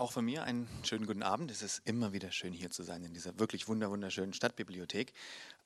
Auch 0.00 0.12
von 0.12 0.24
mir 0.24 0.44
einen 0.44 0.66
schönen 0.82 1.04
guten 1.04 1.22
Abend. 1.22 1.50
Es 1.50 1.60
ist 1.60 1.82
immer 1.84 2.14
wieder 2.14 2.32
schön 2.32 2.54
hier 2.54 2.70
zu 2.70 2.82
sein 2.82 3.04
in 3.04 3.12
dieser 3.12 3.38
wirklich 3.38 3.68
wunderschönen 3.68 4.32
Stadtbibliothek. 4.32 5.12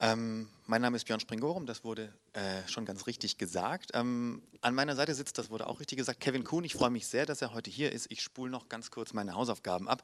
Ähm, 0.01 0.49
mein 0.67 0.83
Name 0.83 0.97
ist 0.97 1.05
Björn 1.05 1.21
Springorum, 1.21 1.67
das 1.67 1.85
wurde 1.85 2.13
äh, 2.33 2.67
schon 2.67 2.85
ganz 2.85 3.07
richtig 3.07 3.39
gesagt. 3.39 3.93
Ähm, 3.95 4.43
an 4.61 4.75
meiner 4.75 4.97
Seite 4.97 5.15
sitzt, 5.15 5.39
das 5.39 5.51
wurde 5.51 5.69
auch 5.69 5.79
richtig 5.79 5.99
gesagt, 5.99 6.19
Kevin 6.19 6.43
Kuhn. 6.43 6.65
Ich 6.65 6.75
freue 6.75 6.91
mich 6.91 7.07
sehr, 7.07 7.27
dass 7.27 7.43
er 7.43 7.55
heute 7.55 7.71
hier 7.71 7.93
ist. 7.93 8.11
Ich 8.11 8.23
spule 8.23 8.51
noch 8.51 8.69
ganz 8.69 8.91
kurz 8.91 9.13
meine 9.13 9.35
Hausaufgaben 9.35 9.89
ab. 9.89 10.03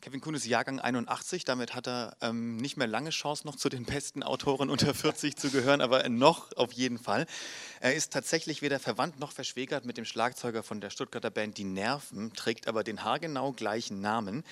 Kevin 0.00 0.20
Kuhn 0.20 0.34
ist 0.34 0.46
Jahrgang 0.46 0.80
81, 0.80 1.44
damit 1.44 1.74
hat 1.74 1.86
er 1.86 2.16
ähm, 2.20 2.56
nicht 2.56 2.76
mehr 2.76 2.86
lange 2.86 3.10
Chance, 3.10 3.46
noch 3.46 3.56
zu 3.56 3.68
den 3.68 3.84
besten 3.84 4.24
Autoren 4.24 4.70
unter 4.70 4.92
40 4.92 5.36
zu 5.36 5.50
gehören, 5.50 5.80
aber 5.80 6.08
noch 6.08 6.52
auf 6.56 6.72
jeden 6.72 6.98
Fall. 6.98 7.26
Er 7.80 7.94
ist 7.94 8.12
tatsächlich 8.12 8.60
weder 8.60 8.80
verwandt 8.80 9.20
noch 9.20 9.30
verschwägert 9.30 9.84
mit 9.84 9.98
dem 9.98 10.04
Schlagzeuger 10.04 10.64
von 10.64 10.80
der 10.80 10.90
Stuttgarter 10.90 11.30
Band 11.30 11.58
Die 11.58 11.64
Nerven, 11.64 12.32
trägt 12.32 12.66
aber 12.66 12.82
den 12.82 13.04
haargenau 13.04 13.52
gleichen 13.52 13.67
Namen. 14.00 14.44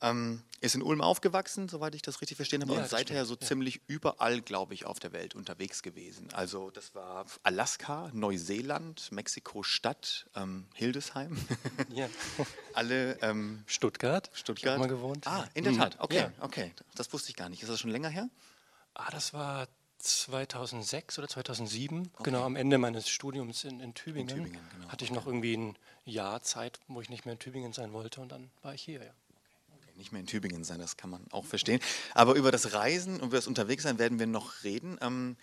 Ähm, 0.00 0.42
ist 0.60 0.74
in 0.74 0.82
Ulm 0.82 1.00
aufgewachsen, 1.00 1.68
soweit 1.68 1.94
ich 1.94 2.02
das 2.02 2.20
richtig 2.20 2.36
verstehen 2.36 2.62
habe, 2.62 2.72
ja, 2.74 2.80
und 2.80 2.88
seither 2.88 3.24
so 3.24 3.34
ja. 3.34 3.40
ziemlich 3.40 3.80
überall, 3.88 4.40
glaube 4.40 4.74
ich, 4.74 4.86
auf 4.86 4.98
der 5.00 5.12
Welt 5.12 5.34
unterwegs 5.34 5.82
gewesen. 5.82 6.28
Also 6.32 6.70
das 6.70 6.94
war 6.94 7.26
Alaska, 7.42 8.10
Neuseeland, 8.12 9.10
Mexiko-Stadt, 9.10 10.26
ähm, 10.36 10.66
Hildesheim. 10.74 11.36
Ja. 11.90 12.08
Alle. 12.74 13.18
Ähm, 13.22 13.64
Stuttgart. 13.66 14.30
Stuttgart. 14.32 14.78
Mal 14.78 14.88
gewohnt. 14.88 15.26
Ah, 15.26 15.48
in 15.54 15.64
der 15.64 15.72
mhm. 15.72 15.78
Tat. 15.78 15.96
Okay, 15.98 16.16
ja. 16.16 16.32
okay. 16.40 16.72
Das 16.94 17.12
wusste 17.12 17.30
ich 17.30 17.36
gar 17.36 17.48
nicht. 17.48 17.62
Ist 17.62 17.68
das 17.68 17.80
schon 17.80 17.90
länger 17.90 18.08
her? 18.08 18.28
Ah, 18.94 19.10
das 19.10 19.32
war 19.32 19.68
2006 19.98 21.18
oder 21.18 21.28
2007, 21.28 22.10
okay. 22.14 22.22
genau 22.22 22.44
am 22.44 22.56
Ende 22.56 22.78
meines 22.78 23.08
Studiums 23.08 23.64
in, 23.64 23.80
in 23.80 23.94
Tübingen. 23.94 24.28
In 24.28 24.44
Tübingen 24.44 24.68
genau. 24.74 24.88
Hatte 24.88 25.04
ich 25.04 25.10
noch 25.10 25.26
irgendwie 25.26 25.56
ein 25.56 25.76
Jahr 26.08 26.42
Zeit, 26.42 26.80
wo 26.88 27.00
ich 27.00 27.08
nicht 27.08 27.24
mehr 27.24 27.34
in 27.34 27.38
Tübingen 27.38 27.72
sein 27.72 27.92
wollte 27.92 28.20
und 28.20 28.30
dann 28.30 28.50
war 28.62 28.74
ich 28.74 28.82
hier, 28.82 29.02
ja 29.02 29.12
nicht 29.98 30.12
mehr 30.12 30.20
in 30.20 30.26
Tübingen 30.26 30.64
sein, 30.64 30.78
das 30.78 30.96
kann 30.96 31.10
man 31.10 31.24
auch 31.30 31.44
verstehen. 31.44 31.80
Aber 32.14 32.34
über 32.34 32.50
das 32.50 32.72
Reisen 32.72 33.14
und 33.14 33.28
über 33.28 33.36
das 33.36 33.46
Unterwegssein 33.46 33.98
werden 33.98 34.18
wir 34.18 34.26
noch 34.26 34.62
reden. 34.62 34.96
Ähm, 35.02 35.36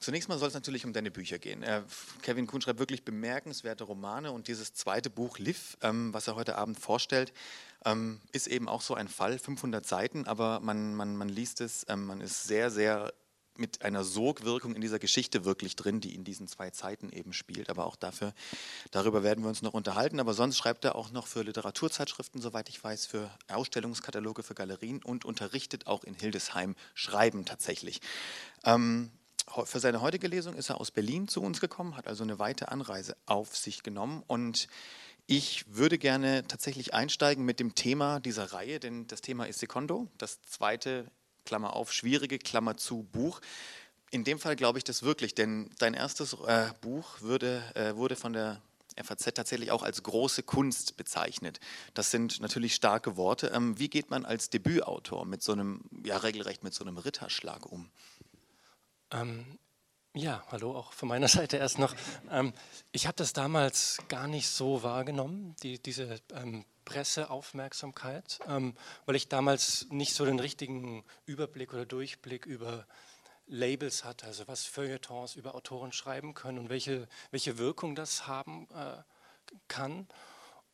zunächst 0.00 0.28
mal 0.28 0.38
soll 0.38 0.48
es 0.48 0.54
natürlich 0.54 0.84
um 0.84 0.92
deine 0.92 1.10
Bücher 1.10 1.38
gehen. 1.38 1.62
Äh, 1.62 1.82
Kevin 2.22 2.46
Kuhn 2.46 2.60
schreibt 2.60 2.78
wirklich 2.78 3.04
bemerkenswerte 3.04 3.84
Romane 3.84 4.32
und 4.32 4.48
dieses 4.48 4.72
zweite 4.74 5.10
Buch, 5.10 5.38
Liv, 5.38 5.76
ähm, 5.82 6.12
was 6.12 6.26
er 6.26 6.34
heute 6.34 6.56
Abend 6.56 6.80
vorstellt, 6.80 7.32
ähm, 7.84 8.20
ist 8.32 8.46
eben 8.46 8.68
auch 8.68 8.80
so 8.80 8.94
ein 8.94 9.08
Fall, 9.08 9.38
500 9.38 9.86
Seiten, 9.86 10.26
aber 10.26 10.60
man, 10.60 10.94
man, 10.94 11.16
man 11.16 11.28
liest 11.28 11.60
es, 11.60 11.86
ähm, 11.88 12.06
man 12.06 12.20
ist 12.20 12.44
sehr, 12.44 12.70
sehr 12.70 13.12
mit 13.56 13.82
einer 13.82 14.04
Sogwirkung 14.04 14.74
in 14.74 14.80
dieser 14.80 14.98
Geschichte 14.98 15.44
wirklich 15.44 15.76
drin, 15.76 16.00
die 16.00 16.14
in 16.14 16.24
diesen 16.24 16.48
zwei 16.48 16.70
Zeiten 16.70 17.10
eben 17.10 17.32
spielt. 17.32 17.70
Aber 17.70 17.86
auch 17.86 17.96
dafür, 17.96 18.32
darüber 18.90 19.22
werden 19.22 19.44
wir 19.44 19.48
uns 19.48 19.62
noch 19.62 19.74
unterhalten. 19.74 20.20
Aber 20.20 20.34
sonst 20.34 20.56
schreibt 20.56 20.84
er 20.84 20.94
auch 20.94 21.10
noch 21.10 21.26
für 21.26 21.42
Literaturzeitschriften, 21.42 22.40
soweit 22.40 22.68
ich 22.68 22.82
weiß, 22.82 23.06
für 23.06 23.30
Ausstellungskataloge 23.48 24.42
für 24.42 24.54
Galerien 24.54 25.02
und 25.02 25.24
unterrichtet 25.24 25.86
auch 25.86 26.04
in 26.04 26.14
Hildesheim 26.14 26.74
Schreiben 26.94 27.44
tatsächlich. 27.44 28.00
Ähm, 28.64 29.10
für 29.64 29.80
seine 29.80 30.00
heutige 30.00 30.28
Lesung 30.28 30.54
ist 30.54 30.70
er 30.70 30.80
aus 30.80 30.90
Berlin 30.90 31.26
zu 31.26 31.42
uns 31.42 31.60
gekommen, 31.60 31.96
hat 31.96 32.06
also 32.06 32.22
eine 32.22 32.38
weite 32.38 32.68
Anreise 32.68 33.16
auf 33.26 33.56
sich 33.56 33.82
genommen 33.82 34.22
und 34.26 34.68
ich 35.26 35.64
würde 35.68 35.98
gerne 35.98 36.44
tatsächlich 36.46 36.92
einsteigen 36.92 37.44
mit 37.44 37.60
dem 37.60 37.74
Thema 37.76 38.18
dieser 38.18 38.52
Reihe, 38.52 38.80
denn 38.80 39.06
das 39.06 39.20
Thema 39.20 39.44
ist 39.44 39.60
Secondo, 39.60 40.08
das 40.18 40.42
zweite 40.42 41.10
Klammer 41.50 41.74
auf, 41.74 41.92
schwierige, 41.92 42.38
Klammer 42.38 42.76
zu, 42.76 43.02
Buch. 43.02 43.40
In 44.12 44.22
dem 44.22 44.38
Fall 44.38 44.54
glaube 44.54 44.78
ich 44.78 44.84
das 44.84 45.02
wirklich, 45.02 45.34
denn 45.34 45.68
dein 45.80 45.94
erstes 45.94 46.34
äh, 46.46 46.68
Buch 46.80 47.22
würde, 47.22 47.64
äh, 47.74 47.96
wurde 47.96 48.14
von 48.14 48.32
der 48.32 48.62
FAZ 49.02 49.34
tatsächlich 49.34 49.72
auch 49.72 49.82
als 49.82 50.04
große 50.04 50.44
Kunst 50.44 50.96
bezeichnet. 50.96 51.58
Das 51.92 52.12
sind 52.12 52.38
natürlich 52.38 52.76
starke 52.76 53.16
Worte. 53.16 53.48
Ähm, 53.48 53.76
wie 53.80 53.88
geht 53.88 54.10
man 54.10 54.24
als 54.24 54.50
Debütautor 54.50 55.26
mit 55.26 55.42
so 55.42 55.50
einem, 55.50 55.82
ja 56.04 56.18
regelrecht 56.18 56.62
mit 56.62 56.72
so 56.72 56.84
einem 56.84 56.98
Ritterschlag 56.98 57.66
um? 57.66 57.90
Ähm, 59.10 59.58
ja, 60.14 60.44
hallo 60.52 60.76
auch 60.76 60.92
von 60.92 61.08
meiner 61.08 61.28
Seite 61.36 61.56
erst 61.56 61.80
noch. 61.80 61.96
Ähm, 62.30 62.52
ich 62.92 63.08
habe 63.08 63.16
das 63.16 63.32
damals 63.32 63.98
gar 64.06 64.28
nicht 64.28 64.48
so 64.48 64.84
wahrgenommen, 64.84 65.56
die, 65.64 65.82
diese 65.82 66.20
ähm, 66.32 66.64
Presseaufmerksamkeit, 66.90 68.40
ähm, 68.48 68.74
weil 69.06 69.14
ich 69.14 69.28
damals 69.28 69.86
nicht 69.90 70.12
so 70.12 70.24
den 70.24 70.40
richtigen 70.40 71.04
Überblick 71.24 71.72
oder 71.72 71.86
Durchblick 71.86 72.46
über 72.46 72.84
Labels 73.46 74.02
hatte, 74.02 74.26
also 74.26 74.48
was 74.48 74.64
Feuilletons 74.64 75.36
über 75.36 75.54
Autoren 75.54 75.92
schreiben 75.92 76.34
können 76.34 76.58
und 76.58 76.68
welche, 76.68 77.06
welche 77.30 77.58
Wirkung 77.58 77.94
das 77.94 78.26
haben 78.26 78.66
äh, 78.74 79.02
kann. 79.68 80.08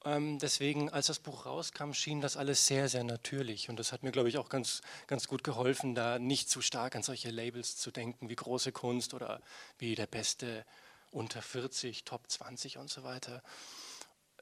Ähm, 0.06 0.38
deswegen, 0.38 0.88
als 0.88 1.09
das 1.09 1.19
Buch 1.19 1.44
rauskam, 1.44 1.93
schien 1.93 2.22
das 2.22 2.38
alles 2.38 2.66
sehr, 2.66 2.88
sehr 2.88 3.05
natürlich. 3.05 3.69
Und 3.69 3.78
das 3.78 3.93
hat 3.93 4.03
mir, 4.03 4.12
glaube 4.12 4.31
ich, 4.31 4.38
auch 4.38 4.49
ganz, 4.49 4.81
ganz 5.06 5.28
gut 5.28 5.44
geholfen, 5.44 5.94
da 5.94 6.19
nicht 6.19 6.49
zu 6.49 6.62
stark 6.62 6.97
an 6.97 7.03
solche 7.03 7.31
Labels 7.31 7.76
zu 7.76 7.91
denken, 7.91 8.31
wie 8.31 8.37
große 8.37 8.72
Kunst 8.72 9.12
oder 9.12 9.43
wie 9.78 9.94
der 9.94 10.06
beste 10.06 10.65
unter 11.10 11.43
40, 11.43 12.05
Top 12.05 12.31
20 12.31 12.78
und 12.78 12.88
so 12.88 13.03
weiter. 13.03 13.43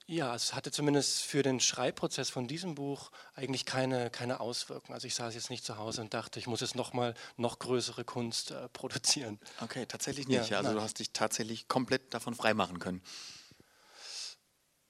Ja, 0.06 0.34
es 0.34 0.52
hatte 0.52 0.70
zumindest 0.70 1.22
für 1.22 1.42
den 1.42 1.60
Schreibprozess 1.60 2.28
von 2.28 2.46
diesem 2.46 2.74
Buch 2.74 3.10
eigentlich 3.34 3.64
keine, 3.64 4.10
keine 4.10 4.40
Auswirkungen. 4.40 4.92
Also 4.92 5.06
ich 5.06 5.14
saß 5.14 5.34
jetzt 5.34 5.48
nicht 5.48 5.64
zu 5.64 5.78
Hause 5.78 6.02
und 6.02 6.12
dachte, 6.12 6.38
ich 6.38 6.46
muss 6.46 6.60
jetzt 6.60 6.74
nochmal 6.74 7.14
noch 7.38 7.58
größere 7.58 8.04
Kunst 8.04 8.50
äh, 8.50 8.68
produzieren. 8.68 9.40
Okay, 9.62 9.86
tatsächlich 9.86 10.28
nicht. 10.28 10.50
Ja, 10.50 10.58
also 10.58 10.68
nein. 10.68 10.76
du 10.76 10.82
hast 10.82 10.98
dich 10.98 11.12
tatsächlich 11.12 11.68
komplett 11.68 12.12
davon 12.12 12.34
freimachen 12.34 12.80
können. 12.80 13.02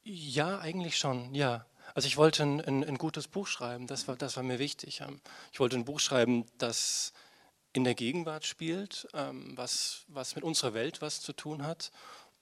Ja, 0.03 0.59
eigentlich 0.59 0.99
schon, 0.99 1.33
ja. 1.33 1.65
Also 1.95 2.09
ich 2.09 2.17
wollte 2.17 2.43
ein, 2.43 2.61
ein, 2.61 2.83
ein, 2.83 2.99
gutes 2.99 3.29
Buch 3.29 3.47
schreiben, 3.47 3.87
das 3.87 4.09
war, 4.09 4.17
das 4.17 4.37
war 4.37 4.43
mir 4.43 4.59
wichtig. 4.59 5.01
Ähm, 5.01 5.21
ich 5.53 5.61
wollte 5.61 5.77
ein 5.77 5.85
Buch 5.85 6.01
schreiben, 6.01 6.45
das 6.59 7.13
in 7.73 7.85
der 7.85 7.95
Gegenwart 7.95 8.47
spielt, 8.47 9.07
ähm, 9.15 9.57
was, 9.57 10.05
was 10.09 10.35
mit 10.35 10.43
unserer 10.43 10.75
Welt 10.75 11.03
was 11.03 11.21
zu 11.21 11.33
tun 11.33 11.65
hat. 11.65 11.93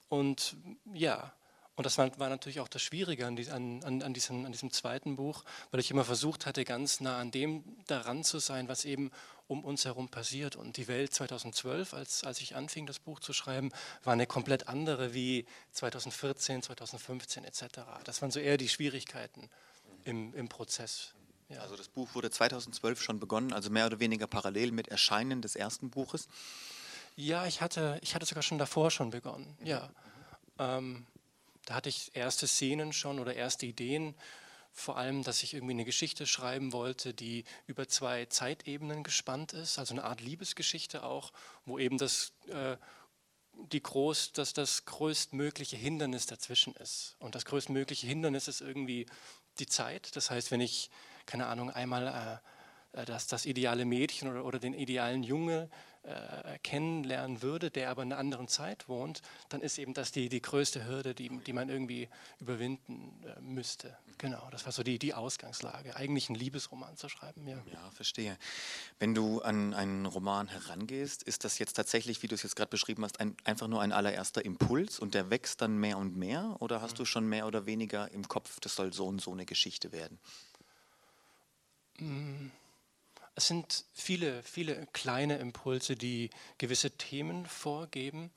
Und 0.09 0.55
ja, 0.91 1.33
und 1.75 1.85
das 1.85 1.97
war, 1.97 2.17
war, 2.19 2.29
natürlich 2.29 2.59
auch 2.59 2.67
das 2.67 2.83
Schwierige 2.83 3.25
an, 3.25 3.37
an, 3.49 4.01
an, 4.03 4.13
diesem, 4.13 4.45
an, 4.45 4.51
diesem, 4.51 4.71
zweiten 4.71 5.15
Buch, 5.15 5.43
weil 5.71 5.79
ich 5.79 5.89
immer 5.89 6.05
versucht 6.05 6.45
hatte, 6.45 6.65
ganz 6.65 6.99
nah 6.99 7.17
an 7.17 7.31
dem 7.31 7.63
daran 7.87 8.23
zu 8.23 8.39
sein, 8.39 8.67
was 8.67 8.85
eben 8.85 9.11
um 9.47 9.63
uns 9.65 9.85
herum 9.85 10.07
passiert. 10.07 10.55
Und 10.55 10.77
die 10.77 10.87
Welt 10.87 11.13
2012, 11.13 11.93
als, 11.93 12.23
als 12.23 12.41
ich 12.41 12.55
anfing, 12.55 12.85
das 12.85 12.99
Buch 12.99 13.19
zu 13.19 13.33
schreiben, 13.33 13.71
war 14.03 14.13
eine 14.13 14.27
komplett 14.27 14.67
andere 14.67 15.13
wie 15.13 15.45
2014, 15.71 16.61
2015 16.61 17.43
etc. 17.43 17.63
Das 18.03 18.21
waren 18.21 18.31
so 18.31 18.39
eher 18.39 18.57
die 18.57 18.69
Schwierigkeiten 18.69 19.49
im, 20.03 20.33
im 20.35 20.49
Prozess. 20.49 21.13
Ja. 21.49 21.61
Also 21.61 21.75
das 21.75 21.87
Buch 21.87 22.13
wurde 22.13 22.29
2012 22.29 23.01
schon 23.01 23.19
begonnen, 23.19 23.51
also 23.51 23.69
mehr 23.69 23.87
oder 23.87 23.99
weniger 23.99 24.27
parallel 24.27 24.71
mit 24.71 24.87
Erscheinen 24.87 25.41
des 25.41 25.55
ersten 25.55 25.89
Buches? 25.89 26.27
Ja, 27.15 27.45
ich 27.45 27.61
hatte, 27.61 27.99
ich 28.01 28.15
hatte 28.15 28.25
sogar 28.25 28.43
schon 28.43 28.57
davor 28.57 28.89
schon 28.89 29.11
begonnen, 29.11 29.55
ja. 29.63 29.89
Ähm, 30.57 31.05
da 31.65 31.75
hatte 31.75 31.89
ich 31.89 32.15
erste 32.15 32.47
Szenen 32.47 32.93
schon 32.93 33.19
oder 33.19 33.35
erste 33.35 33.65
Ideen, 33.65 34.15
vor 34.75 34.97
allem, 34.97 35.23
dass 35.23 35.43
ich 35.43 35.53
irgendwie 35.53 35.73
eine 35.73 35.85
Geschichte 35.85 36.25
schreiben 36.25 36.73
wollte, 36.73 37.13
die 37.13 37.45
über 37.67 37.87
zwei 37.87 38.25
Zeitebenen 38.25 39.03
gespannt 39.03 39.53
ist, 39.53 39.77
also 39.77 39.93
eine 39.93 40.03
Art 40.03 40.19
Liebesgeschichte 40.19 41.03
auch, 41.03 41.31
wo 41.65 41.77
eben 41.77 41.99
das, 41.99 42.33
äh, 42.47 42.77
die 43.53 43.83
groß, 43.83 44.33
dass 44.33 44.53
das 44.53 44.85
größtmögliche 44.85 45.77
Hindernis 45.77 46.25
dazwischen 46.25 46.73
ist. 46.75 47.15
Und 47.19 47.35
das 47.35 47.45
größtmögliche 47.45 48.07
Hindernis 48.07 48.47
ist 48.47 48.61
irgendwie 48.61 49.05
die 49.59 49.67
Zeit. 49.67 50.15
Das 50.15 50.31
heißt, 50.31 50.49
wenn 50.49 50.61
ich, 50.61 50.89
keine 51.27 51.45
Ahnung, 51.45 51.69
einmal 51.69 52.41
äh, 52.93 52.99
äh 53.01 53.05
das, 53.05 53.27
das 53.27 53.45
ideale 53.45 53.85
Mädchen 53.85 54.27
oder, 54.27 54.43
oder 54.43 54.57
den 54.57 54.73
idealen 54.73 55.21
Junge 55.21 55.69
äh, 56.03 56.59
kennenlernen 56.59 57.41
würde, 57.41 57.71
der 57.71 57.89
aber 57.89 58.03
in 58.03 58.11
einer 58.11 58.19
anderen 58.19 58.49
Zeit 58.49 58.89
wohnt, 58.89 59.21
dann 59.47 59.61
ist 59.61 59.77
eben 59.77 59.93
das 59.93 60.11
die, 60.11 60.27
die 60.27 60.41
größte 60.41 60.85
Hürde, 60.85 61.15
die, 61.15 61.29
die 61.29 61.53
man 61.53 61.69
irgendwie 61.69 62.09
überwinden 62.39 63.23
äh, 63.23 63.39
müsste. 63.39 63.97
Genau, 64.17 64.47
das 64.51 64.65
war 64.65 64.73
so 64.73 64.83
die, 64.83 64.99
die 64.99 65.13
Ausgangslage, 65.13 65.95
eigentlich 65.95 66.29
einen 66.29 66.37
Liebesroman 66.37 66.97
zu 66.97 67.07
schreiben. 67.07 67.47
Ja, 67.47 67.57
ja 67.71 67.91
verstehe. 67.91 68.37
Wenn 68.99 69.15
du 69.15 69.41
an 69.41 69.73
einen 69.73 70.05
Roman 70.05 70.49
herangehst, 70.49 71.23
ist 71.23 71.45
das 71.45 71.57
jetzt 71.57 71.73
tatsächlich, 71.73 72.21
wie 72.21 72.27
du 72.27 72.35
es 72.35 72.43
jetzt 72.43 72.55
gerade 72.55 72.69
beschrieben 72.69 73.03
hast, 73.05 73.19
ein, 73.19 73.37
einfach 73.45 73.67
nur 73.67 73.81
ein 73.81 73.91
allererster 73.91 74.43
Impuls 74.43 74.99
und 74.99 75.13
der 75.13 75.29
wächst 75.29 75.61
dann 75.61 75.77
mehr 75.77 75.97
und 75.97 76.17
mehr? 76.17 76.57
Oder 76.59 76.81
hast 76.81 76.93
mhm. 76.93 76.97
du 76.97 77.05
schon 77.05 77.27
mehr 77.27 77.47
oder 77.47 77.65
weniger 77.65 78.11
im 78.11 78.27
Kopf, 78.27 78.59
das 78.59 78.75
soll 78.75 78.91
so 78.91 79.07
und 79.07 79.21
so 79.21 79.31
eine 79.31 79.45
Geschichte 79.45 79.93
werden? 79.93 80.19
Mhm. 81.99 82.51
Es 83.35 83.47
sind 83.47 83.85
viele, 83.93 84.43
viele 84.43 84.85
kleine 84.93 85.37
Impulse, 85.37 85.95
die 85.95 86.29
gewisse 86.57 86.91
Themen 86.91 87.45
vorgeben, 87.45 88.31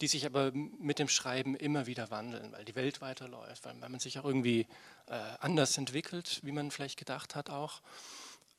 die 0.00 0.08
sich 0.08 0.26
aber 0.26 0.52
mit 0.52 0.98
dem 0.98 1.08
Schreiben 1.08 1.54
immer 1.54 1.86
wieder 1.86 2.10
wandeln, 2.10 2.52
weil 2.52 2.64
die 2.64 2.74
Welt 2.74 3.00
weiterläuft, 3.00 3.64
weil, 3.64 3.74
man 3.74 4.00
sich 4.00 4.18
auch 4.18 4.24
irgendwie 4.24 4.66
äh, 5.06 5.14
anders 5.40 5.78
entwickelt, 5.78 6.40
wie 6.42 6.52
man 6.52 6.70
vielleicht 6.70 6.98
gedacht 6.98 7.34
hat 7.34 7.50
auch. 7.50 7.80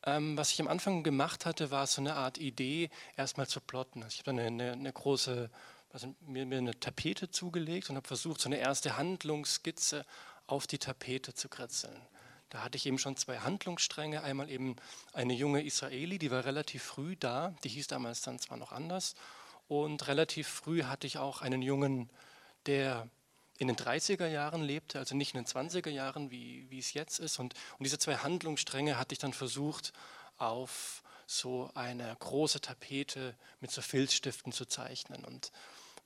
Ähm, 0.05 0.37
was 0.37 0.51
ich 0.51 0.61
am 0.61 0.67
Anfang 0.67 1.03
gemacht 1.03 1.45
hatte, 1.45 1.69
war 1.69 1.85
so 1.85 2.01
eine 2.01 2.15
Art 2.15 2.37
Idee, 2.37 2.89
erstmal 3.15 3.47
zu 3.47 3.61
plotten. 3.61 4.03
Also 4.03 4.15
ich 4.15 4.19
habe 4.19 4.31
eine, 4.31 4.47
eine, 4.47 4.71
eine, 4.71 4.93
große, 4.93 5.49
also 5.91 6.15
mir, 6.21 6.45
mir 6.45 6.57
eine 6.57 6.79
Tapete 6.79 7.29
zugelegt 7.29 7.89
und 7.89 7.97
habe 7.97 8.07
versucht, 8.07 8.41
so 8.41 8.49
eine 8.49 8.57
erste 8.57 8.97
Handlungsskizze 8.97 10.05
auf 10.47 10.65
die 10.65 10.79
Tapete 10.79 11.33
zu 11.33 11.49
kritzeln 11.49 12.01
da 12.53 12.61
hatte 12.61 12.77
ich 12.77 12.85
eben 12.85 12.99
schon 12.99 13.17
zwei 13.17 13.39
Handlungsstränge. 13.39 14.21
Einmal 14.21 14.47
eben 14.47 14.75
eine 15.11 15.33
junge 15.33 15.65
Israeli, 15.65 16.19
die 16.19 16.29
war 16.29 16.45
relativ 16.45 16.83
früh 16.83 17.15
da, 17.15 17.55
die 17.63 17.69
hieß 17.69 17.87
damals 17.87 18.21
dann 18.21 18.37
zwar 18.37 18.57
noch 18.57 18.71
anders. 18.71 19.15
Und 19.67 20.07
relativ 20.07 20.47
früh 20.47 20.83
hatte 20.83 21.07
ich 21.07 21.17
auch 21.17 21.41
einen 21.41 21.63
Jungen, 21.63 22.11
der 22.67 23.09
in 23.57 23.69
den 23.69 23.75
30er 23.75 24.27
Jahren 24.27 24.61
lebte, 24.61 24.99
also 24.99 25.15
nicht 25.15 25.33
in 25.33 25.43
den 25.43 25.47
20er 25.47 25.89
Jahren, 25.89 26.29
wie, 26.29 26.69
wie 26.69 26.77
es 26.77 26.93
jetzt 26.93 27.19
ist. 27.19 27.39
Und, 27.39 27.55
und 27.79 27.85
diese 27.85 27.97
zwei 27.97 28.17
Handlungsstränge 28.17 28.99
hatte 28.99 29.13
ich 29.13 29.19
dann 29.19 29.33
versucht, 29.33 29.91
auf 30.37 31.01
so 31.25 31.71
eine 31.73 32.15
große 32.19 32.61
Tapete 32.61 33.35
mit 33.61 33.71
so 33.71 33.81
Filzstiften 33.81 34.51
zu 34.51 34.65
zeichnen. 34.65 35.25
Und 35.25 35.51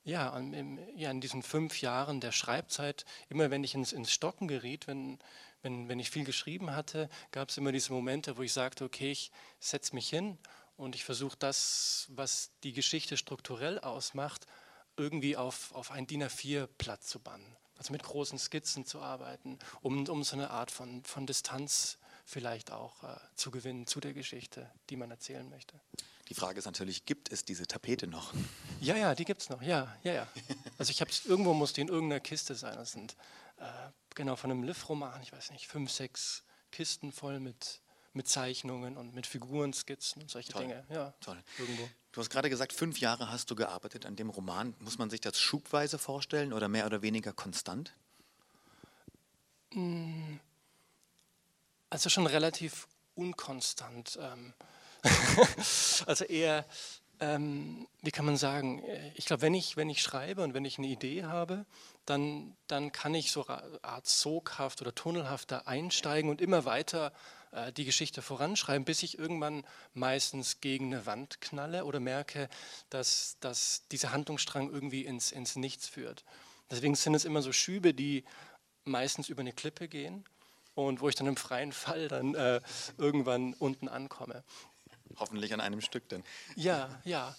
ja, 0.04 0.34
im, 0.38 0.78
ja, 0.96 1.10
in 1.10 1.20
diesen 1.20 1.42
fünf 1.42 1.82
Jahren 1.82 2.20
der 2.20 2.32
Schreibzeit, 2.32 3.04
immer 3.28 3.50
wenn 3.50 3.64
ich 3.64 3.74
ins, 3.74 3.92
ins 3.92 4.12
Stocken 4.12 4.48
geriet, 4.48 4.86
wenn, 4.86 5.18
wenn, 5.62 5.88
wenn 5.88 5.98
ich 5.98 6.10
viel 6.10 6.24
geschrieben 6.24 6.74
hatte, 6.74 7.08
gab 7.30 7.48
es 7.48 7.56
immer 7.56 7.72
diese 7.72 7.92
Momente, 7.92 8.36
wo 8.36 8.42
ich 8.42 8.52
sagte, 8.52 8.84
okay, 8.84 9.10
ich 9.10 9.30
setze 9.60 9.94
mich 9.94 10.08
hin 10.08 10.38
und 10.76 10.94
ich 10.94 11.04
versuche 11.04 11.36
das, 11.38 12.06
was 12.10 12.50
die 12.62 12.72
Geschichte 12.72 13.16
strukturell 13.16 13.78
ausmacht, 13.78 14.46
irgendwie 14.96 15.36
auf, 15.36 15.74
auf 15.74 15.90
ein 15.90 16.06
DIN 16.06 16.24
A4-Blatt 16.24 17.02
zu 17.02 17.20
bannen. 17.20 17.56
Also 17.76 17.92
mit 17.92 18.02
großen 18.02 18.38
Skizzen 18.38 18.84
zu 18.84 19.00
arbeiten, 19.00 19.58
um, 19.82 20.08
um 20.08 20.24
so 20.24 20.34
eine 20.34 20.50
Art 20.50 20.70
von, 20.70 21.04
von 21.04 21.26
Distanz 21.26 21.98
vielleicht 22.24 22.72
auch 22.72 23.02
äh, 23.04 23.16
zu 23.36 23.50
gewinnen 23.50 23.86
zu 23.86 24.00
der 24.00 24.12
Geschichte, 24.12 24.70
die 24.90 24.96
man 24.96 25.10
erzählen 25.10 25.48
möchte. 25.48 25.80
Die 26.28 26.34
Frage 26.34 26.58
ist 26.58 26.66
natürlich, 26.66 27.06
gibt 27.06 27.32
es 27.32 27.44
diese 27.44 27.66
Tapete 27.66 28.06
noch? 28.06 28.34
Ja, 28.80 28.96
ja, 28.96 29.14
die 29.14 29.24
gibt 29.24 29.40
es 29.40 29.48
noch, 29.48 29.62
ja, 29.62 29.96
ja, 30.02 30.12
ja. 30.12 30.28
Also 30.76 30.90
ich 30.90 31.00
habe 31.00 31.10
irgendwo 31.24 31.54
muss 31.54 31.72
die 31.72 31.80
in 31.80 31.88
irgendeiner 31.88 32.20
Kiste 32.20 32.54
sein. 32.54 32.76
Das 32.76 32.92
sind 32.92 33.16
äh, 33.56 33.64
genau 34.18 34.36
von 34.36 34.50
einem 34.50 34.62
Liv-Roman, 34.64 35.22
ich 35.22 35.32
weiß 35.32 35.52
nicht, 35.52 35.66
fünf, 35.66 35.90
sechs 35.90 36.42
Kisten 36.70 37.12
voll 37.12 37.40
mit, 37.40 37.80
mit 38.12 38.28
Zeichnungen 38.28 38.98
und 38.98 39.14
mit 39.14 39.26
Figurenskizzen 39.26 40.20
und 40.20 40.30
solche 40.30 40.52
Toll. 40.52 40.62
Dinge. 40.62 40.84
Ja, 40.90 41.14
Toll. 41.20 41.42
irgendwo. 41.56 41.88
Du 42.12 42.20
hast 42.20 42.28
gerade 42.28 42.50
gesagt, 42.50 42.72
fünf 42.72 42.98
Jahre 42.98 43.30
hast 43.30 43.50
du 43.50 43.54
gearbeitet 43.54 44.04
an 44.04 44.16
dem 44.16 44.28
Roman. 44.28 44.74
Muss 44.80 44.98
man 44.98 45.08
sich 45.08 45.20
das 45.20 45.40
schubweise 45.40 45.98
vorstellen 45.98 46.52
oder 46.52 46.68
mehr 46.68 46.84
oder 46.84 47.00
weniger 47.00 47.32
konstant? 47.32 47.94
Also 51.90 52.10
schon 52.10 52.26
relativ 52.26 52.88
unkonstant. 53.14 54.18
Ähm. 54.20 54.52
also 56.06 56.24
eher, 56.24 56.66
ähm, 57.20 57.86
wie 58.02 58.10
kann 58.10 58.24
man 58.24 58.36
sagen, 58.36 58.82
äh, 58.82 59.12
ich 59.14 59.26
glaube, 59.26 59.42
wenn 59.42 59.54
ich, 59.54 59.76
wenn 59.76 59.90
ich 59.90 60.02
schreibe 60.02 60.42
und 60.42 60.54
wenn 60.54 60.64
ich 60.64 60.78
eine 60.78 60.88
Idee 60.88 61.24
habe, 61.24 61.66
dann, 62.08 62.56
dann 62.66 62.92
kann 62.92 63.14
ich 63.14 63.30
so 63.30 63.46
eine 63.46 63.62
Art 63.82 64.06
soghaft 64.06 64.80
oder 64.80 64.94
tunnelhaft 64.94 65.50
da 65.50 65.58
einsteigen 65.60 66.30
und 66.30 66.40
immer 66.40 66.64
weiter 66.64 67.12
äh, 67.52 67.72
die 67.72 67.84
Geschichte 67.84 68.22
voranschreiben, 68.22 68.84
bis 68.84 69.02
ich 69.02 69.18
irgendwann 69.18 69.64
meistens 69.94 70.60
gegen 70.60 70.92
eine 70.92 71.06
Wand 71.06 71.40
knalle 71.40 71.84
oder 71.84 72.00
merke, 72.00 72.48
dass, 72.90 73.36
dass 73.40 73.86
dieser 73.88 74.12
Handlungsstrang 74.12 74.70
irgendwie 74.70 75.04
ins, 75.04 75.32
ins 75.32 75.56
Nichts 75.56 75.88
führt. 75.88 76.24
Deswegen 76.70 76.94
sind 76.94 77.14
es 77.14 77.24
immer 77.24 77.42
so 77.42 77.52
Schübe, 77.52 77.94
die 77.94 78.24
meistens 78.84 79.28
über 79.28 79.40
eine 79.40 79.52
Klippe 79.52 79.88
gehen 79.88 80.24
und 80.74 81.00
wo 81.00 81.08
ich 81.08 81.14
dann 81.14 81.26
im 81.26 81.36
freien 81.36 81.72
Fall 81.72 82.08
dann 82.08 82.34
äh, 82.34 82.60
irgendwann 82.96 83.54
unten 83.54 83.88
ankomme. 83.88 84.44
Hoffentlich 85.16 85.52
an 85.52 85.60
einem 85.60 85.80
Stück 85.80 86.08
denn. 86.08 86.22
Ja, 86.54 87.00
ja. 87.04 87.34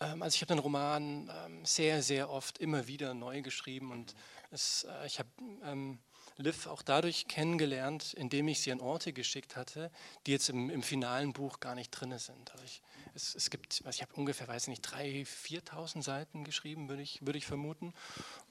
Ähm, 0.00 0.22
also 0.22 0.34
ich 0.34 0.40
habe 0.40 0.54
den 0.54 0.60
Roman 0.60 1.30
ähm, 1.44 1.64
sehr, 1.64 2.02
sehr 2.02 2.30
oft 2.30 2.58
immer 2.58 2.86
wieder 2.86 3.14
neu 3.14 3.42
geschrieben 3.42 3.90
und 3.90 4.14
es, 4.50 4.84
äh, 4.84 5.06
ich 5.06 5.18
habe 5.18 5.28
ähm, 5.64 5.98
Liv 6.40 6.68
auch 6.68 6.82
dadurch 6.82 7.26
kennengelernt, 7.26 8.14
indem 8.14 8.46
ich 8.46 8.60
sie 8.60 8.70
an 8.70 8.80
Orte 8.80 9.12
geschickt 9.12 9.56
hatte, 9.56 9.90
die 10.26 10.30
jetzt 10.30 10.48
im, 10.48 10.70
im 10.70 10.84
finalen 10.84 11.32
Buch 11.32 11.58
gar 11.58 11.74
nicht 11.74 11.90
drin 11.90 12.16
sind. 12.16 12.52
Also 12.52 12.64
ich, 12.64 12.80
es, 13.14 13.34
es 13.34 13.50
gibt, 13.50 13.82
also 13.84 13.96
ich 13.96 14.02
habe 14.02 14.14
ungefähr, 14.14 14.46
weiß 14.46 14.68
nicht, 14.68 14.86
3.000, 14.86 15.26
4.000 15.26 16.02
Seiten 16.02 16.44
geschrieben, 16.44 16.88
würde 16.88 17.02
ich, 17.02 17.26
würde 17.26 17.38
ich 17.38 17.46
vermuten. 17.46 17.92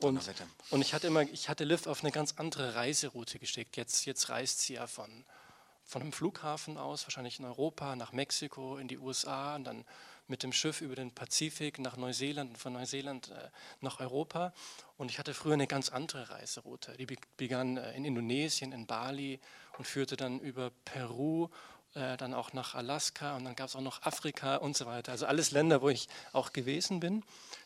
Und, 0.01 0.21
und 0.69 0.81
ich 0.81 0.93
hatte 0.93 1.07
immer, 1.07 1.21
ich 1.21 1.47
hatte 1.47 1.63
Liv 1.63 1.88
auf 1.88 2.03
eine 2.03 2.11
ganz 2.11 2.33
andere 2.35 2.75
Reiseroute 2.75 3.39
geschickt. 3.39 3.77
Jetzt, 3.77 4.05
jetzt 4.05 4.27
reist 4.27 4.59
sie 4.59 4.73
ja 4.73 4.85
von, 4.85 5.23
von 5.85 6.01
einem 6.01 6.11
Flughafen 6.11 6.77
aus, 6.77 7.05
wahrscheinlich 7.05 7.39
in 7.39 7.45
Europa, 7.45 7.95
nach 7.95 8.11
Mexiko, 8.11 8.77
in 8.77 8.89
die 8.89 8.97
USA 8.97 9.55
und 9.55 9.63
dann 9.63 9.85
mit 10.27 10.44
dem 10.44 10.51
Schiff 10.51 10.81
über 10.81 10.95
den 10.95 11.12
Pazifik 11.13 11.79
nach 11.79 11.97
Neuseeland 11.97 12.51
und 12.51 12.57
von 12.57 12.74
Neuseeland 12.74 13.29
äh, 13.29 13.50
nach 13.81 14.00
Europa. 14.00 14.53
Und 14.97 15.09
ich 15.12 15.19
hatte 15.19 15.33
früher 15.33 15.53
eine 15.53 15.68
ganz 15.68 15.89
andere 15.89 16.29
Reiseroute. 16.29 16.97
Die 16.97 17.06
be- 17.06 17.15
begann 17.38 17.77
äh, 17.77 17.94
in 17.94 18.06
Indonesien, 18.06 18.71
in 18.71 18.85
Bali 18.85 19.39
und 19.77 19.85
führte 19.85 20.18
dann 20.18 20.39
über 20.39 20.71
Peru, 20.85 21.50
äh, 21.94 22.18
dann 22.18 22.33
auch 22.33 22.53
nach 22.53 22.75
Alaska 22.75 23.35
und 23.38 23.45
dann 23.45 23.56
gab 23.56 23.69
es 23.69 23.75
auch 23.75 23.81
noch 23.81 24.01
Afrika 24.03 24.57
und 24.57 24.75
so 24.75 24.85
weiter. 24.85 25.12
Also 25.12 25.25
alles 25.25 25.51
Länder, 25.51 25.81
wo 25.81 25.89
ich 25.89 26.07
auch 26.33 26.51
gewesen 26.51 27.00
bin, 27.00 27.24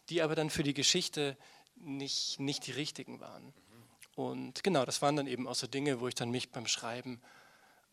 die 0.09 0.21
aber 0.21 0.35
dann 0.35 0.49
für 0.49 0.63
die 0.63 0.73
Geschichte 0.73 1.37
nicht, 1.75 2.39
nicht 2.39 2.67
die 2.67 2.71
richtigen 2.71 3.19
waren. 3.19 3.53
Und 4.15 4.63
genau, 4.63 4.85
das 4.85 5.01
waren 5.01 5.15
dann 5.15 5.25
eben 5.25 5.47
auch 5.47 5.55
so 5.55 5.67
Dinge, 5.67 5.99
wo 5.99 6.07
ich 6.07 6.15
dann 6.15 6.29
mich 6.29 6.51
beim 6.51 6.67
Schreiben 6.67 7.21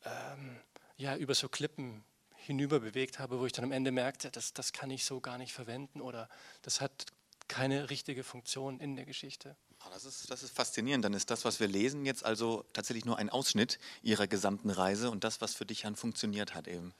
ähm, 0.05 0.61
ja, 0.97 1.17
über 1.17 1.35
so 1.35 1.49
Klippen 1.49 2.05
hinüber 2.49 2.81
bewegt 2.81 3.19
habe, 3.19 3.39
wo 3.39 3.47
ich 3.47 3.53
dann 3.53 3.65
am 3.65 3.73
Ende 3.73 3.93
merkte, 3.93 4.31
das, 4.31 4.53
das 4.55 4.73
kann 4.73 4.91
ich 4.91 5.05
so 5.05 5.21
gar 5.21 5.39
nicht 5.39 5.53
verwenden 5.53 6.01
oder 6.01 6.29
das 6.63 6.81
hat 6.81 7.07
keine 7.47 7.91
richtige 7.91 8.25
Funktion 8.25 8.81
in 8.81 8.97
der 8.97 9.05
Geschichte. 9.05 9.57
Ah, 9.81 9.91
Das 9.91 10.05
ist, 10.05 10.31
das 10.31 10.43
ist 10.43 10.55
faszinierend. 10.55 11.05
Dann 11.05 11.15
ist 11.15 11.31
das, 11.31 11.45
was 11.45 11.61
wir 11.61 11.69
lesen, 11.69 12.05
jetzt 12.05 12.25
also 12.25 12.65
tatsächlich 12.73 13.05
nur 13.05 13.19
ein 13.19 13.31
Ausschnitt 13.31 13.79
ihrer 14.03 14.27
gesamten 14.27 14.71
Reise 14.71 15.11
und 15.11 15.25
das, 15.25 15.41
was 15.41 15.55
für 15.55 15.67
dich 15.67 15.83
dann 15.83 15.95
funktioniert 15.95 16.55
hat 16.55 16.69
eben. 16.69 16.95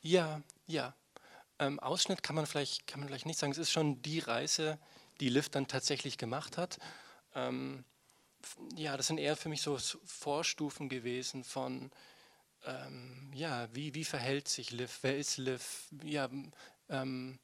Ja, 0.00 0.40
ja. 0.66 0.94
Ähm, 1.58 1.78
Ausschnitt 1.80 2.22
kann 2.22 2.36
man, 2.36 2.46
vielleicht, 2.46 2.86
kann 2.86 3.00
man 3.00 3.08
vielleicht 3.08 3.26
nicht 3.26 3.38
sagen. 3.38 3.52
Es 3.52 3.58
ist 3.58 3.70
schon 3.70 4.02
die 4.02 4.20
Reise, 4.20 4.78
die 5.20 5.28
Liv 5.28 5.48
dann 5.48 5.68
tatsächlich 5.68 6.16
gemacht 6.16 6.56
hat. 6.56 6.78
Ähm, 7.34 7.84
ja, 8.76 8.96
das 8.96 9.08
sind 9.08 9.18
eher 9.18 9.36
für 9.36 9.48
mich 9.48 9.62
so 9.62 9.78
Vorstufen 10.04 10.88
gewesen 10.88 11.44
von, 11.44 11.90
ähm, 12.66 13.30
ja, 13.34 13.68
wie, 13.74 13.94
wie 13.94 14.04
verhält 14.04 14.48
sich 14.48 14.70
Liv? 14.70 14.98
Wer 15.02 15.16
ist 15.16 15.38
Liv? 15.38 15.88
Ja, 16.04 16.28
ähm, 16.88 17.38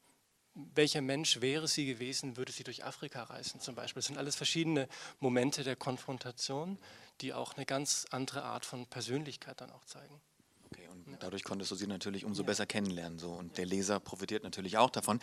welcher 0.74 1.00
Mensch 1.00 1.40
wäre 1.40 1.68
sie 1.68 1.86
gewesen, 1.86 2.36
würde 2.36 2.52
sie 2.52 2.64
durch 2.64 2.84
Afrika 2.84 3.22
reisen 3.24 3.60
zum 3.60 3.74
Beispiel? 3.74 4.00
Das 4.00 4.06
sind 4.06 4.18
alles 4.18 4.36
verschiedene 4.36 4.88
Momente 5.20 5.62
der 5.62 5.76
Konfrontation, 5.76 6.78
die 7.20 7.32
auch 7.32 7.54
eine 7.54 7.66
ganz 7.66 8.06
andere 8.10 8.42
Art 8.42 8.64
von 8.64 8.86
Persönlichkeit 8.86 9.60
dann 9.60 9.70
auch 9.70 9.84
zeigen. 9.84 10.20
Okay, 10.66 10.88
und 10.88 11.16
dadurch 11.20 11.44
konntest 11.44 11.70
du 11.70 11.74
sie 11.74 11.86
natürlich 11.86 12.24
umso 12.24 12.44
besser 12.44 12.66
kennenlernen. 12.66 13.18
So. 13.18 13.30
Und 13.32 13.56
der 13.56 13.66
Leser 13.66 14.00
profitiert 14.00 14.42
natürlich 14.42 14.76
auch 14.76 14.90
davon. 14.90 15.20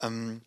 Ähm, 0.00 0.42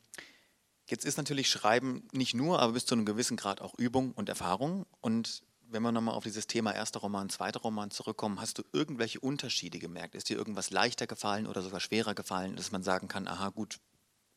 jetzt 0.87 1.05
ist 1.05 1.17
natürlich 1.17 1.49
Schreiben 1.49 2.07
nicht 2.11 2.33
nur, 2.33 2.59
aber 2.59 2.73
bis 2.73 2.85
zu 2.85 2.95
einem 2.95 3.05
gewissen 3.05 3.37
Grad 3.37 3.61
auch 3.61 3.77
Übung 3.77 4.13
und 4.13 4.29
Erfahrung. 4.29 4.85
Und 5.01 5.43
wenn 5.73 5.83
wir 5.83 5.91
nochmal 5.91 6.15
auf 6.15 6.23
dieses 6.23 6.47
Thema 6.47 6.73
erster 6.73 6.99
Roman, 6.99 7.29
zweiter 7.29 7.59
Roman 7.59 7.91
zurückkommen, 7.91 8.39
hast 8.39 8.59
du 8.59 8.63
irgendwelche 8.71 9.19
Unterschiede 9.19 9.79
gemerkt? 9.79 10.15
Ist 10.15 10.29
dir 10.29 10.37
irgendwas 10.37 10.69
leichter 10.69 11.07
gefallen 11.07 11.47
oder 11.47 11.61
sogar 11.61 11.79
schwerer 11.79 12.13
gefallen, 12.13 12.55
dass 12.55 12.71
man 12.71 12.83
sagen 12.83 13.07
kann, 13.07 13.27
aha 13.27 13.49
gut, 13.49 13.79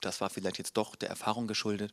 das 0.01 0.21
war 0.21 0.31
vielleicht 0.31 0.59
jetzt 0.59 0.77
doch 0.77 0.97
der 0.97 1.11
Erfahrung 1.11 1.47
geschuldet? 1.47 1.93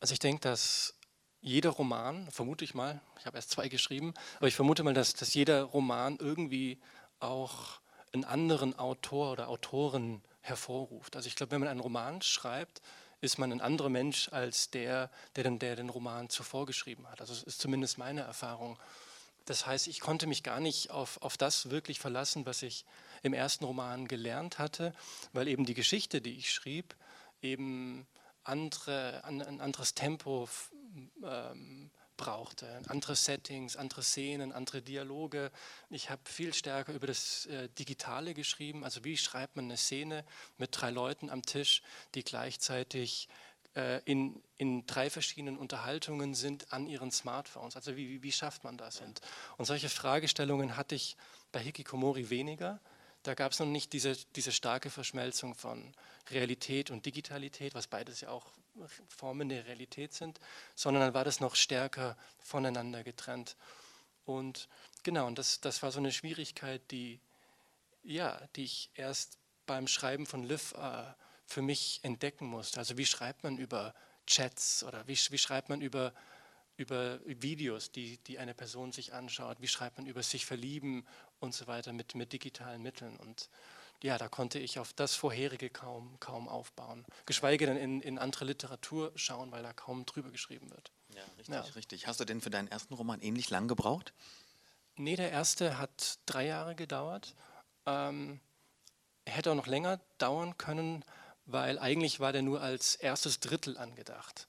Also 0.00 0.12
ich 0.12 0.18
denke, 0.18 0.40
dass 0.42 0.94
jeder 1.40 1.70
Roman, 1.70 2.30
vermute 2.30 2.64
ich 2.64 2.74
mal, 2.74 3.00
ich 3.18 3.26
habe 3.26 3.36
erst 3.36 3.50
zwei 3.50 3.68
geschrieben, 3.68 4.14
aber 4.36 4.48
ich 4.48 4.54
vermute 4.54 4.82
mal, 4.82 4.94
dass, 4.94 5.14
dass 5.14 5.34
jeder 5.34 5.62
Roman 5.62 6.16
irgendwie 6.18 6.80
auch 7.20 7.80
einen 8.12 8.24
anderen 8.24 8.78
Autor 8.78 9.32
oder 9.32 9.48
Autorin 9.48 10.22
hervorruft. 10.40 11.16
Also 11.16 11.28
ich 11.28 11.36
glaube, 11.36 11.52
wenn 11.52 11.60
man 11.60 11.68
einen 11.68 11.80
Roman 11.80 12.22
schreibt, 12.22 12.80
ist 13.20 13.38
man 13.38 13.52
ein 13.52 13.60
anderer 13.60 13.88
Mensch 13.88 14.28
als 14.30 14.70
der, 14.70 15.10
der 15.36 15.44
den, 15.44 15.58
der 15.58 15.76
den 15.76 15.88
Roman 15.88 16.28
zuvor 16.28 16.66
geschrieben 16.66 17.08
hat. 17.10 17.20
Also 17.20 17.34
das 17.34 17.42
ist 17.42 17.60
zumindest 17.60 17.98
meine 17.98 18.20
Erfahrung. 18.22 18.78
Das 19.44 19.66
heißt, 19.66 19.88
ich 19.88 20.00
konnte 20.00 20.26
mich 20.26 20.42
gar 20.42 20.60
nicht 20.60 20.90
auf, 20.90 21.20
auf 21.22 21.36
das 21.36 21.70
wirklich 21.70 22.00
verlassen, 22.00 22.44
was 22.46 22.62
ich 22.62 22.84
im 23.22 23.32
ersten 23.32 23.64
Roman 23.64 24.06
gelernt 24.06 24.58
hatte, 24.58 24.92
weil 25.32 25.48
eben 25.48 25.64
die 25.64 25.74
Geschichte, 25.74 26.20
die 26.20 26.36
ich 26.36 26.52
schrieb, 26.52 26.94
eben 27.40 28.06
andere, 28.44 29.24
an, 29.24 29.42
ein 29.42 29.60
anderes 29.60 29.94
Tempo 29.94 30.48
ähm, 31.22 31.90
brauchte, 32.18 32.82
andere 32.88 33.16
Settings, 33.16 33.76
andere 33.76 34.02
Szenen, 34.02 34.52
andere 34.52 34.82
Dialoge. 34.82 35.50
Ich 35.88 36.10
habe 36.10 36.20
viel 36.26 36.52
stärker 36.52 36.92
über 36.92 37.06
das 37.06 37.46
äh, 37.46 37.70
Digitale 37.78 38.34
geschrieben, 38.34 38.84
also 38.84 39.02
wie 39.04 39.16
schreibt 39.16 39.56
man 39.56 39.64
eine 39.64 39.78
Szene 39.78 40.26
mit 40.58 40.68
drei 40.72 40.90
Leuten 40.90 41.30
am 41.30 41.40
Tisch, 41.40 41.82
die 42.14 42.22
gleichzeitig 42.22 43.30
äh, 43.74 44.02
in, 44.04 44.42
in 44.58 44.86
drei 44.86 45.08
verschiedenen 45.08 45.56
Unterhaltungen 45.56 46.34
sind 46.34 46.72
an 46.72 46.86
ihren 46.86 47.10
Smartphones. 47.10 47.76
Also 47.76 47.96
wie, 47.96 48.22
wie, 48.22 48.32
schafft 48.32 48.64
man 48.64 48.76
das? 48.76 49.00
Und 49.56 49.64
solche 49.64 49.88
Fragestellungen 49.88 50.76
hatte 50.76 50.94
ich 50.94 51.16
bei 51.52 51.60
Hikikomori 51.60 52.28
weniger. 52.28 52.80
Da 53.22 53.34
gab 53.34 53.52
es 53.52 53.58
noch 53.58 53.66
nicht 53.66 53.92
diese, 53.92 54.16
diese 54.36 54.52
starke 54.52 54.90
Verschmelzung 54.90 55.54
von 55.54 55.92
Realität 56.30 56.90
und 56.90 57.04
Digitalität, 57.04 57.74
was 57.74 57.86
beides 57.86 58.20
ja 58.20 58.30
auch 58.30 58.46
Formen 59.08 59.48
der 59.48 59.66
Realität 59.66 60.12
sind, 60.12 60.38
sondern 60.74 61.02
dann 61.02 61.14
war 61.14 61.24
das 61.24 61.40
noch 61.40 61.56
stärker 61.56 62.16
voneinander 62.38 63.02
getrennt. 63.02 63.56
Und 64.24 64.68
genau, 65.02 65.26
und 65.26 65.38
das, 65.38 65.60
das 65.60 65.82
war 65.82 65.90
so 65.90 65.98
eine 65.98 66.12
Schwierigkeit, 66.12 66.82
die, 66.90 67.20
ja, 68.02 68.40
die 68.56 68.64
ich 68.64 68.90
erst 68.94 69.38
beim 69.66 69.88
Schreiben 69.88 70.26
von 70.26 70.44
Liv 70.44 70.74
äh, 70.74 71.04
für 71.46 71.62
mich 71.62 72.00
entdecken 72.02 72.46
musste. 72.46 72.78
Also 72.78 72.98
wie 72.98 73.06
schreibt 73.06 73.42
man 73.42 73.58
über 73.58 73.94
Chats 74.26 74.84
oder 74.84 75.06
wie, 75.08 75.16
wie 75.30 75.38
schreibt 75.38 75.68
man 75.70 75.80
über, 75.80 76.12
über 76.76 77.18
Videos, 77.24 77.90
die, 77.90 78.18
die 78.18 78.38
eine 78.38 78.54
Person 78.54 78.92
sich 78.92 79.14
anschaut, 79.14 79.56
wie 79.60 79.68
schreibt 79.68 79.98
man 79.98 80.06
über 80.06 80.22
sich 80.22 80.44
verlieben 80.44 81.06
und 81.40 81.54
so 81.54 81.66
weiter 81.66 81.92
mit, 81.92 82.14
mit 82.14 82.32
digitalen 82.32 82.82
Mitteln. 82.82 83.16
Und 83.16 83.48
ja, 84.02 84.18
da 84.18 84.28
konnte 84.28 84.58
ich 84.58 84.78
auf 84.78 84.92
das 84.92 85.14
vorherige 85.14 85.70
kaum, 85.70 86.18
kaum 86.20 86.48
aufbauen. 86.48 87.04
Geschweige 87.26 87.66
denn 87.66 87.76
in, 87.76 88.00
in 88.00 88.18
andere 88.18 88.44
Literatur 88.44 89.12
schauen, 89.16 89.50
weil 89.50 89.62
da 89.62 89.72
kaum 89.72 90.06
drüber 90.06 90.30
geschrieben 90.30 90.70
wird. 90.70 90.92
Ja, 91.14 91.22
richtig, 91.36 91.54
ja. 91.54 91.60
richtig. 91.60 92.06
Hast 92.06 92.20
du 92.20 92.24
denn 92.24 92.40
für 92.40 92.50
deinen 92.50 92.68
ersten 92.68 92.94
Roman 92.94 93.20
ähnlich 93.20 93.50
lang 93.50 93.68
gebraucht? 93.68 94.12
Nee, 94.96 95.16
der 95.16 95.30
erste 95.30 95.78
hat 95.78 96.18
drei 96.26 96.46
Jahre 96.46 96.74
gedauert. 96.74 97.34
Ähm, 97.86 98.40
hätte 99.26 99.52
auch 99.52 99.56
noch 99.56 99.66
länger 99.66 100.00
dauern 100.18 100.58
können, 100.58 101.04
weil 101.46 101.78
eigentlich 101.78 102.20
war 102.20 102.32
der 102.32 102.42
nur 102.42 102.60
als 102.60 102.96
erstes 102.96 103.40
Drittel 103.40 103.78
angedacht. 103.78 104.47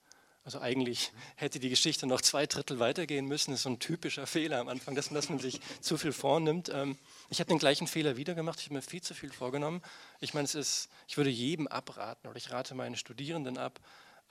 Also 0.50 0.62
eigentlich 0.62 1.12
hätte 1.36 1.60
die 1.60 1.70
Geschichte 1.70 2.08
noch 2.08 2.22
zwei 2.22 2.48
Drittel 2.48 2.80
weitergehen 2.80 3.28
müssen. 3.28 3.52
Das 3.52 3.60
ist 3.60 3.64
so 3.66 3.70
ein 3.70 3.78
typischer 3.78 4.26
Fehler 4.26 4.58
am 4.58 4.68
Anfang, 4.68 4.96
dass, 4.96 5.10
dass 5.10 5.30
man 5.30 5.38
sich 5.38 5.62
zu 5.80 5.96
viel 5.96 6.12
vornimmt. 6.12 6.70
Ähm, 6.74 6.98
ich 7.30 7.40
habe 7.40 7.50
den 7.50 7.60
gleichen 7.60 7.86
Fehler 7.86 8.18
wieder 8.18 8.34
gemacht. 8.34 8.58
Ich 8.60 8.66
habe 8.66 8.74
mir 8.74 8.82
viel 8.82 9.04
zu 9.04 9.14
viel 9.14 9.32
vorgenommen. 9.32 9.84
Ich 10.22 10.34
meine, 10.34 10.46
es 10.46 10.56
ist, 10.56 10.90
ich 11.08 11.18
würde 11.18 11.30
jedem 11.30 11.68
abraten 11.68 12.28
oder 12.28 12.36
ich 12.36 12.50
rate 12.50 12.74
meinen 12.74 12.96
Studierenden 12.96 13.60
ab, 13.60 13.80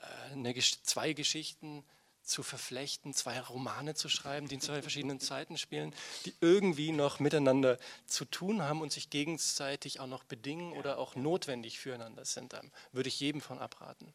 äh, 0.00 0.32
eine, 0.32 0.56
zwei 0.56 1.12
Geschichten 1.12 1.84
zu 2.24 2.42
verflechten, 2.42 3.14
zwei 3.14 3.38
Romane 3.38 3.94
zu 3.94 4.08
schreiben, 4.08 4.48
die 4.48 4.56
in 4.56 4.60
zwei 4.60 4.82
verschiedenen 4.82 5.20
Zeiten 5.20 5.56
spielen, 5.56 5.94
die 6.26 6.34
irgendwie 6.40 6.90
noch 6.90 7.20
miteinander 7.20 7.78
zu 8.06 8.24
tun 8.24 8.60
haben 8.60 8.80
und 8.80 8.90
sich 8.90 9.10
gegenseitig 9.10 10.00
auch 10.00 10.08
noch 10.08 10.24
bedingen 10.24 10.72
oder 10.72 10.98
auch 10.98 11.14
notwendig 11.14 11.78
füreinander 11.78 12.24
sind. 12.24 12.54
Da 12.54 12.60
würde 12.90 13.08
ich 13.08 13.20
jedem 13.20 13.40
von 13.40 13.60
abraten. 13.60 14.12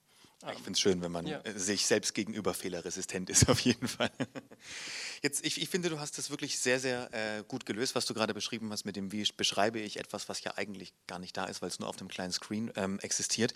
Ich 0.52 0.58
finde 0.58 0.72
es 0.74 0.80
schön, 0.80 1.02
wenn 1.02 1.12
man 1.12 1.26
ja. 1.26 1.40
Äh, 1.40 1.58
sich 1.58 1.86
selbst 1.86 2.14
gegenüber 2.14 2.54
fehlerresistent 2.54 3.30
ist, 3.30 3.48
auf 3.50 3.60
jeden 3.62 3.88
Fall. 3.88 4.12
Jetzt, 5.22 5.46
ich, 5.46 5.62
ich 5.62 5.70
finde, 5.70 5.90
du 5.90 6.00
hast 6.00 6.18
das 6.18 6.30
wirklich 6.30 6.60
sehr, 6.60 6.80
sehr 6.80 7.14
äh, 7.14 7.44
gut 7.48 7.66
gelöst, 7.66 7.96
was 7.96 8.06
du 8.06 8.14
gerade 8.14 8.34
beschrieben 8.34 8.72
hast 8.72 8.84
mit 8.84 8.96
dem, 8.96 9.12
wie 9.12 9.24
beschreibe 9.38 9.80
ich 9.80 9.98
etwas, 9.98 10.28
was 10.28 10.44
ja 10.44 10.58
eigentlich 10.58 10.94
gar 11.08 11.20
nicht 11.20 11.38
da 11.38 11.46
ist, 11.46 11.62
weil 11.62 11.70
es 11.70 11.80
nur 11.80 11.88
auf 11.88 11.96
dem 11.96 12.10
kleinen 12.10 12.34
Screen 12.34 12.72
ähm, 12.76 13.00
existiert. 13.00 13.54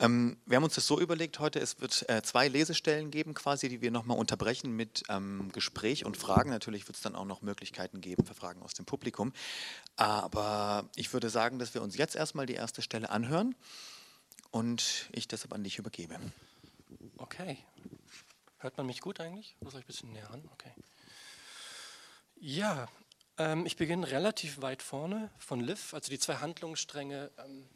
Ähm, 0.00 0.36
wir 0.46 0.56
haben 0.56 0.64
uns 0.64 0.74
das 0.74 0.86
so 0.86 1.00
überlegt 1.00 1.38
heute, 1.38 1.60
es 1.60 1.80
wird 1.80 2.08
äh, 2.08 2.22
zwei 2.22 2.48
Lesestellen 2.48 3.10
geben 3.10 3.34
quasi, 3.34 3.68
die 3.68 3.80
wir 3.80 3.92
nochmal 3.92 4.18
unterbrechen 4.18 4.74
mit 4.74 5.04
ähm, 5.08 5.50
Gespräch 5.52 6.04
und 6.04 6.16
Fragen. 6.16 6.50
Natürlich 6.50 6.88
wird 6.88 6.96
es 6.96 7.02
dann 7.02 7.14
auch 7.14 7.26
noch 7.26 7.42
Möglichkeiten 7.42 8.00
geben 8.00 8.26
für 8.26 8.34
Fragen 8.34 8.62
aus 8.62 8.74
dem 8.74 8.86
Publikum. 8.86 9.32
Aber 9.96 10.88
ich 10.96 11.12
würde 11.12 11.30
sagen, 11.30 11.60
dass 11.60 11.74
wir 11.74 11.82
uns 11.82 11.96
jetzt 11.96 12.16
erstmal 12.16 12.46
die 12.46 12.54
erste 12.54 12.82
Stelle 12.82 13.10
anhören 13.10 13.54
und 14.54 15.08
ich 15.10 15.26
deshalb 15.26 15.52
an 15.52 15.64
dich 15.64 15.78
übergebe. 15.78 16.16
Okay. 17.16 17.58
Hört 18.58 18.76
man 18.76 18.86
mich 18.86 19.00
gut 19.00 19.18
eigentlich? 19.18 19.56
Soll 19.60 19.80
ich 19.80 19.84
ein 19.84 19.86
bisschen 19.88 20.12
näher 20.12 20.30
ran? 20.30 20.48
Okay. 20.52 20.72
Ja, 22.36 22.88
ähm, 23.36 23.66
ich 23.66 23.76
beginne 23.76 24.08
relativ 24.08 24.62
weit 24.62 24.80
vorne 24.80 25.28
von 25.38 25.58
Liv. 25.58 25.92
Also 25.92 26.08
die 26.08 26.20
zwei 26.20 26.36
Handlungsstränge 26.36 27.32
ähm, 27.38 27.68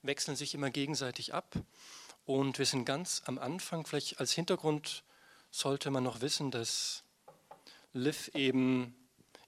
wechseln 0.00 0.36
sich 0.36 0.54
immer 0.54 0.70
gegenseitig 0.70 1.34
ab. 1.34 1.54
Und 2.24 2.58
wir 2.58 2.66
sind 2.66 2.86
ganz 2.86 3.20
am 3.26 3.38
Anfang. 3.38 3.84
Vielleicht 3.84 4.18
als 4.18 4.32
Hintergrund 4.32 5.04
sollte 5.50 5.90
man 5.90 6.02
noch 6.02 6.22
wissen, 6.22 6.50
dass 6.50 7.04
Liv 7.92 8.28
eben 8.28 8.96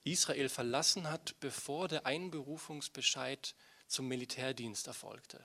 Israel 0.03 0.49
verlassen 0.49 1.09
hat, 1.09 1.33
bevor 1.39 1.87
der 1.87 2.05
Einberufungsbescheid 2.05 3.55
zum 3.87 4.07
Militärdienst 4.07 4.85
erfolgte. 4.85 5.43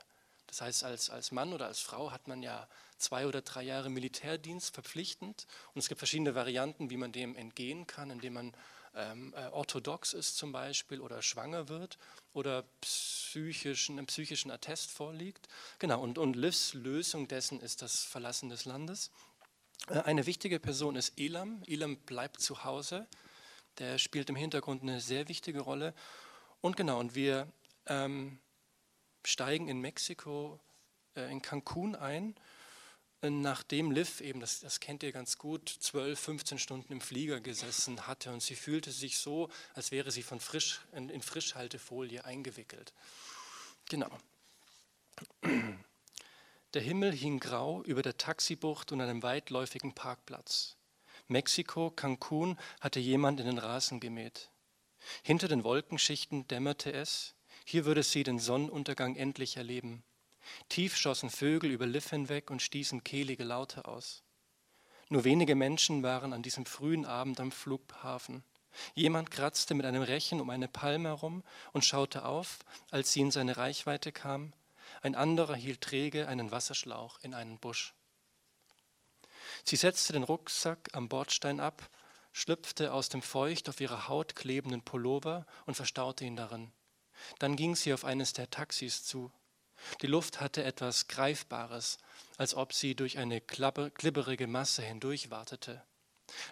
Das 0.55 0.61
heißt, 0.61 0.85
als, 0.85 1.11
als 1.11 1.33
Mann 1.33 1.53
oder 1.53 1.67
als 1.67 1.81
Frau 1.81 2.13
hat 2.13 2.29
man 2.29 2.41
ja 2.41 2.69
zwei 2.97 3.27
oder 3.27 3.43
drei 3.43 3.65
Jahre 3.65 3.91
Militärdienst 3.91 4.73
verpflichtend. 4.73 5.49
Und 5.75 5.81
es 5.81 5.89
gibt 5.89 5.99
verschiedene 5.99 6.37
Varianten, 6.37 6.91
wie 6.91 6.97
man 6.97 7.11
dem 7.11 7.35
entgehen 7.35 7.89
kann, 7.89 8.11
indem 8.11 8.35
man 8.35 8.57
ähm, 8.95 9.35
äh, 9.37 9.49
orthodox 9.49 10.13
ist 10.13 10.37
zum 10.37 10.53
Beispiel 10.53 11.01
oder 11.01 11.23
schwanger 11.23 11.69
wird 11.69 11.99
oder 12.35 12.63
psychischen, 12.83 13.99
einem 13.99 14.07
psychischen 14.07 14.53
Attest 14.53 14.93
vorliegt. 14.93 15.49
Genau, 15.81 16.01
und, 16.01 16.19
und 16.19 16.37
Livs 16.37 16.73
Lösung 16.73 17.27
dessen 17.27 17.61
ist 17.61 17.83
das 17.83 18.05
Verlassen 18.05 18.49
des 18.49 18.65
Landes. 18.65 19.11
Äh, 19.89 20.03
eine 20.03 20.25
wichtige 20.25 20.61
Person 20.61 20.95
ist 20.95 21.19
Elam. 21.19 21.65
Elam 21.67 21.97
bleibt 21.97 22.41
zu 22.41 22.63
Hause. 22.63 23.09
Der 23.79 23.99
spielt 23.99 24.31
im 24.31 24.37
Hintergrund 24.37 24.83
eine 24.83 25.01
sehr 25.01 25.27
wichtige 25.27 25.63
Rolle. 25.63 25.95
Und 26.61 26.77
genau, 26.77 27.01
und 27.01 27.17
wir 27.17 27.49
ähm, 27.87 28.39
steigen 29.25 29.69
in 29.69 29.81
Mexiko, 29.81 30.61
äh, 31.17 31.31
in 31.31 31.43
Cancun 31.43 31.95
ein, 31.95 32.35
äh, 33.23 33.31
nachdem 33.31 33.91
Liv 33.91 34.21
eben, 34.21 34.41
das, 34.41 34.61
das 34.61 34.81
kennt 34.81 35.03
ihr 35.03 35.13
ganz 35.13 35.39
gut, 35.39 35.69
12, 35.69 36.19
15 36.19 36.59
Stunden 36.59 36.93
im 36.93 37.01
Flieger 37.01 37.41
gesessen 37.41 38.07
hatte 38.07 38.33
und 38.33 38.43
sie 38.43 38.57
fühlte 38.57 38.93
sich 38.93 39.19
so, 39.19 39.49
als 39.75 39.91
wäre 39.91 40.11
sie 40.11 40.23
von 40.23 40.41
frisch, 40.41 40.81
in, 40.93 41.09
in 41.09 41.23
Frischhaltefolie 41.23 42.25
eingewickelt. 42.25 42.93
Genau. 43.89 44.11
Der 46.75 46.83
Himmel 46.83 47.13
hing 47.13 47.39
grau 47.39 47.83
über 47.85 48.03
der 48.03 48.17
Taxibucht 48.17 48.91
und 48.93 49.01
einem 49.01 49.23
weitläufigen 49.23 49.95
Parkplatz. 49.95 50.77
Mexiko, 51.29 51.91
Cancun, 51.91 52.59
hatte 52.81 53.01
jemand 53.01 53.41
in 53.41 53.47
den 53.47 53.59
Rasen 53.59 54.01
gemäht. 54.01 54.51
Hinter 55.23 55.49
den 55.49 55.65
Wolkenschichten 55.65 56.49
dämmerte 56.49 56.93
es, 56.93 57.34
hier 57.65 57.85
würde 57.85 58.03
sie 58.03 58.23
den 58.23 58.39
Sonnenuntergang 58.39 59.17
endlich 59.17 59.57
erleben. 59.57 60.05
Tief 60.69 60.97
schossen 60.97 61.31
Vögel 61.31 61.71
über 61.71 61.87
Liff 61.87 62.11
hinweg 62.11 62.51
und 62.51 62.63
stießen 62.63 63.03
kehlige 63.03 63.45
Laute 63.45 63.87
aus. 63.87 64.23
Nur 65.09 65.25
wenige 65.25 65.55
Menschen 65.55 66.03
waren 66.03 66.33
an 66.33 66.43
diesem 66.43 66.67
frühen 66.67 67.07
Abend 67.07 67.41
am 67.41 67.51
Flughafen. 67.51 68.45
Jemand 68.95 69.31
kratzte 69.31 69.75
mit 69.75 69.87
einem 69.87 70.03
Rechen 70.03 70.41
um 70.41 70.51
eine 70.51 70.69
Palme 70.69 71.09
herum 71.09 71.43
und 71.73 71.85
schaute 71.85 72.25
auf, 72.25 72.59
als 72.91 73.13
sie 73.13 73.21
in 73.21 73.31
seine 73.31 73.57
Reichweite 73.57 74.13
kam. 74.13 74.53
Ein 75.03 75.15
anderer 75.15 75.55
hielt 75.55 75.81
träge 75.81 76.29
einen 76.29 76.51
Wasserschlauch 76.51 77.19
in 77.23 77.35
einen 77.35 77.59
Busch. 77.59 77.95
Sie 79.65 79.77
setzte 79.77 80.13
den 80.13 80.25
Rucksack 80.25 80.91
am 80.93 81.09
Bordstein 81.09 81.61
ab, 81.61 81.89
schlüpfte 82.33 82.93
aus 82.93 83.09
dem 83.09 83.23
feucht 83.23 83.69
auf 83.69 83.81
ihrer 83.81 84.09
Haut 84.09 84.35
klebenden 84.35 84.83
Pullover 84.83 85.47
und 85.67 85.75
verstaute 85.75 86.25
ihn 86.25 86.37
darin. 86.37 86.73
Dann 87.39 87.57
ging 87.57 87.77
sie 87.77 87.93
auf 87.93 88.05
eines 88.05 88.33
der 88.33 88.51
Taxis 88.51 89.05
zu. 89.05 89.31
Die 90.03 90.07
Luft 90.07 90.41
hatte 90.41 90.65
etwas 90.65 91.09
Greifbares, 91.09 91.99
als 92.37 92.55
ob 92.55 92.73
sie 92.73 92.95
durch 92.95 93.19
eine 93.19 93.41
glibberige 93.41 94.47
Masse 94.47 94.83
hindurch 94.83 95.31
wartete. 95.31 95.83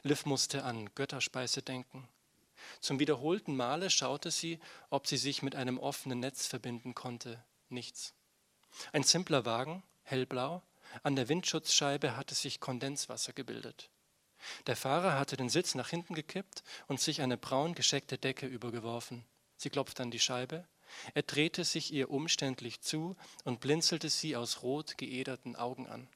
Liv 0.03 0.27
musste 0.27 0.65
an 0.65 0.91
Götterspeise 0.95 1.63
denken. 1.63 2.09
Zum 2.81 2.99
wiederholten 2.99 3.57
Male 3.57 3.91
schaute 3.91 4.31
sie, 4.31 4.61
ob 4.91 5.07
sie 5.07 5.17
sich 5.17 5.43
mit 5.43 5.57
einem 5.57 5.79
offenen 5.79 6.21
Netz 6.21 6.47
verbinden 6.47 6.95
konnte. 6.95 7.43
Nichts. 7.69 8.15
Ein 8.93 9.03
simpler 9.03 9.45
Wagen, 9.45 9.83
hellblau, 10.03 10.63
an 11.03 11.17
der 11.17 11.29
Windschutzscheibe 11.29 12.17
hatte 12.17 12.35
sich 12.35 12.61
Kondenswasser 12.61 13.33
gebildet. 13.33 13.91
Der 14.67 14.77
Fahrer 14.77 15.19
hatte 15.19 15.37
den 15.37 15.49
Sitz 15.49 15.75
nach 15.75 15.89
hinten 15.89 16.15
gekippt 16.15 16.63
und 16.89 17.01
sich 17.01 17.23
eine 17.23 17.37
braun 17.37 17.75
gescheckte 17.75 18.19
Decke 18.19 18.47
übergeworfen. 18.47 19.25
Sie 19.63 19.71
klopfte 19.71 20.03
an 20.03 20.11
die 20.11 20.19
Scheibe. 20.19 20.67
Er 21.15 21.23
drehte 21.23 21.63
sich 21.63 21.93
ihr 21.93 22.11
umständlich 22.11 22.81
zu 22.81 23.17
und 23.45 23.61
blinzelte 23.61 24.11
sie 24.11 24.35
aus 24.35 24.65
rot 24.65 24.99
geäderten 24.99 25.55
Augen 25.55 25.87
an. 25.87 26.09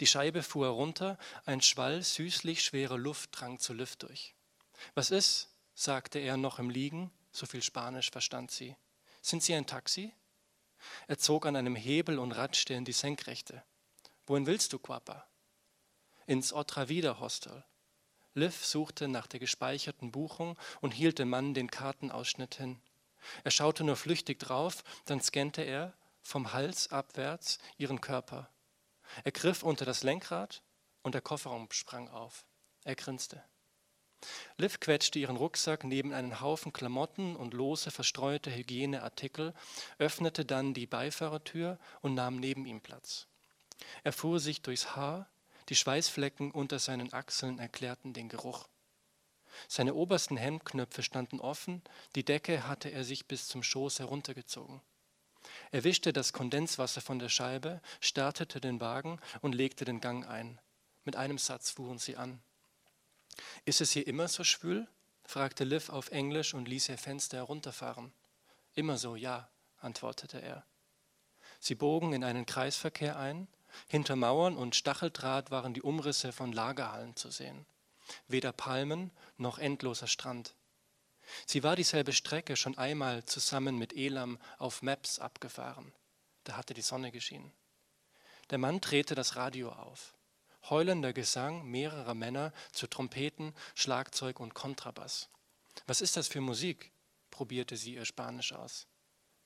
Die 0.00 0.06
Scheibe 0.06 0.42
fuhr 0.42 0.66
herunter, 0.66 1.16
ein 1.46 1.62
Schwall 1.62 2.02
süßlich 2.02 2.62
schwerer 2.62 2.98
Luft 2.98 3.30
drang 3.32 3.58
zur 3.58 3.76
Luft 3.76 4.02
durch. 4.02 4.34
Was 4.94 5.10
ist? 5.10 5.48
sagte 5.74 6.18
er 6.18 6.36
noch 6.36 6.58
im 6.58 6.68
Liegen, 6.68 7.10
so 7.32 7.46
viel 7.46 7.62
Spanisch 7.62 8.10
verstand 8.10 8.50
sie. 8.50 8.76
Sind 9.22 9.42
Sie 9.42 9.54
ein 9.54 9.66
Taxi? 9.66 10.12
Er 11.06 11.16
zog 11.16 11.46
an 11.46 11.56
einem 11.56 11.74
Hebel 11.74 12.18
und 12.18 12.32
ratschte 12.32 12.74
in 12.74 12.84
die 12.84 12.92
Senkrechte. 12.92 13.64
Wohin 14.26 14.44
willst 14.44 14.74
du, 14.74 14.78
Quapa? 14.78 15.26
Ins 16.26 16.52
Otra 16.52 16.90
Vida 16.90 17.18
Hostel. 17.18 17.64
Liv 18.34 18.64
suchte 18.64 19.08
nach 19.08 19.26
der 19.26 19.40
gespeicherten 19.40 20.12
Buchung 20.12 20.56
und 20.80 20.92
hielt 20.92 21.18
dem 21.18 21.30
Mann 21.30 21.54
den 21.54 21.70
Kartenausschnitt 21.70 22.54
hin. 22.54 22.80
Er 23.44 23.50
schaute 23.50 23.84
nur 23.84 23.96
flüchtig 23.96 24.38
drauf, 24.38 24.84
dann 25.04 25.20
scannte 25.20 25.62
er 25.62 25.94
vom 26.22 26.52
Hals 26.52 26.90
abwärts 26.92 27.58
ihren 27.76 28.00
Körper. 28.00 28.48
Er 29.24 29.32
griff 29.32 29.62
unter 29.62 29.84
das 29.84 30.02
Lenkrad 30.02 30.62
und 31.02 31.14
der 31.14 31.22
Kofferraum 31.22 31.68
sprang 31.72 32.08
auf. 32.08 32.44
Er 32.84 32.94
grinste. 32.94 33.42
Liv 34.58 34.80
quetschte 34.80 35.18
ihren 35.18 35.36
Rucksack 35.36 35.84
neben 35.84 36.12
einen 36.12 36.40
Haufen 36.40 36.72
Klamotten 36.72 37.36
und 37.36 37.54
lose 37.54 37.90
verstreute 37.90 38.54
Hygieneartikel, 38.54 39.54
öffnete 39.98 40.44
dann 40.44 40.74
die 40.74 40.86
Beifahrertür 40.86 41.78
und 42.02 42.14
nahm 42.14 42.36
neben 42.36 42.66
ihm 42.66 42.80
Platz. 42.82 43.26
Er 44.04 44.12
fuhr 44.12 44.38
sich 44.38 44.60
durchs 44.60 44.94
Haar, 44.94 45.29
die 45.70 45.76
Schweißflecken 45.76 46.50
unter 46.50 46.78
seinen 46.78 47.12
Achseln 47.12 47.58
erklärten 47.60 48.12
den 48.12 48.28
Geruch. 48.28 48.68
Seine 49.68 49.94
obersten 49.94 50.36
Hemdknöpfe 50.36 51.02
standen 51.02 51.40
offen, 51.40 51.82
die 52.14 52.24
Decke 52.24 52.66
hatte 52.66 52.90
er 52.90 53.04
sich 53.04 53.26
bis 53.26 53.46
zum 53.46 53.62
Schoß 53.62 54.00
heruntergezogen. 54.00 54.80
Er 55.70 55.84
wischte 55.84 56.12
das 56.12 56.32
Kondenswasser 56.32 57.00
von 57.00 57.18
der 57.18 57.28
Scheibe, 57.28 57.80
startete 58.00 58.60
den 58.60 58.80
Wagen 58.80 59.20
und 59.40 59.54
legte 59.54 59.84
den 59.84 60.00
Gang 60.00 60.26
ein. 60.26 60.60
Mit 61.04 61.16
einem 61.16 61.38
Satz 61.38 61.70
fuhren 61.70 61.98
sie 61.98 62.16
an. 62.16 62.42
Ist 63.64 63.80
es 63.80 63.92
hier 63.92 64.06
immer 64.06 64.28
so 64.28 64.44
schwül? 64.44 64.88
fragte 65.24 65.64
Liv 65.64 65.88
auf 65.88 66.10
Englisch 66.10 66.54
und 66.54 66.66
ließ 66.66 66.88
ihr 66.88 66.98
Fenster 66.98 67.38
herunterfahren. 67.38 68.12
Immer 68.74 68.98
so, 68.98 69.14
ja, 69.14 69.48
antwortete 69.78 70.42
er. 70.42 70.64
Sie 71.60 71.76
bogen 71.76 72.12
in 72.12 72.24
einen 72.24 72.46
Kreisverkehr 72.46 73.16
ein. 73.18 73.46
Hinter 73.88 74.16
Mauern 74.16 74.56
und 74.56 74.76
Stacheldraht 74.76 75.50
waren 75.50 75.74
die 75.74 75.82
Umrisse 75.82 76.32
von 76.32 76.52
Lagerhallen 76.52 77.16
zu 77.16 77.30
sehen. 77.30 77.66
Weder 78.28 78.52
Palmen 78.52 79.10
noch 79.36 79.58
endloser 79.58 80.06
Strand. 80.06 80.54
Sie 81.46 81.62
war 81.62 81.76
dieselbe 81.76 82.12
Strecke 82.12 82.56
schon 82.56 82.76
einmal 82.76 83.24
zusammen 83.24 83.78
mit 83.78 83.92
Elam 83.92 84.38
auf 84.58 84.82
Maps 84.82 85.18
abgefahren. 85.18 85.92
Da 86.44 86.56
hatte 86.56 86.74
die 86.74 86.82
Sonne 86.82 87.12
geschienen. 87.12 87.52
Der 88.50 88.58
Mann 88.58 88.80
drehte 88.80 89.14
das 89.14 89.36
Radio 89.36 89.70
auf. 89.70 90.14
Heulender 90.68 91.12
Gesang 91.12 91.64
mehrerer 91.64 92.14
Männer 92.14 92.52
zu 92.72 92.86
Trompeten, 92.86 93.54
Schlagzeug 93.74 94.40
und 94.40 94.54
Kontrabass. 94.54 95.28
Was 95.86 96.00
ist 96.00 96.16
das 96.16 96.28
für 96.28 96.40
Musik? 96.40 96.92
probierte 97.30 97.76
sie 97.76 97.94
ihr 97.94 98.04
Spanisch 98.04 98.52
aus. 98.52 98.86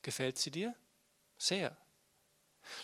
Gefällt 0.01 0.37
sie 0.37 0.51
dir? 0.51 0.75
Sehr. 1.37 1.77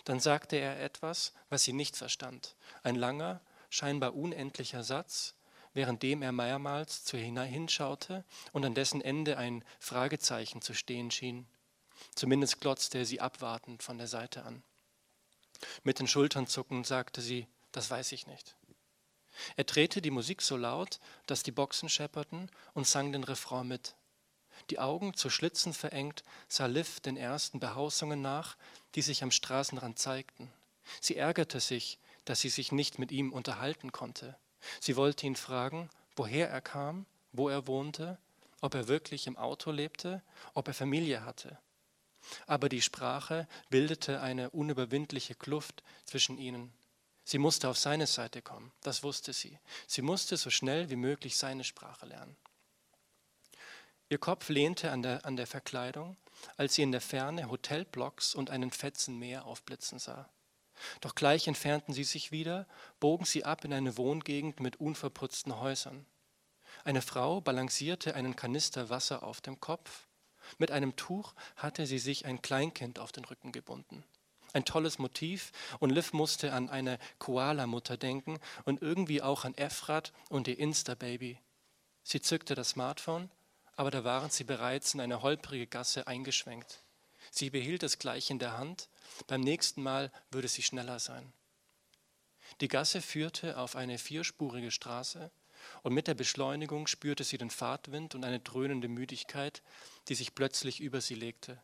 Dann 0.05 0.19
sagte 0.19 0.55
er 0.55 0.81
etwas, 0.81 1.33
was 1.49 1.63
sie 1.63 1.73
nicht 1.73 1.97
verstand. 1.97 2.55
Ein 2.83 2.95
langer, 2.95 3.41
scheinbar 3.69 4.15
unendlicher 4.15 4.83
Satz, 4.83 5.35
währenddem 5.73 6.21
er 6.21 6.31
mehrmals 6.31 7.03
zu 7.03 7.17
hinschaute 7.17 8.25
und 8.51 8.65
an 8.65 8.75
dessen 8.75 9.01
Ende 9.01 9.37
ein 9.37 9.63
Fragezeichen 9.79 10.61
zu 10.61 10.73
stehen 10.73 11.11
schien. 11.11 11.47
Zumindest 12.15 12.59
glotzte 12.59 12.99
er 12.99 13.05
sie 13.05 13.21
abwartend 13.21 13.83
von 13.83 13.97
der 13.97 14.07
Seite 14.07 14.43
an. 14.43 14.63
Mit 15.83 15.99
den 15.99 16.07
Schultern 16.07 16.47
zuckend 16.47 16.87
sagte 16.87 17.21
sie, 17.21 17.47
das 17.71 17.89
weiß 17.89 18.11
ich 18.11 18.27
nicht. 18.27 18.55
Er 19.55 19.63
drehte 19.63 20.01
die 20.01 20.11
Musik 20.11 20.41
so 20.41 20.57
laut, 20.57 20.99
dass 21.25 21.43
die 21.43 21.51
Boxen 21.51 21.89
schepperten 21.89 22.49
und 22.73 22.87
sang 22.87 23.11
den 23.11 23.23
Refrain 23.23 23.67
mit. 23.67 23.95
Die 24.69 24.79
Augen 24.79 25.13
zu 25.13 25.29
Schlitzen 25.29 25.73
verengt, 25.73 26.23
sah 26.47 26.65
Liv 26.65 26.99
den 26.99 27.17
ersten 27.17 27.59
Behausungen 27.59 28.21
nach, 28.21 28.57
die 28.95 29.01
sich 29.01 29.23
am 29.23 29.31
Straßenrand 29.31 29.99
zeigten. 29.99 30.51
Sie 30.99 31.17
ärgerte 31.17 31.59
sich, 31.59 31.99
dass 32.25 32.41
sie 32.41 32.49
sich 32.49 32.71
nicht 32.71 32.99
mit 32.99 33.11
ihm 33.11 33.33
unterhalten 33.33 33.91
konnte. 33.91 34.37
Sie 34.79 34.95
wollte 34.95 35.25
ihn 35.25 35.35
fragen, 35.35 35.89
woher 36.15 36.49
er 36.49 36.61
kam, 36.61 37.05
wo 37.31 37.49
er 37.49 37.67
wohnte, 37.67 38.17
ob 38.61 38.75
er 38.75 38.87
wirklich 38.87 39.27
im 39.27 39.37
Auto 39.37 39.71
lebte, 39.71 40.21
ob 40.53 40.67
er 40.67 40.73
Familie 40.73 41.25
hatte. 41.25 41.57
Aber 42.45 42.69
die 42.69 42.81
Sprache 42.81 43.47
bildete 43.69 44.21
eine 44.21 44.51
unüberwindliche 44.51 45.33
Kluft 45.33 45.83
zwischen 46.05 46.37
ihnen. 46.37 46.71
Sie 47.23 47.39
musste 47.39 47.69
auf 47.69 47.77
seine 47.77 48.07
Seite 48.07 48.41
kommen, 48.41 48.71
das 48.81 49.03
wusste 49.03 49.33
sie. 49.33 49.57
Sie 49.87 50.01
musste 50.01 50.37
so 50.37 50.49
schnell 50.49 50.89
wie 50.89 50.95
möglich 50.95 51.37
seine 51.37 51.63
Sprache 51.63 52.05
lernen. 52.05 52.35
Ihr 54.11 54.17
Kopf 54.17 54.49
lehnte 54.49 54.91
an 54.91 55.03
der, 55.03 55.25
an 55.25 55.37
der 55.37 55.47
Verkleidung, 55.47 56.17
als 56.57 56.75
sie 56.75 56.81
in 56.81 56.91
der 56.91 56.99
Ferne 56.99 57.49
Hotelblocks 57.49 58.35
und 58.35 58.49
einen 58.49 58.69
Fetzen 58.69 59.17
Meer 59.17 59.45
aufblitzen 59.45 59.99
sah. 59.99 60.29
Doch 60.99 61.15
gleich 61.15 61.47
entfernten 61.47 61.93
sie 61.93 62.03
sich 62.03 62.29
wieder, 62.29 62.67
bogen 62.99 63.23
sie 63.23 63.45
ab 63.45 63.63
in 63.63 63.71
eine 63.71 63.95
Wohngegend 63.95 64.59
mit 64.59 64.81
unverputzten 64.81 65.61
Häusern. 65.61 66.05
Eine 66.83 67.01
Frau 67.01 67.39
balancierte 67.39 68.13
einen 68.13 68.35
Kanister 68.35 68.89
Wasser 68.89 69.23
auf 69.23 69.39
dem 69.39 69.61
Kopf. 69.61 70.09
Mit 70.57 70.71
einem 70.71 70.97
Tuch 70.97 71.33
hatte 71.55 71.85
sie 71.85 71.99
sich 71.99 72.25
ein 72.25 72.41
Kleinkind 72.41 72.99
auf 72.99 73.13
den 73.13 73.23
Rücken 73.23 73.53
gebunden. 73.53 74.03
Ein 74.51 74.65
tolles 74.65 74.99
Motiv 74.99 75.53
und 75.79 75.89
Liv 75.89 76.11
musste 76.11 76.51
an 76.51 76.69
eine 76.69 76.99
Koala-Mutter 77.19 77.95
denken 77.95 78.41
und 78.65 78.81
irgendwie 78.81 79.21
auch 79.21 79.45
an 79.45 79.55
Efrat 79.55 80.11
und 80.27 80.49
ihr 80.49 80.59
Insta-Baby. 80.59 81.39
Sie 82.03 82.19
zückte 82.19 82.55
das 82.55 82.71
Smartphone, 82.71 83.29
aber 83.75 83.91
da 83.91 84.03
waren 84.03 84.29
sie 84.29 84.43
bereits 84.43 84.93
in 84.93 85.01
eine 85.01 85.21
holprige 85.21 85.67
Gasse 85.67 86.07
eingeschwenkt. 86.07 86.83
Sie 87.31 87.49
behielt 87.49 87.83
es 87.83 87.99
gleich 87.99 88.29
in 88.29 88.39
der 88.39 88.57
Hand 88.57 88.89
beim 89.27 89.41
nächsten 89.41 89.83
Mal 89.83 90.11
würde 90.31 90.47
sie 90.47 90.63
schneller 90.63 90.99
sein. 90.99 91.31
Die 92.59 92.67
Gasse 92.67 93.01
führte 93.01 93.57
auf 93.57 93.75
eine 93.75 93.97
vierspurige 93.97 94.71
Straße 94.71 95.31
und 95.83 95.93
mit 95.93 96.07
der 96.07 96.15
Beschleunigung 96.15 96.87
spürte 96.87 97.23
sie 97.23 97.37
den 97.37 97.49
Fahrtwind 97.49 98.15
und 98.15 98.25
eine 98.25 98.39
dröhnende 98.39 98.87
Müdigkeit, 98.87 99.61
die 100.07 100.15
sich 100.15 100.35
plötzlich 100.35 100.79
über 100.79 101.01
sie 101.01 101.15
legte. 101.15 101.61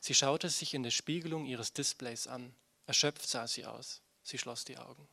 Sie 0.00 0.14
schaute 0.14 0.48
sich 0.48 0.74
in 0.74 0.82
der 0.82 0.90
Spiegelung 0.90 1.46
ihres 1.46 1.72
Displays 1.72 2.26
an. 2.26 2.54
Erschöpft 2.86 3.28
sah 3.28 3.46
sie 3.46 3.66
aus. 3.66 4.02
Sie 4.22 4.38
schloss 4.38 4.64
die 4.64 4.78
Augen. 4.78 5.08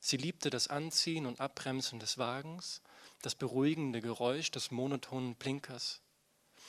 Sie 0.00 0.16
liebte 0.16 0.50
das 0.50 0.68
Anziehen 0.68 1.26
und 1.26 1.40
Abbremsen 1.40 2.00
des 2.00 2.18
Wagens, 2.18 2.82
das 3.22 3.34
beruhigende 3.34 4.00
Geräusch 4.00 4.50
des 4.50 4.70
monotonen 4.70 5.36
Blinkers. 5.36 6.02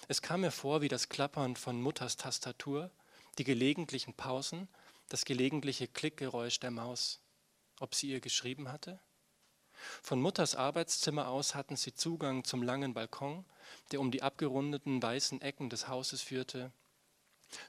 Es 0.07 0.21
kam 0.21 0.41
mir 0.41 0.51
vor 0.51 0.81
wie 0.81 0.87
das 0.87 1.09
Klappern 1.09 1.55
von 1.55 1.81
Mutters 1.81 2.15
Tastatur, 2.15 2.91
die 3.37 3.43
gelegentlichen 3.43 4.13
Pausen, 4.13 4.67
das 5.09 5.25
gelegentliche 5.25 5.87
Klickgeräusch 5.87 6.59
der 6.59 6.71
Maus, 6.71 7.19
ob 7.79 7.95
sie 7.95 8.09
ihr 8.09 8.19
geschrieben 8.19 8.71
hatte. 8.71 8.99
Von 10.01 10.21
Mutters 10.21 10.55
Arbeitszimmer 10.55 11.27
aus 11.27 11.55
hatten 11.55 11.75
sie 11.75 11.93
Zugang 11.93 12.43
zum 12.43 12.61
langen 12.61 12.93
Balkon, 12.93 13.45
der 13.91 13.99
um 13.99 14.11
die 14.11 14.21
abgerundeten 14.21 15.01
weißen 15.01 15.41
Ecken 15.41 15.69
des 15.69 15.87
Hauses 15.87 16.21
führte. 16.21 16.71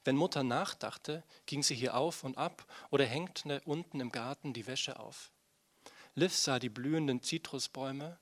Wenn 0.04 0.16
Mutter 0.16 0.42
nachdachte, 0.42 1.24
ging 1.46 1.62
sie 1.62 1.74
hier 1.74 1.96
auf 1.96 2.24
und 2.24 2.36
ab 2.36 2.66
oder 2.90 3.04
hängte 3.04 3.60
unten 3.64 4.00
im 4.00 4.12
Garten 4.12 4.52
die 4.52 4.66
Wäsche 4.66 4.98
auf. 4.98 5.30
Liv 6.14 6.34
sah 6.34 6.58
die 6.58 6.68
blühenden 6.68 7.22
Zitrusbäume, 7.22 8.18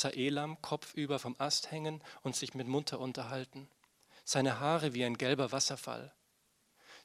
sah 0.00 0.10
Elam 0.10 0.60
kopfüber 0.62 1.18
vom 1.18 1.36
Ast 1.38 1.70
hängen 1.70 2.02
und 2.22 2.36
sich 2.36 2.54
mit 2.54 2.66
Mutter 2.66 3.00
unterhalten. 3.00 3.68
Seine 4.24 4.60
Haare 4.60 4.94
wie 4.94 5.04
ein 5.04 5.18
gelber 5.18 5.52
Wasserfall, 5.52 6.12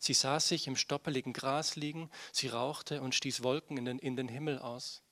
Sie 0.03 0.15
sah 0.15 0.39
sich 0.39 0.65
im 0.65 0.75
stoppeligen 0.75 1.31
Gras 1.31 1.75
liegen, 1.75 2.09
sie 2.31 2.47
rauchte 2.47 3.03
und 3.03 3.13
stieß 3.13 3.43
Wolken 3.43 3.77
in 3.77 3.85
den, 3.85 3.99
in 3.99 4.15
den 4.15 4.27
Himmel 4.27 4.57
aus. 4.57 5.03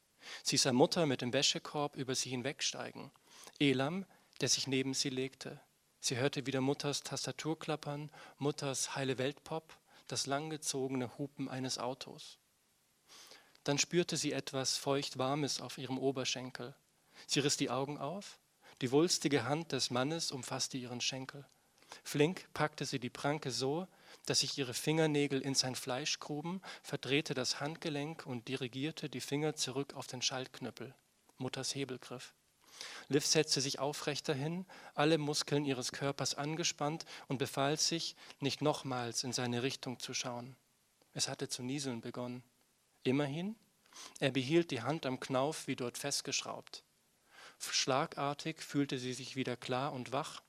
Sie 0.42 0.58
sah 0.58 0.74
Mutter 0.74 1.06
mit 1.06 1.22
dem 1.22 1.32
Wäschekorb 1.32 1.96
über 1.96 2.16
sie 2.16 2.32
hinwegsteigen. 2.32 3.12
Elam, 3.60 4.08
der 4.42 4.50
sich 4.50 4.66
neben 4.66 4.96
sie 4.96 5.10
legte. 5.10 5.62
Sie 6.00 6.18
hörte 6.18 6.48
wieder 6.48 6.60
Mutters 6.60 7.04
Tastatur 7.04 7.60
klappern, 7.60 8.10
Mutters 8.40 8.96
heile 8.96 9.20
Weltpop, 9.20 9.78
das 10.08 10.26
langgezogene 10.26 11.20
Hupen 11.20 11.50
eines 11.50 11.78
Autos. 11.78 12.40
Dann 13.64 13.78
spürte 13.78 14.18
sie 14.18 14.32
etwas 14.32 14.78
feucht-warmes 14.78 15.62
auf 15.62 15.78
ihrem 15.78 16.00
Oberschenkel. 16.00 16.74
Sie 17.28 17.40
riss 17.40 17.58
die 17.58 17.70
Augen 17.70 17.98
auf. 17.98 18.40
Die 18.82 18.92
wulstige 18.92 19.44
Hand 19.44 19.72
des 19.72 19.90
Mannes 19.90 20.32
umfasste 20.32 20.78
ihren 20.78 21.02
Schenkel. 21.02 21.46
Flink 22.04 22.48
packte 22.54 22.86
sie 22.86 23.00
die 23.00 23.10
Pranke 23.10 23.52
so, 23.52 23.88
dass 24.26 24.40
sich 24.40 24.58
ihre 24.58 24.74
Fingernägel 24.74 25.42
in 25.42 25.56
sein 25.56 25.76
Fleisch 25.76 26.20
gruben, 26.20 26.62
verdrehte 26.84 27.34
das 27.34 27.60
Handgelenk 27.60 28.26
und 28.26 28.48
dirigierte 28.48 29.10
die 29.10 29.22
Finger 29.22 29.56
zurück 29.56 29.94
auf 29.94 30.08
den 30.08 30.22
Schaltknüppel, 30.22 30.94
Mutters 31.38 31.74
Hebelgriff. 31.76 32.34
Liv 33.08 33.26
setzte 33.26 33.60
sich 33.62 33.80
aufrechter 33.80 34.34
hin, 34.34 34.66
alle 34.94 35.18
Muskeln 35.18 35.66
ihres 35.66 35.92
Körpers 35.92 36.36
angespannt 36.36 37.06
und 37.28 37.38
befahl 37.38 37.78
sich, 37.78 38.16
nicht 38.40 38.62
nochmals 38.62 39.24
in 39.24 39.34
seine 39.34 39.64
Richtung 39.64 40.00
zu 40.00 40.14
schauen. 40.14 40.56
Es 41.14 41.28
hatte 41.28 41.50
zu 41.50 41.64
nieseln 41.64 42.02
begonnen. 42.02 42.44
Immerhin, 43.04 43.56
er 44.20 44.32
behielt 44.32 44.72
die 44.72 44.82
Hand 44.82 45.06
am 45.06 45.20
Knauf 45.20 45.68
wie 45.68 45.76
dort 45.76 45.98
festgeschraubt. 45.98 46.84
Schlagartig 47.60 48.62
fühlte 48.62 48.98
sie 48.98 49.14
sich 49.14 49.36
wieder 49.36 49.58
klar 49.58 49.94
und 49.94 50.12
wach 50.12 50.42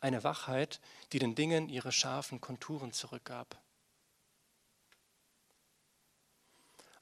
eine 0.00 0.24
Wachheit, 0.24 0.80
die 1.12 1.18
den 1.18 1.34
Dingen 1.34 1.68
ihre 1.68 1.92
scharfen 1.92 2.40
Konturen 2.40 2.92
zurückgab. 2.92 3.60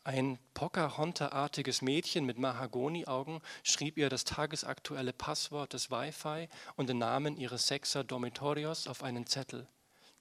Ein 0.05 0.41
Pocahonta-artiges 0.55 1.81
Mädchen 1.81 2.25
mit 2.25 2.37
Mahagoni-Augen 2.37 3.41
schrieb 3.63 3.97
ihr 3.97 4.09
das 4.09 4.25
tagesaktuelle 4.25 5.13
Passwort 5.13 5.75
des 5.75 5.93
Wi-Fi 5.93 6.49
und 6.75 6.89
den 6.89 6.99
Namen 6.99 7.37
ihres 7.37 7.69
Sechser 7.69 8.03
Dormitorios 8.03 8.89
auf 8.89 9.05
einen 9.05 9.27
Zettel. 9.27 9.69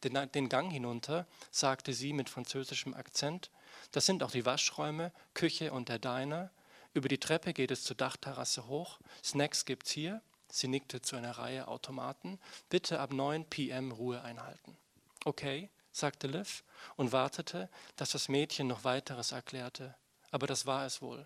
Den, 0.03 0.31
den 0.31 0.49
Gang 0.49 0.71
hinunter, 0.71 1.25
sagte 1.49 1.93
sie 1.93 2.13
mit 2.13 2.29
französischem 2.29 2.93
Akzent, 2.93 3.49
das 3.91 4.05
sind 4.05 4.21
auch 4.21 4.31
die 4.31 4.45
Waschräume, 4.45 5.11
Küche 5.33 5.71
und 5.71 5.89
der 5.89 5.97
Diner. 5.97 6.51
Über 6.93 7.07
die 7.07 7.19
Treppe 7.19 7.53
geht 7.53 7.71
es 7.71 7.83
zur 7.83 7.95
Dachterrasse 7.95 8.67
hoch. 8.67 8.99
Snacks 9.23 9.65
gibt's 9.65 9.91
hier. 9.91 10.21
Sie 10.49 10.67
nickte 10.67 11.01
zu 11.01 11.15
einer 11.15 11.37
Reihe 11.37 11.67
Automaten. 11.67 12.39
Bitte 12.69 12.99
ab 12.99 13.13
9 13.13 13.45
p.m. 13.45 13.91
Ruhe 13.91 14.21
einhalten. 14.21 14.77
Okay, 15.23 15.69
sagte 15.91 16.27
Liv 16.27 16.63
und 16.97 17.11
wartete, 17.13 17.69
dass 17.95 18.11
das 18.11 18.27
Mädchen 18.27 18.67
noch 18.67 18.83
weiteres 18.83 19.31
erklärte. 19.31 19.95
Aber 20.31 20.47
das 20.47 20.65
war 20.65 20.85
es 20.85 21.01
wohl. 21.01 21.25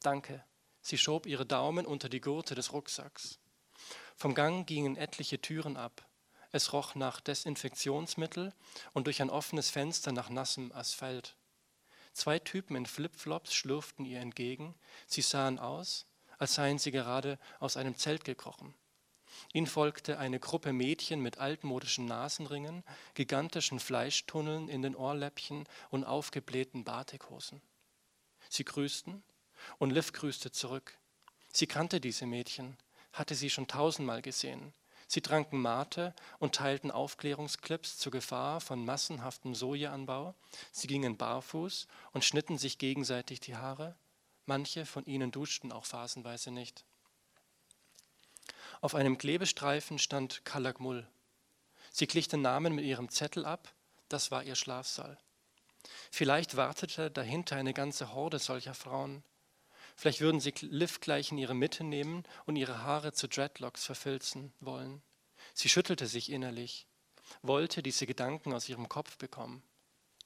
Danke. 0.00 0.44
Sie 0.80 0.98
schob 0.98 1.26
ihre 1.26 1.44
Daumen 1.44 1.84
unter 1.84 2.08
die 2.08 2.20
Gurte 2.20 2.54
des 2.54 2.72
Rucksacks. 2.72 3.38
Vom 4.14 4.34
Gang 4.34 4.66
gingen 4.66 4.96
etliche 4.96 5.40
Türen 5.40 5.76
ab. 5.76 6.06
Es 6.52 6.72
roch 6.72 6.94
nach 6.94 7.20
Desinfektionsmittel 7.20 8.54
und 8.94 9.06
durch 9.06 9.20
ein 9.20 9.30
offenes 9.30 9.68
Fenster 9.68 10.12
nach 10.12 10.30
nassem 10.30 10.72
Asphalt. 10.72 11.35
Zwei 12.16 12.38
Typen 12.38 12.76
in 12.76 12.86
Flipflops 12.86 13.52
schlurften 13.52 14.06
ihr 14.06 14.20
entgegen. 14.20 14.74
Sie 15.06 15.20
sahen 15.20 15.58
aus, 15.58 16.06
als 16.38 16.54
seien 16.54 16.78
sie 16.78 16.90
gerade 16.90 17.38
aus 17.60 17.76
einem 17.76 17.94
Zelt 17.94 18.24
gekrochen. 18.24 18.72
Ihnen 19.52 19.66
folgte 19.66 20.18
eine 20.18 20.40
Gruppe 20.40 20.72
Mädchen 20.72 21.20
mit 21.20 21.36
altmodischen 21.36 22.06
Nasenringen, 22.06 22.84
gigantischen 23.12 23.80
Fleischtunneln 23.80 24.70
in 24.70 24.80
den 24.80 24.96
Ohrläppchen 24.96 25.68
und 25.90 26.04
aufgeblähten 26.04 26.84
Batikhosen. 26.84 27.60
Sie 28.48 28.64
grüßten 28.64 29.22
und 29.76 29.90
Liv 29.90 30.14
grüßte 30.14 30.50
zurück. 30.50 30.96
Sie 31.52 31.66
kannte 31.66 32.00
diese 32.00 32.24
Mädchen, 32.24 32.78
hatte 33.12 33.34
sie 33.34 33.50
schon 33.50 33.68
tausendmal 33.68 34.22
gesehen. 34.22 34.72
Sie 35.06 35.20
tranken 35.20 35.60
Mate 35.60 36.14
und 36.38 36.56
teilten 36.56 36.90
Aufklärungsclips 36.90 37.98
zur 37.98 38.12
Gefahr 38.12 38.60
von 38.60 38.84
massenhaftem 38.84 39.54
Sojaanbau. 39.54 40.34
Sie 40.72 40.88
gingen 40.88 41.16
barfuß 41.16 41.86
und 42.12 42.24
schnitten 42.24 42.58
sich 42.58 42.78
gegenseitig 42.78 43.40
die 43.40 43.56
Haare. 43.56 43.94
Manche 44.46 44.84
von 44.84 45.04
ihnen 45.06 45.30
duschten 45.30 45.72
auch 45.72 45.84
phasenweise 45.84 46.50
nicht. 46.50 46.84
Auf 48.80 48.94
einem 48.94 49.16
Klebestreifen 49.18 49.98
stand 49.98 50.44
Kalakmul. 50.44 51.06
Sie 51.92 52.06
glich 52.06 52.28
den 52.28 52.42
Namen 52.42 52.74
mit 52.74 52.84
ihrem 52.84 53.08
Zettel 53.08 53.44
ab. 53.44 53.72
Das 54.08 54.30
war 54.30 54.42
ihr 54.42 54.54
Schlafsaal. 54.54 55.18
Vielleicht 56.10 56.56
wartete 56.56 57.10
dahinter 57.10 57.56
eine 57.56 57.72
ganze 57.72 58.12
Horde 58.12 58.38
solcher 58.38 58.74
Frauen. 58.74 59.22
Vielleicht 59.96 60.20
würden 60.20 60.40
sie 60.40 60.52
Liv 60.60 61.00
gleich 61.00 61.32
in 61.32 61.38
ihre 61.38 61.54
Mitte 61.54 61.82
nehmen 61.82 62.24
und 62.44 62.56
ihre 62.56 62.82
Haare 62.82 63.12
zu 63.12 63.28
Dreadlocks 63.28 63.84
verfilzen 63.84 64.52
wollen. 64.60 65.02
Sie 65.54 65.70
schüttelte 65.70 66.06
sich 66.06 66.30
innerlich, 66.30 66.86
wollte 67.42 67.82
diese 67.82 68.06
Gedanken 68.06 68.52
aus 68.52 68.68
ihrem 68.68 68.88
Kopf 68.88 69.16
bekommen. 69.16 69.62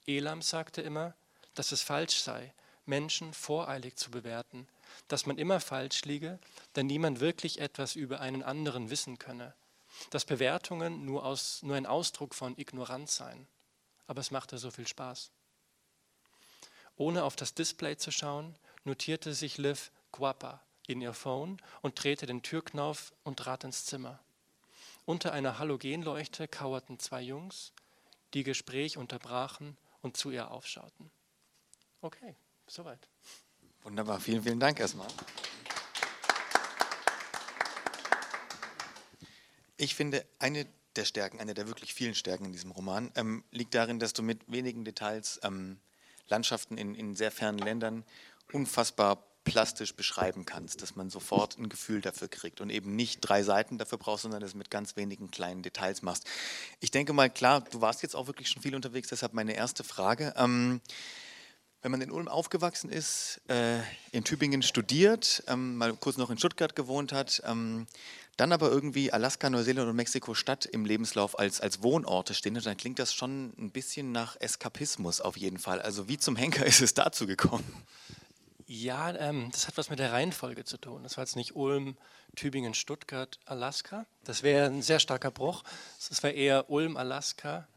Elam 0.05 0.41
sagte 0.41 0.81
immer, 0.81 1.15
dass 1.53 1.71
es 1.71 1.81
falsch 1.81 2.19
sei, 2.19 2.53
Menschen 2.85 3.33
voreilig 3.33 3.95
zu 3.95 4.11
bewerten, 4.11 4.67
dass 5.07 5.25
man 5.25 5.37
immer 5.37 5.59
falsch 5.59 6.03
liege, 6.03 6.39
da 6.73 6.83
niemand 6.83 7.19
wirklich 7.21 7.59
etwas 7.59 7.95
über 7.95 8.19
einen 8.19 8.43
anderen 8.43 8.89
wissen 8.89 9.19
könne, 9.19 9.53
dass 10.09 10.25
Bewertungen 10.25 11.05
nur, 11.05 11.25
aus, 11.25 11.63
nur 11.63 11.75
ein 11.75 11.85
Ausdruck 11.85 12.35
von 12.35 12.57
Ignoranz 12.57 13.15
seien. 13.15 13.47
Aber 14.07 14.19
es 14.19 14.31
machte 14.31 14.57
so 14.57 14.71
viel 14.71 14.87
Spaß. 14.87 15.31
Ohne 16.97 17.23
auf 17.23 17.35
das 17.35 17.53
Display 17.53 17.95
zu 17.95 18.11
schauen, 18.11 18.55
notierte 18.83 19.33
sich 19.33 19.57
Liv 19.57 19.91
Guapa 20.11 20.61
in 20.87 21.01
ihr 21.01 21.13
Phone 21.13 21.57
und 21.81 22.01
drehte 22.01 22.25
den 22.25 22.41
Türknauf 22.41 23.13
und 23.23 23.37
trat 23.37 23.63
ins 23.63 23.85
Zimmer. 23.85 24.19
Unter 25.05 25.33
einer 25.33 25.59
Halogenleuchte 25.59 26.47
kauerten 26.47 26.99
zwei 26.99 27.21
Jungs, 27.21 27.73
die 28.33 28.43
Gespräch 28.43 28.97
unterbrachen 28.97 29.77
und 30.01 30.17
zu 30.17 30.31
ihr 30.31 30.51
aufschauten. 30.51 31.11
Okay, 32.01 32.35
soweit. 32.67 33.07
Wunderbar, 33.83 34.19
vielen, 34.19 34.43
vielen 34.43 34.59
Dank 34.59 34.79
erstmal. 34.79 35.07
Ich 39.77 39.95
finde, 39.95 40.25
eine 40.37 40.67
der 40.95 41.05
Stärken, 41.05 41.39
eine 41.39 41.53
der 41.53 41.67
wirklich 41.67 41.93
vielen 41.93 42.13
Stärken 42.13 42.45
in 42.45 42.51
diesem 42.51 42.71
Roman, 42.71 43.11
ähm, 43.15 43.43
liegt 43.51 43.73
darin, 43.73 43.99
dass 43.99 44.13
du 44.13 44.21
mit 44.21 44.51
wenigen 44.51 44.85
Details 44.85 45.39
ähm, 45.43 45.79
Landschaften 46.27 46.77
in, 46.77 46.95
in 46.95 47.15
sehr 47.15 47.31
fernen 47.31 47.59
Ländern 47.59 48.03
unfassbar 48.53 49.23
plastisch 49.43 49.95
beschreiben 49.95 50.45
kannst, 50.45 50.81
dass 50.81 50.95
man 50.95 51.09
sofort 51.09 51.57
ein 51.57 51.69
Gefühl 51.69 52.01
dafür 52.01 52.27
kriegt 52.27 52.61
und 52.61 52.69
eben 52.69 52.95
nicht 52.95 53.21
drei 53.21 53.41
Seiten 53.43 53.77
dafür 53.77 53.97
brauchst, 53.97 54.23
sondern 54.23 54.41
das 54.41 54.53
mit 54.53 54.69
ganz 54.69 54.95
wenigen 54.95 55.31
kleinen 55.31 55.63
Details 55.63 56.03
machst. 56.03 56.27
Ich 56.79 56.91
denke 56.91 57.13
mal, 57.13 57.29
klar, 57.29 57.61
du 57.61 57.81
warst 57.81 58.03
jetzt 58.03 58.15
auch 58.15 58.27
wirklich 58.27 58.49
schon 58.49 58.61
viel 58.61 58.75
unterwegs, 58.75 59.09
deshalb 59.09 59.33
meine 59.33 59.53
erste 59.53 59.83
Frage. 59.83 60.33
Ähm, 60.37 60.81
wenn 61.81 61.89
man 61.89 62.01
in 62.01 62.11
Ulm 62.11 62.27
aufgewachsen 62.27 62.91
ist, 62.91 63.41
äh, 63.47 63.79
in 64.11 64.23
Tübingen 64.23 64.61
studiert, 64.61 65.43
ähm, 65.47 65.77
mal 65.77 65.93
kurz 65.93 66.17
noch 66.17 66.29
in 66.29 66.37
Stuttgart 66.37 66.75
gewohnt 66.75 67.11
hat, 67.11 67.41
ähm, 67.43 67.87
dann 68.37 68.51
aber 68.51 68.69
irgendwie 68.69 69.11
Alaska, 69.11 69.49
Neuseeland 69.49 69.89
und 69.89 69.95
Mexiko-Stadt 69.95 70.65
im 70.67 70.85
Lebenslauf 70.85 71.37
als, 71.39 71.59
als 71.59 71.81
Wohnorte 71.81 72.35
stehen, 72.35 72.53
dann 72.53 72.77
klingt 72.77 72.99
das 72.99 73.13
schon 73.13 73.53
ein 73.57 73.71
bisschen 73.71 74.11
nach 74.11 74.39
Eskapismus 74.39 75.21
auf 75.21 75.37
jeden 75.37 75.57
Fall. 75.57 75.81
Also 75.81 76.07
wie 76.07 76.19
zum 76.19 76.35
Henker 76.35 76.65
ist 76.67 76.81
es 76.81 76.93
dazu 76.93 77.25
gekommen? 77.25 77.65
Ja, 78.73 79.13
ähm, 79.15 79.49
das 79.51 79.67
hat 79.67 79.75
was 79.75 79.89
mit 79.89 79.99
der 79.99 80.13
Reihenfolge 80.13 80.63
zu 80.63 80.77
tun. 80.77 81.03
Das 81.03 81.17
war 81.17 81.25
jetzt 81.25 81.35
nicht 81.35 81.57
Ulm, 81.57 81.97
Tübingen, 82.37 82.73
Stuttgart, 82.73 83.37
Alaska. 83.43 84.05
Das 84.23 84.43
wäre 84.43 84.67
ein 84.67 84.81
sehr 84.81 85.01
starker 85.01 85.29
Bruch. 85.29 85.63
Das 86.07 86.23
wäre 86.23 86.33
eher 86.33 86.69
Ulm, 86.69 86.95
Alaska, 86.95 87.67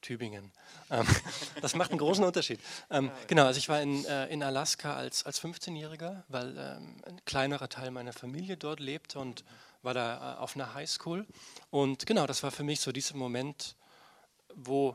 Tübingen. 0.00 0.52
Ähm, 0.90 1.08
das 1.60 1.74
macht 1.74 1.90
einen 1.90 1.98
großen 1.98 2.22
Unterschied. 2.22 2.60
Ähm, 2.88 3.10
genau, 3.26 3.46
also 3.46 3.58
ich 3.58 3.68
war 3.68 3.82
in, 3.82 4.04
äh, 4.04 4.28
in 4.28 4.44
Alaska 4.44 4.94
als, 4.94 5.26
als 5.26 5.42
15-Jähriger, 5.42 6.22
weil 6.28 6.56
ähm, 6.56 7.02
ein 7.04 7.24
kleinerer 7.24 7.68
Teil 7.68 7.90
meiner 7.90 8.12
Familie 8.12 8.56
dort 8.56 8.78
lebte 8.78 9.18
und 9.18 9.42
war 9.82 9.92
da 9.92 10.36
äh, 10.36 10.38
auf 10.38 10.54
einer 10.54 10.72
Highschool. 10.72 11.26
Und 11.70 12.06
genau, 12.06 12.28
das 12.28 12.44
war 12.44 12.52
für 12.52 12.62
mich 12.62 12.78
so 12.78 12.92
dieser 12.92 13.16
Moment, 13.16 13.74
wo 14.54 14.94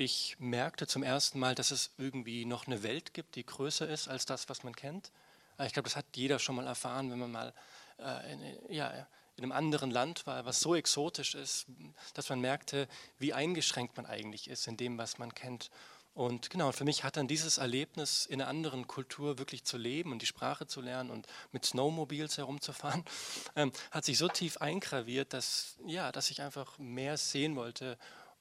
ich 0.00 0.36
merkte 0.38 0.86
zum 0.86 1.02
ersten 1.02 1.38
Mal, 1.38 1.54
dass 1.54 1.70
es 1.70 1.90
irgendwie 1.98 2.46
noch 2.46 2.66
eine 2.66 2.82
Welt 2.82 3.12
gibt, 3.12 3.36
die 3.36 3.44
größer 3.44 3.86
ist 3.86 4.08
als 4.08 4.24
das, 4.24 4.48
was 4.48 4.64
man 4.64 4.74
kennt. 4.74 5.12
Äh, 5.58 5.66
ich 5.66 5.74
glaube, 5.74 5.88
das 5.88 5.96
hat 5.96 6.06
jeder 6.14 6.38
schon 6.38 6.56
mal 6.56 6.66
erfahren, 6.66 7.10
wenn 7.10 7.18
man 7.18 7.30
mal 7.30 7.54
äh, 7.98 8.32
in, 8.32 8.74
ja, 8.74 9.06
in 9.36 9.44
einem 9.44 9.52
anderen 9.52 9.90
Land 9.90 10.26
war, 10.26 10.44
was 10.46 10.60
so 10.60 10.74
exotisch 10.74 11.34
ist, 11.34 11.66
dass 12.14 12.28
man 12.28 12.40
merkte, 12.40 12.88
wie 13.18 13.32
eingeschränkt 13.32 13.96
man 13.96 14.06
eigentlich 14.06 14.48
ist 14.48 14.66
in 14.66 14.76
dem, 14.76 14.98
was 14.98 15.18
man 15.18 15.34
kennt. 15.34 15.70
Und 16.12 16.50
genau, 16.50 16.72
für 16.72 16.84
mich 16.84 17.04
hat 17.04 17.16
dann 17.16 17.28
dieses 17.28 17.58
Erlebnis, 17.58 18.26
in 18.26 18.40
einer 18.40 18.50
anderen 18.50 18.86
Kultur 18.86 19.38
wirklich 19.38 19.64
zu 19.64 19.78
leben 19.78 20.12
und 20.12 20.22
die 20.22 20.26
Sprache 20.26 20.66
zu 20.66 20.80
lernen 20.80 21.10
und 21.10 21.26
mit 21.52 21.64
Snowmobiles 21.64 22.38
herumzufahren, 22.38 23.04
ähm, 23.56 23.72
hat 23.90 24.04
sich 24.04 24.18
so 24.18 24.28
tief 24.28 24.58
eingraviert, 24.58 25.32
dass, 25.32 25.76
ja, 25.86 26.10
dass 26.10 26.30
ich 26.30 26.42
einfach 26.42 26.78
mehr 26.78 27.16
sehen 27.16 27.54
wollte 27.54 27.98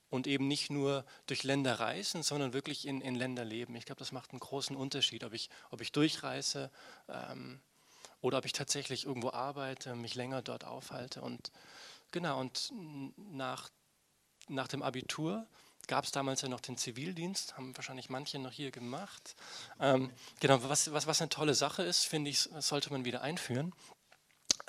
und 0.10 0.28
eben 0.28 0.48
nicht 0.48 0.70
nur 0.70 1.06
durch 1.28 1.44
Länder 1.44 1.80
reisen, 1.80 2.24
sondern 2.24 2.54
wirklich 2.54 2.88
in, 2.88 3.02
in 3.02 3.16
Länder 3.16 3.46
leben. 3.46 3.76
Ich 3.76 3.86
glaube, 3.86 4.00
das 4.00 4.12
macht 4.12 4.32
einen 4.32 4.40
großen 4.40 4.76
Unterschied, 4.76 5.24
ob 5.24 5.34
ich, 5.34 5.50
ob 5.72 5.82
ich 5.82 5.92
durchreise 5.92 6.72
ähm, 7.08 7.60
oder 8.22 8.40
ob 8.40 8.46
ich 8.46 8.54
tatsächlich 8.54 9.06
irgendwo 9.06 9.32
arbeite, 9.32 9.96
mich 9.96 10.16
länger 10.16 10.42
dort 10.42 10.66
aufhalte. 10.66 11.22
Und 11.22 11.52
genau, 12.12 12.40
und 12.40 12.74
nach, 13.32 13.70
nach 14.48 14.68
dem 14.68 14.82
Abitur 14.82 15.46
gab 15.88 16.06
es 16.06 16.12
damals 16.12 16.42
ja 16.42 16.50
noch 16.50 16.60
den 16.60 16.78
Zivildienst, 16.78 17.58
haben 17.58 17.76
wahrscheinlich 17.76 18.10
manche 18.10 18.38
noch 18.40 18.52
hier 18.52 18.72
gemacht. 18.72 19.36
Ähm, 19.80 20.12
genau, 20.40 20.62
was, 20.64 20.92
was, 20.92 21.08
was 21.08 21.22
eine 21.22 21.30
tolle 21.30 21.56
Sache 21.56 21.84
ist, 21.84 22.06
finde 22.06 22.30
ich, 22.30 22.50
sollte 22.60 22.92
man 22.92 23.06
wieder 23.06 23.22
einführen 23.22 23.74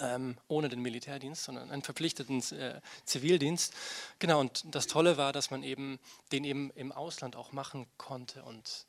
ähm, 0.01 0.37
ohne 0.49 0.69
den 0.69 0.81
Militärdienst, 0.81 1.45
sondern 1.45 1.71
einen 1.71 1.83
verpflichteten 1.83 2.41
äh, 2.53 2.81
Zivildienst. 3.05 3.75
Genau, 4.19 4.41
und 4.41 4.75
das 4.75 4.87
Tolle 4.87 5.17
war, 5.17 5.33
dass 5.33 5.51
man 5.51 5.63
eben 5.63 5.99
den 6.33 6.45
eben 6.45 6.71
im 6.73 6.93
Ausland 6.93 7.37
auch 7.37 7.53
machen 7.53 7.87
konnte. 7.99 8.43
Und 8.43 8.87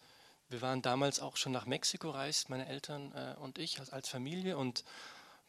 wir 0.49 0.61
waren 0.61 0.81
damals 0.81 1.19
auch 1.19 1.37
schon 1.37 1.51
nach 1.51 1.65
Mexiko 1.65 2.09
reist, 2.09 2.49
meine 2.49 2.67
Eltern 2.67 3.11
äh, 3.13 3.35
und 3.39 3.57
ich 3.57 3.79
als, 3.79 3.91
als, 3.91 4.09
Familie 4.09 4.57
und 4.57 4.83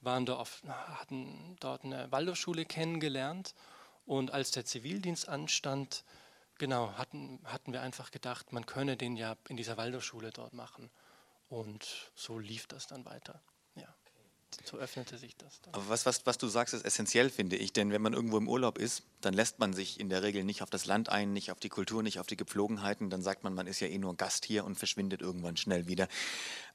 waren 0.01 0.27
dort 0.27 0.40
auf, 0.40 0.62
hatten 0.66 1.57
dort 1.61 1.85
eine 1.85 2.11
Waldorfschule 2.11 2.64
kennengelernt. 2.64 3.55
Und 4.05 4.33
als 4.33 4.51
der 4.51 4.64
Zivildienst 4.64 5.29
anstand, 5.29 6.05
genau, 6.59 6.92
hatten, 6.94 7.38
hatten 7.44 7.72
wir 7.72 7.83
einfach 7.83 8.11
gedacht, 8.11 8.53
man 8.53 8.66
könne 8.66 8.96
den 8.96 9.16
ja 9.16 9.37
in 9.48 9.57
dieser 9.57 9.77
Waldorfschule 9.77 10.31
dort 10.31 10.55
machen. 10.55 10.90
Und 11.48 12.11
so 12.14 12.38
lief 12.38 12.66
das 12.66 12.87
dann 12.87 13.05
weiter 13.05 13.40
so 14.64 14.76
öffnete 14.76 15.18
sich 15.18 15.36
das. 15.36 15.60
Dann. 15.62 15.74
Aber 15.74 15.88
was, 15.88 16.06
was, 16.06 16.26
was 16.26 16.38
du 16.38 16.48
sagst, 16.48 16.74
ist 16.74 16.84
essentiell, 16.84 17.30
finde 17.30 17.56
ich. 17.56 17.72
Denn 17.72 17.90
wenn 17.90 18.02
man 18.02 18.12
irgendwo 18.12 18.38
im 18.38 18.48
Urlaub 18.48 18.78
ist, 18.78 19.02
dann 19.20 19.34
lässt 19.34 19.58
man 19.58 19.72
sich 19.72 20.00
in 20.00 20.08
der 20.08 20.22
Regel 20.22 20.44
nicht 20.44 20.62
auf 20.62 20.70
das 20.70 20.86
Land 20.86 21.08
ein, 21.08 21.32
nicht 21.32 21.50
auf 21.50 21.60
die 21.60 21.68
Kultur, 21.68 22.02
nicht 22.02 22.18
auf 22.18 22.26
die 22.26 22.36
Gepflogenheiten. 22.36 23.10
Dann 23.10 23.22
sagt 23.22 23.44
man, 23.44 23.54
man 23.54 23.66
ist 23.66 23.80
ja 23.80 23.88
eh 23.88 23.98
nur 23.98 24.16
Gast 24.16 24.44
hier 24.44 24.64
und 24.64 24.76
verschwindet 24.76 25.20
irgendwann 25.20 25.56
schnell 25.56 25.86
wieder. 25.86 26.08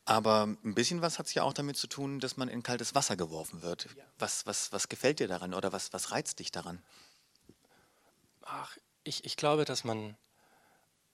Aber 0.05 0.43
ein 0.43 0.73
bisschen 0.73 1.01
was 1.01 1.19
hat 1.19 1.25
es 1.25 1.33
ja 1.33 1.43
auch 1.43 1.53
damit 1.53 1.75
zu 1.77 1.87
tun, 1.87 2.19
dass 2.19 2.37
man 2.37 2.47
in 2.47 2.63
kaltes 2.63 2.95
Wasser 2.95 3.17
geworfen 3.17 3.61
wird. 3.61 3.87
Ja. 3.95 4.03
Was, 4.19 4.45
was, 4.45 4.71
was 4.71 4.87
gefällt 4.87 5.19
dir 5.19 5.27
daran 5.27 5.53
oder 5.53 5.73
was, 5.73 5.91
was 5.91 6.11
reizt 6.11 6.39
dich 6.39 6.51
daran? 6.51 6.81
Ach, 8.43 8.77
ich, 9.03 9.25
ich 9.25 9.35
glaube, 9.35 9.65
dass 9.65 9.83
man, 9.83 10.15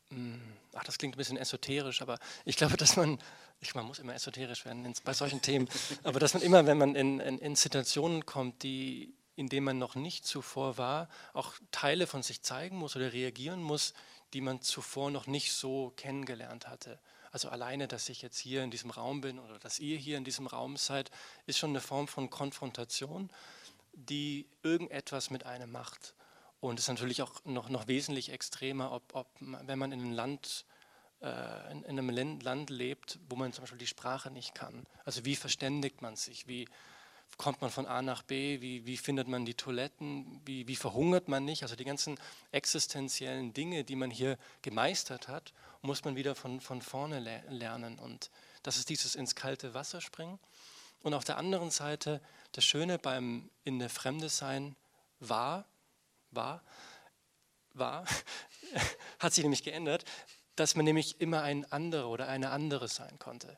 hm, 0.10 0.40
ach, 0.74 0.84
das 0.84 1.00
klingt 1.00 1.16
ein 1.16 1.18
bisschen 1.18 1.38
esoterisch, 1.38 2.04
aber 2.04 2.20
ich 2.46 2.56
glaube, 2.56 2.78
dass 2.78 2.96
man 2.96 3.18
ich, 3.64 3.76
man 3.76 3.86
muss 3.86 4.00
immer 4.00 4.14
esoterisch 4.14 4.66
werden 4.66 4.86
in, 4.86 4.94
bei 5.04 5.14
solchen 5.14 5.42
Themen, 5.42 5.68
aber 6.04 6.20
dass 6.20 6.34
man 6.34 6.44
immer, 6.44 6.66
wenn 6.66 6.78
man 6.78 6.96
in, 6.96 7.20
in, 7.20 7.40
in 7.40 7.56
Situationen 7.56 8.26
kommt, 8.26 8.64
die, 8.64 9.14
in 9.36 9.50
denen 9.50 9.66
man 9.66 9.80
noch 9.80 9.96
nicht 9.96 10.26
zuvor 10.26 10.78
war, 10.78 11.10
auch 11.34 11.54
Teile 11.72 12.08
von 12.08 12.24
sich 12.24 12.42
zeigen 12.42 12.78
muss 12.78 12.96
oder 12.96 13.14
reagieren 13.14 13.62
muss, 13.62 13.94
die 14.34 14.42
man 14.42 14.62
zuvor 14.62 15.12
noch 15.12 15.28
nicht 15.28 15.54
so 15.54 15.94
kennengelernt 15.96 16.68
hatte. 16.68 17.00
Also 17.32 17.50
alleine, 17.50 17.88
dass 17.88 18.10
ich 18.10 18.22
jetzt 18.22 18.38
hier 18.38 18.64
in 18.64 18.70
diesem 18.70 18.92
Raum 18.92 19.22
bin 19.22 19.40
oder 19.40 19.58
dass 19.58 19.80
ihr 19.80 19.98
hier 19.98 20.18
in 20.18 20.24
diesem 20.24 20.46
Raum 20.46 20.78
seid, 20.78 21.10
ist 21.48 21.58
schon 21.58 21.72
eine 21.72 21.82
Form 21.82 22.08
von 22.08 22.30
Konfrontation, 22.30 23.32
die 23.94 24.46
irgendetwas 24.62 25.32
mit 25.32 25.46
einem 25.46 25.72
macht. 25.72 26.14
Und 26.60 26.80
es 26.80 26.86
ist 26.86 26.90
natürlich 26.90 27.22
auch 27.22 27.44
noch, 27.44 27.70
noch 27.70 27.88
wesentlich 27.88 28.32
extremer, 28.32 28.92
ob, 28.92 29.04
ob 29.16 29.28
wenn 29.40 29.80
man 29.80 29.92
in 29.92 30.00
einem 30.00 30.12
Land 30.12 30.66
in, 31.24 31.84
in, 31.84 32.00
einem 32.00 32.40
Land 32.42 32.70
lebt, 32.70 33.18
wo 33.30 33.38
man 33.38 33.54
zum 33.54 33.64
Beispiel 33.64 33.80
die 33.80 33.88
Sprache 33.88 34.30
nicht 34.30 34.54
kann. 34.54 34.86
Also 35.06 35.24
wie 35.24 35.38
verständigt 35.38 36.02
man 36.02 36.18
sich? 36.18 36.48
Wie 36.48 36.68
kommt 37.38 37.62
man 37.62 37.72
von 37.72 37.86
A 37.86 38.02
nach 38.02 38.24
B? 38.24 38.60
Wie, 38.62 38.86
wie 38.86 38.98
findet 38.98 39.28
man 39.28 39.46
die 39.46 39.54
Toiletten? 39.54 40.42
Wie, 40.46 40.68
wie 40.68 40.76
verhungert 40.76 41.30
man 41.30 41.46
nicht? 41.46 41.64
Also 41.64 41.76
die 41.76 41.86
ganzen 41.86 42.20
existenziellen 42.52 43.54
Dinge, 43.54 43.86
die 43.86 43.96
man 43.96 44.12
hier 44.12 44.38
gemeistert 44.62 45.30
hat, 45.30 45.54
muss 45.82 46.04
man 46.04 46.16
wieder 46.16 46.36
von, 46.36 46.60
von 46.60 46.82
vorne 46.82 47.20
le 47.20 47.44
lernen. 47.50 48.00
Und 48.00 48.30
das 48.64 48.78
ist 48.78 48.90
dieses 48.90 49.16
ins 49.16 49.36
kalte 49.36 49.74
Wasser 49.74 50.02
springen. 50.02 50.40
Und 51.04 51.14
auf 51.14 51.24
der 51.24 51.38
anderen 51.38 51.72
Seite, 51.72 52.22
das 52.52 52.66
Schöne 52.66 52.98
beim 53.00 53.50
in 53.64 53.80
der 53.80 53.90
Fremde 53.90 54.30
sein 54.30 54.76
war, 55.20 55.66
war, 56.32 56.62
war, 57.74 58.06
hat 59.20 59.34
sich 59.34 59.44
nämlich 59.44 59.64
geändert, 59.64 60.06
dass 60.56 60.76
man 60.76 60.86
nämlich 60.86 61.20
immer 61.22 61.42
ein 61.42 61.72
anderer 61.72 62.10
oder 62.10 62.28
eine 62.28 62.52
andere 62.52 62.88
sein 62.88 63.18
konnte. 63.20 63.58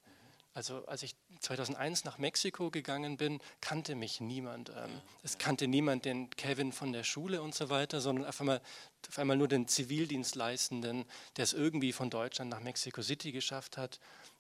Also 0.55 0.85
als 0.85 1.03
ich 1.03 1.15
2001 1.41 2.05
nach 2.05 2.17
Mexiko 2.17 2.71
gegangen 2.71 3.17
bin, 3.17 3.41
kannte 3.59 3.93
mich 3.93 4.21
niemand. 4.21 4.69
Ähm, 4.69 5.01
es 5.21 5.37
kannte 5.37 5.67
niemand 5.67 6.05
den 6.05 6.29
Kevin 6.29 6.71
von 6.71 6.93
der 6.93 7.03
Schule 7.03 7.41
und 7.41 7.53
so 7.53 7.69
weiter, 7.69 7.99
sondern 7.99 8.25
auf 8.25 8.39
einmal, 8.39 8.61
auf 9.09 9.19
einmal 9.19 9.35
nur 9.35 9.49
den 9.49 9.67
Zivildienstleistenden, 9.67 11.03
der 11.35 11.43
es 11.43 11.51
irgendwie 11.51 11.91
von 11.91 12.09
Deutschland 12.09 12.49
nach 12.49 12.61
Mexico 12.61 13.01
City 13.01 13.33
geschafft 13.33 13.75
hat, 13.75 13.99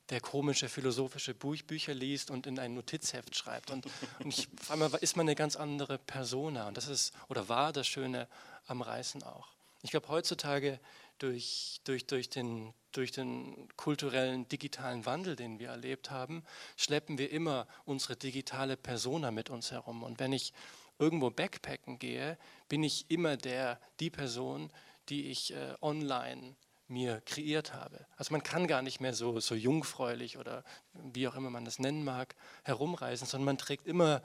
der 0.09 0.21
komische 0.21 0.69
philosophische 0.69 1.33
Bücher 1.33 1.93
liest 1.93 2.31
und 2.31 2.47
in 2.47 2.59
ein 2.59 2.75
Notizheft 2.75 3.35
schreibt. 3.35 3.71
Und, 3.71 3.85
und 4.19 4.27
ich, 4.27 4.47
auf 4.61 4.71
einmal 4.71 4.91
ist 5.01 5.17
man 5.17 5.25
eine 5.25 5.35
ganz 5.35 5.57
andere 5.57 5.97
Persona. 5.97 6.69
Und 6.69 6.77
das 6.77 6.87
ist 6.87 7.13
oder 7.27 7.49
war 7.49 7.73
das 7.73 7.87
Schöne 7.87 8.29
am 8.67 8.81
Reisen 8.81 9.21
auch. 9.23 9.49
Ich 9.81 9.91
glaube, 9.91 10.07
heutzutage 10.07 10.79
durch, 11.19 11.81
durch, 11.83 12.07
durch, 12.07 12.29
den, 12.29 12.73
durch 12.91 13.11
den 13.11 13.67
kulturellen, 13.77 14.47
digitalen 14.47 15.05
Wandel, 15.05 15.35
den 15.35 15.59
wir 15.59 15.69
erlebt 15.69 16.11
haben, 16.11 16.43
schleppen 16.77 17.17
wir 17.17 17.31
immer 17.31 17.67
unsere 17.85 18.15
digitale 18.15 18.77
Persona 18.77 19.31
mit 19.31 19.49
uns 19.49 19.71
herum. 19.71 20.03
Und 20.03 20.19
wenn 20.19 20.33
ich 20.33 20.53
irgendwo 20.99 21.29
backpacken 21.29 21.99
gehe, 21.99 22.37
bin 22.69 22.83
ich 22.83 23.09
immer 23.09 23.37
der, 23.37 23.79
die 23.99 24.09
Person, 24.09 24.71
die 25.09 25.27
ich 25.27 25.53
äh, 25.53 25.75
online 25.81 26.55
mir 26.87 27.21
kreiert 27.21 27.73
habe. 27.73 28.05
Also 28.15 28.31
man 28.31 28.43
kann 28.43 28.67
gar 28.67 28.81
nicht 28.81 28.99
mehr 28.99 29.13
so, 29.13 29.39
so 29.39 29.55
jungfräulich 29.55 30.37
oder 30.37 30.63
wie 30.93 31.27
auch 31.27 31.35
immer 31.35 31.49
man 31.49 31.65
das 31.65 31.79
nennen 31.79 32.03
mag, 32.03 32.35
herumreisen, 32.63 33.27
sondern 33.27 33.45
man 33.45 33.57
trägt 33.57 33.87
immer 33.87 34.21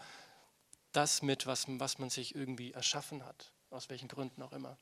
das 0.92 1.22
mit, 1.22 1.46
was, 1.46 1.66
was 1.68 1.98
man 1.98 2.10
sich 2.10 2.34
irgendwie 2.34 2.72
erschaffen 2.72 3.24
hat, 3.24 3.52
aus 3.70 3.88
welchen 3.88 4.08
Gründen 4.08 4.42
auch 4.42 4.52
immer. 4.52 4.76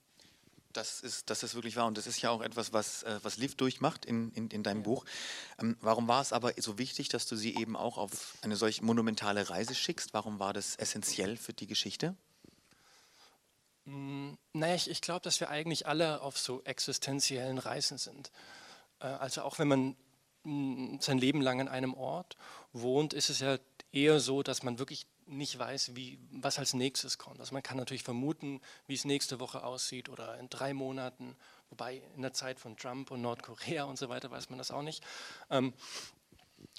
Das 0.73 1.01
ist, 1.01 1.31
das 1.31 1.43
ist 1.43 1.55
wirklich 1.55 1.77
wahr 1.77 1.87
und 1.87 1.97
das 1.97 2.07
ist 2.07 2.21
ja 2.21 2.31
auch 2.31 2.43
etwas, 2.43 2.73
was, 2.73 3.03
äh, 3.03 3.19
was 3.23 3.39
Liv 3.39 3.57
durchmacht 3.57 4.05
in, 4.05 4.31
in, 4.33 4.49
in 4.51 4.63
deinem 4.63 4.79
ja. 4.79 4.85
Buch. 4.85 5.05
Ähm, 5.59 5.77
warum 5.81 6.09
war 6.09 6.21
es 6.21 6.33
aber 6.33 6.53
so 6.59 6.79
wichtig, 6.79 7.09
dass 7.09 7.27
du 7.27 7.37
sie 7.37 7.57
eben 7.57 7.75
auch 7.77 7.97
auf 7.97 8.37
eine 8.43 8.57
solch 8.57 8.83
monumentale 8.83 9.49
Reise 9.49 9.75
schickst? 9.75 10.13
Warum 10.13 10.39
war 10.39 10.53
das 10.53 10.77
essentiell 10.77 11.37
für 11.37 11.55
die 11.55 11.67
Geschichte? 11.67 12.15
Mm, 13.87 14.35
naja, 14.53 14.75
ich, 14.75 14.91
ich 14.91 15.01
glaube, 15.01 15.23
dass 15.23 15.41
wir 15.41 15.49
eigentlich 15.49 15.87
alle 15.87 16.21
auf 16.21 16.39
so 16.39 16.63
existenziellen 16.65 17.59
Reisen 17.59 17.97
sind. 17.97 18.31
Äh, 19.01 19.07
also 19.07 19.43
auch 19.43 19.59
wenn 19.59 19.69
man 19.69 19.97
mm, 20.43 20.99
sein 21.01 21.19
Leben 21.19 21.41
lang 21.41 21.61
an 21.63 21.69
einem 21.69 21.95
Ort 21.95 22.37
wohnt, 22.73 23.15
ist 23.15 23.31
es 23.31 23.41
ja 23.41 23.59
eher 23.91 24.21
so, 24.21 24.43
dass 24.43 24.63
man 24.63 24.79
wirklich 24.79 25.07
nicht 25.29 25.59
weiß, 25.59 25.95
wie, 25.95 26.19
was 26.31 26.59
als 26.59 26.75
nächstes 26.75 27.19
kommt. 27.19 27.41
Also 27.41 27.53
man 27.53 27.63
kann 27.63 27.77
natürlich 27.77 28.03
vermuten, 28.03 28.61
wie 28.87 28.95
es 28.95 29.05
nächste 29.05 29.41
Woche 29.41 29.63
aussieht 29.63 30.09
oder 30.09 30.39
in 30.39 30.49
drei 30.49 30.75
Monaten, 30.75 31.37
wobei 31.71 32.03
in 32.17 32.23
der 32.23 32.33
Zeit 32.33 32.59
von 32.59 32.77
Trump 32.77 33.11
und 33.11 33.21
Nordkorea 33.21 33.85
und 33.85 33.99
so 33.99 34.09
weiter 34.09 34.31
weiß 34.31 34.51
man 34.51 34.59
das 34.59 34.71
auch 34.71 34.83
nicht. 34.83 35.05
Ähm, 35.51 35.73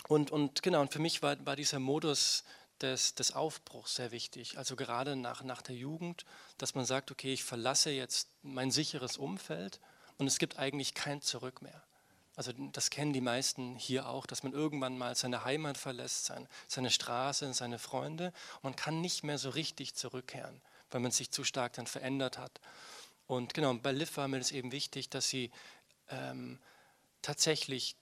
und, 0.08 0.32
und 0.32 0.62
genau, 0.64 0.82
und 0.82 0.92
für 0.92 1.00
mich 1.00 1.22
war, 1.22 1.46
war 1.46 1.56
dieser 1.56 1.80
Modus 1.80 2.44
des, 2.82 3.16
des 3.16 3.34
Aufbruchs 3.34 3.96
sehr 3.96 4.12
wichtig. 4.12 4.58
Also 4.58 4.76
gerade 4.76 5.16
nach, 5.16 5.44
nach 5.44 5.62
der 5.62 5.76
Jugend, 5.76 6.26
dass 6.58 6.76
man 6.76 6.86
sagt, 6.86 7.12
okay, 7.12 7.34
ich 7.34 7.44
verlasse 7.44 7.92
jetzt 7.92 8.30
mein 8.42 8.72
sicheres 8.72 9.18
Umfeld 9.18 9.80
und 10.18 10.28
es 10.28 10.40
gibt 10.40 10.58
eigentlich 10.58 10.94
kein 10.94 11.22
Zurück 11.22 11.62
mehr. 11.62 11.84
Also 12.40 12.54
das 12.72 12.90
kennen 12.90 13.12
die 13.12 13.20
meisten 13.20 13.76
hier 13.76 14.08
auch, 14.08 14.26
dass 14.26 14.44
man 14.44 14.54
irgendwann 14.54 14.98
mal 14.98 15.14
seine 15.14 15.44
Heimat 15.44 15.78
verlässt, 15.78 16.24
sein, 16.24 16.48
seine 16.70 16.90
Straße, 16.90 17.54
seine 17.54 17.80
Freunde. 17.80 18.28
Und 18.56 18.64
man 18.64 18.76
kann 18.78 19.02
nicht 19.02 19.26
mehr 19.26 19.38
so 19.38 19.50
richtig 19.50 19.94
zurückkehren, 19.96 20.62
weil 20.90 21.02
man 21.02 21.12
sich 21.12 21.32
zu 21.32 21.44
stark 21.44 21.74
dann 21.74 21.86
verändert 21.86 22.38
hat. 22.38 22.62
Und 23.28 23.54
genau, 23.54 23.74
bei 23.74 23.92
Liv 23.92 24.16
war 24.16 24.30
mir 24.30 24.38
das 24.38 24.54
eben 24.54 24.72
wichtig, 24.72 25.10
dass 25.10 25.28
sie 25.28 25.52
ähm, 26.08 26.60
tatsächlich 27.22 27.98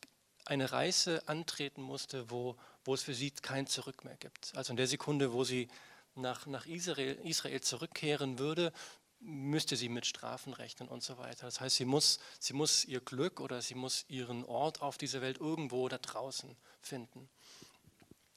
eine 0.46 0.72
Reise 0.72 1.28
antreten 1.28 1.82
musste, 1.82 2.30
wo, 2.30 2.58
wo 2.86 2.94
es 2.94 3.02
für 3.02 3.16
sie 3.16 3.32
kein 3.32 3.66
Zurück 3.66 4.06
mehr 4.06 4.18
gibt. 4.18 4.56
Also 4.56 4.72
in 4.72 4.78
der 4.78 4.86
Sekunde, 4.86 5.34
wo 5.34 5.46
sie 5.46 5.68
nach, 6.14 6.46
nach 6.46 6.68
Israel, 6.68 7.16
Israel 7.24 7.62
zurückkehren 7.62 8.38
würde, 8.38 8.72
müsste 9.20 9.76
sie 9.76 9.90
mit 9.90 10.06
Strafen 10.06 10.54
rechnen 10.54 10.88
und 10.88 11.04
so 11.04 11.18
weiter. 11.18 11.46
Das 11.46 11.60
heißt, 11.60 11.78
sie 11.78 11.86
muss, 11.86 12.20
sie 12.40 12.54
muss 12.54 12.86
ihr 12.86 13.02
Glück 13.02 13.40
oder 13.40 13.62
sie 13.62 13.76
muss 13.76 14.06
ihren 14.08 14.46
Ort 14.46 14.82
auf 14.82 14.98
dieser 14.98 15.22
Welt 15.22 15.40
irgendwo 15.40 15.88
da 15.90 15.98
draußen 15.98 16.56
finden. 16.82 17.30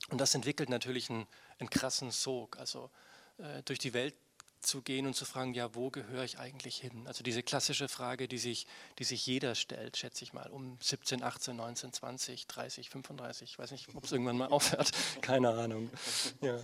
Und 0.09 0.21
das 0.21 0.35
entwickelt 0.35 0.69
natürlich 0.69 1.11
einen, 1.11 1.27
einen 1.59 1.71
krassen 1.71 2.11
Sog. 2.11 2.59
Also 2.59 2.91
äh, 3.39 3.63
durch 3.65 3.79
die 3.79 3.93
Welt 3.93 4.15
zu 4.61 4.83
gehen 4.83 5.07
und 5.07 5.15
zu 5.15 5.25
fragen, 5.25 5.55
ja, 5.55 5.75
wo 5.75 5.91
gehöre 5.91 6.25
ich 6.25 6.39
eigentlich 6.39 6.77
hin? 6.77 7.07
Also 7.07 7.23
diese 7.23 7.43
klassische 7.43 7.89
Frage, 7.89 8.29
die 8.29 8.39
sich, 8.39 8.67
die 8.99 9.05
sich 9.05 9.27
jeder 9.27 9.55
stellt, 9.55 9.97
schätze 9.97 10.25
ich 10.25 10.33
mal, 10.33 10.49
um 10.51 10.77
17, 10.81 11.23
18, 11.23 11.57
19, 11.57 11.93
20, 11.93 12.47
30, 12.47 12.91
35, 12.91 13.51
ich 13.51 13.59
weiß 13.59 13.71
nicht, 13.71 13.89
ob 13.95 14.05
es 14.05 14.13
irgendwann 14.13 14.37
mal 14.37 14.49
aufhört, 14.51 14.93
keine 15.23 15.51
Ahnung. 15.51 15.91
Ja. 16.41 16.59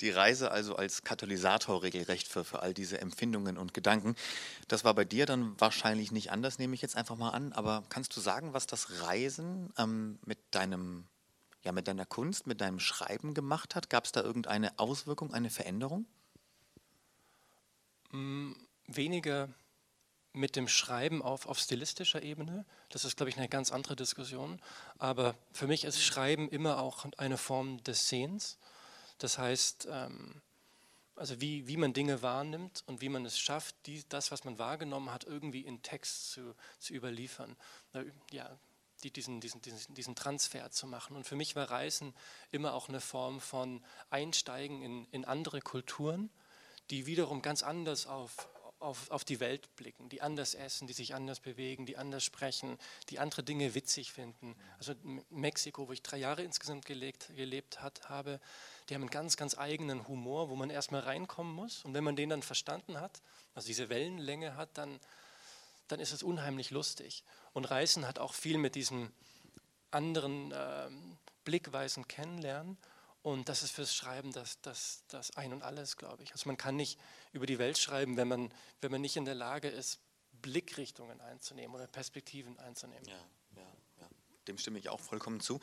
Die 0.00 0.10
Reise 0.10 0.50
also 0.50 0.76
als 0.76 1.02
Katalysator 1.02 1.82
regelrecht 1.82 2.28
für, 2.28 2.44
für 2.44 2.60
all 2.60 2.74
diese 2.74 3.00
Empfindungen 3.00 3.58
und 3.58 3.74
Gedanken. 3.74 4.14
Das 4.68 4.84
war 4.84 4.94
bei 4.94 5.04
dir 5.04 5.26
dann 5.26 5.58
wahrscheinlich 5.60 6.12
nicht 6.12 6.30
anders, 6.30 6.58
nehme 6.58 6.74
ich 6.74 6.82
jetzt 6.82 6.96
einfach 6.96 7.16
mal 7.16 7.30
an. 7.30 7.52
Aber 7.52 7.84
kannst 7.88 8.16
du 8.16 8.20
sagen, 8.20 8.52
was 8.52 8.66
das 8.66 9.02
Reisen 9.02 9.72
ähm, 9.78 10.18
mit 10.24 10.38
deinem 10.52 11.06
ja, 11.62 11.72
mit 11.72 11.88
deiner 11.88 12.06
Kunst, 12.06 12.46
mit 12.46 12.60
deinem 12.62 12.80
Schreiben 12.80 13.34
gemacht 13.34 13.74
hat? 13.74 13.90
Gab 13.90 14.06
es 14.06 14.12
da 14.12 14.22
irgendeine 14.22 14.78
Auswirkung, 14.78 15.34
eine 15.34 15.50
Veränderung? 15.50 16.06
Mm, 18.10 18.52
weniger 18.86 19.48
mit 20.32 20.56
dem 20.56 20.68
Schreiben 20.68 21.22
auf, 21.22 21.46
auf 21.46 21.58
stilistischer 21.58 22.22
Ebene. 22.22 22.64
Das 22.88 23.04
ist, 23.04 23.16
glaube 23.16 23.30
ich, 23.30 23.36
eine 23.36 23.48
ganz 23.48 23.72
andere 23.72 23.96
Diskussion. 23.96 24.60
Aber 24.98 25.34
für 25.52 25.66
mich 25.66 25.84
ist 25.84 26.02
Schreiben 26.02 26.48
immer 26.48 26.80
auch 26.80 27.06
eine 27.16 27.36
Form 27.36 27.82
des 27.84 28.08
Sehens. 28.08 28.58
Das 29.18 29.38
heißt, 29.38 29.88
ähm, 29.90 30.40
also 31.16 31.40
wie, 31.40 31.66
wie 31.66 31.76
man 31.76 31.92
Dinge 31.92 32.22
wahrnimmt 32.22 32.82
und 32.86 33.00
wie 33.00 33.08
man 33.08 33.26
es 33.26 33.38
schafft, 33.38 33.74
die, 33.86 34.04
das, 34.08 34.30
was 34.30 34.44
man 34.44 34.58
wahrgenommen 34.58 35.12
hat, 35.12 35.24
irgendwie 35.24 35.60
in 35.60 35.82
Text 35.82 36.30
zu, 36.32 36.54
zu 36.78 36.94
überliefern. 36.94 37.56
Ja, 38.30 38.58
die, 39.02 39.10
diesen, 39.10 39.40
diesen, 39.40 39.60
diesen, 39.62 39.94
diesen 39.94 40.14
Transfer 40.14 40.70
zu 40.70 40.86
machen. 40.86 41.16
Und 41.16 41.24
für 41.24 41.36
mich 41.36 41.56
war 41.56 41.70
Reisen 41.70 42.14
immer 42.50 42.74
auch 42.74 42.88
eine 42.88 43.00
Form 43.00 43.40
von 43.40 43.84
Einsteigen 44.10 44.82
in, 44.82 45.06
in 45.10 45.24
andere 45.24 45.60
Kulturen 45.60 46.30
die 46.90 47.06
wiederum 47.06 47.42
ganz 47.42 47.62
anders 47.62 48.06
auf, 48.06 48.48
auf, 48.80 49.10
auf 49.10 49.24
die 49.24 49.40
Welt 49.40 49.74
blicken, 49.76 50.08
die 50.08 50.22
anders 50.22 50.54
essen, 50.54 50.86
die 50.86 50.92
sich 50.92 51.14
anders 51.14 51.40
bewegen, 51.40 51.86
die 51.86 51.96
anders 51.96 52.24
sprechen, 52.24 52.78
die 53.10 53.18
andere 53.18 53.42
Dinge 53.42 53.74
witzig 53.74 54.12
finden. 54.12 54.56
Also 54.78 54.94
Mexiko, 55.28 55.86
wo 55.86 55.92
ich 55.92 56.02
drei 56.02 56.16
Jahre 56.16 56.42
insgesamt 56.42 56.86
gelebt, 56.86 57.30
gelebt 57.36 57.82
hat, 57.82 58.08
habe, 58.08 58.40
die 58.88 58.94
haben 58.94 59.02
einen 59.02 59.10
ganz, 59.10 59.36
ganz 59.36 59.56
eigenen 59.56 60.08
Humor, 60.08 60.48
wo 60.48 60.56
man 60.56 60.70
erstmal 60.70 61.02
reinkommen 61.02 61.54
muss. 61.54 61.84
Und 61.84 61.94
wenn 61.94 62.04
man 62.04 62.16
den 62.16 62.30
dann 62.30 62.42
verstanden 62.42 63.00
hat, 63.00 63.22
also 63.54 63.66
diese 63.66 63.88
Wellenlänge 63.90 64.56
hat, 64.56 64.70
dann, 64.74 64.98
dann 65.88 66.00
ist 66.00 66.12
es 66.12 66.22
unheimlich 66.22 66.70
lustig. 66.70 67.22
Und 67.52 67.70
Reisen 67.70 68.06
hat 68.06 68.18
auch 68.18 68.32
viel 68.32 68.58
mit 68.58 68.74
diesen 68.74 69.12
anderen 69.90 70.52
ähm, 70.54 71.18
Blickweisen 71.44 72.08
kennenlernen. 72.08 72.78
Und 73.22 73.48
das 73.48 73.62
ist 73.62 73.72
fürs 73.72 73.94
Schreiben 73.94 74.32
das, 74.32 74.60
das, 74.62 75.04
das 75.08 75.36
Ein 75.36 75.52
und 75.52 75.62
Alles, 75.62 75.96
glaube 75.96 76.22
ich. 76.22 76.32
Also 76.32 76.48
man 76.48 76.56
kann 76.56 76.76
nicht 76.76 76.98
über 77.32 77.46
die 77.46 77.58
Welt 77.58 77.76
schreiben, 77.76 78.16
wenn 78.16 78.28
man, 78.28 78.54
wenn 78.80 78.90
man 78.90 79.00
nicht 79.00 79.16
in 79.16 79.26
der 79.26 79.34
Lage 79.34 79.68
ist, 79.68 80.00
Blickrichtungen 80.40 81.20
einzunehmen 81.20 81.74
oder 81.74 81.86
Perspektiven 81.86 82.58
einzunehmen. 82.58 83.06
Ja. 83.06 83.18
Dem 84.50 84.58
stimme 84.58 84.78
ich 84.78 84.88
auch 84.88 85.00
vollkommen 85.00 85.40
zu. 85.40 85.60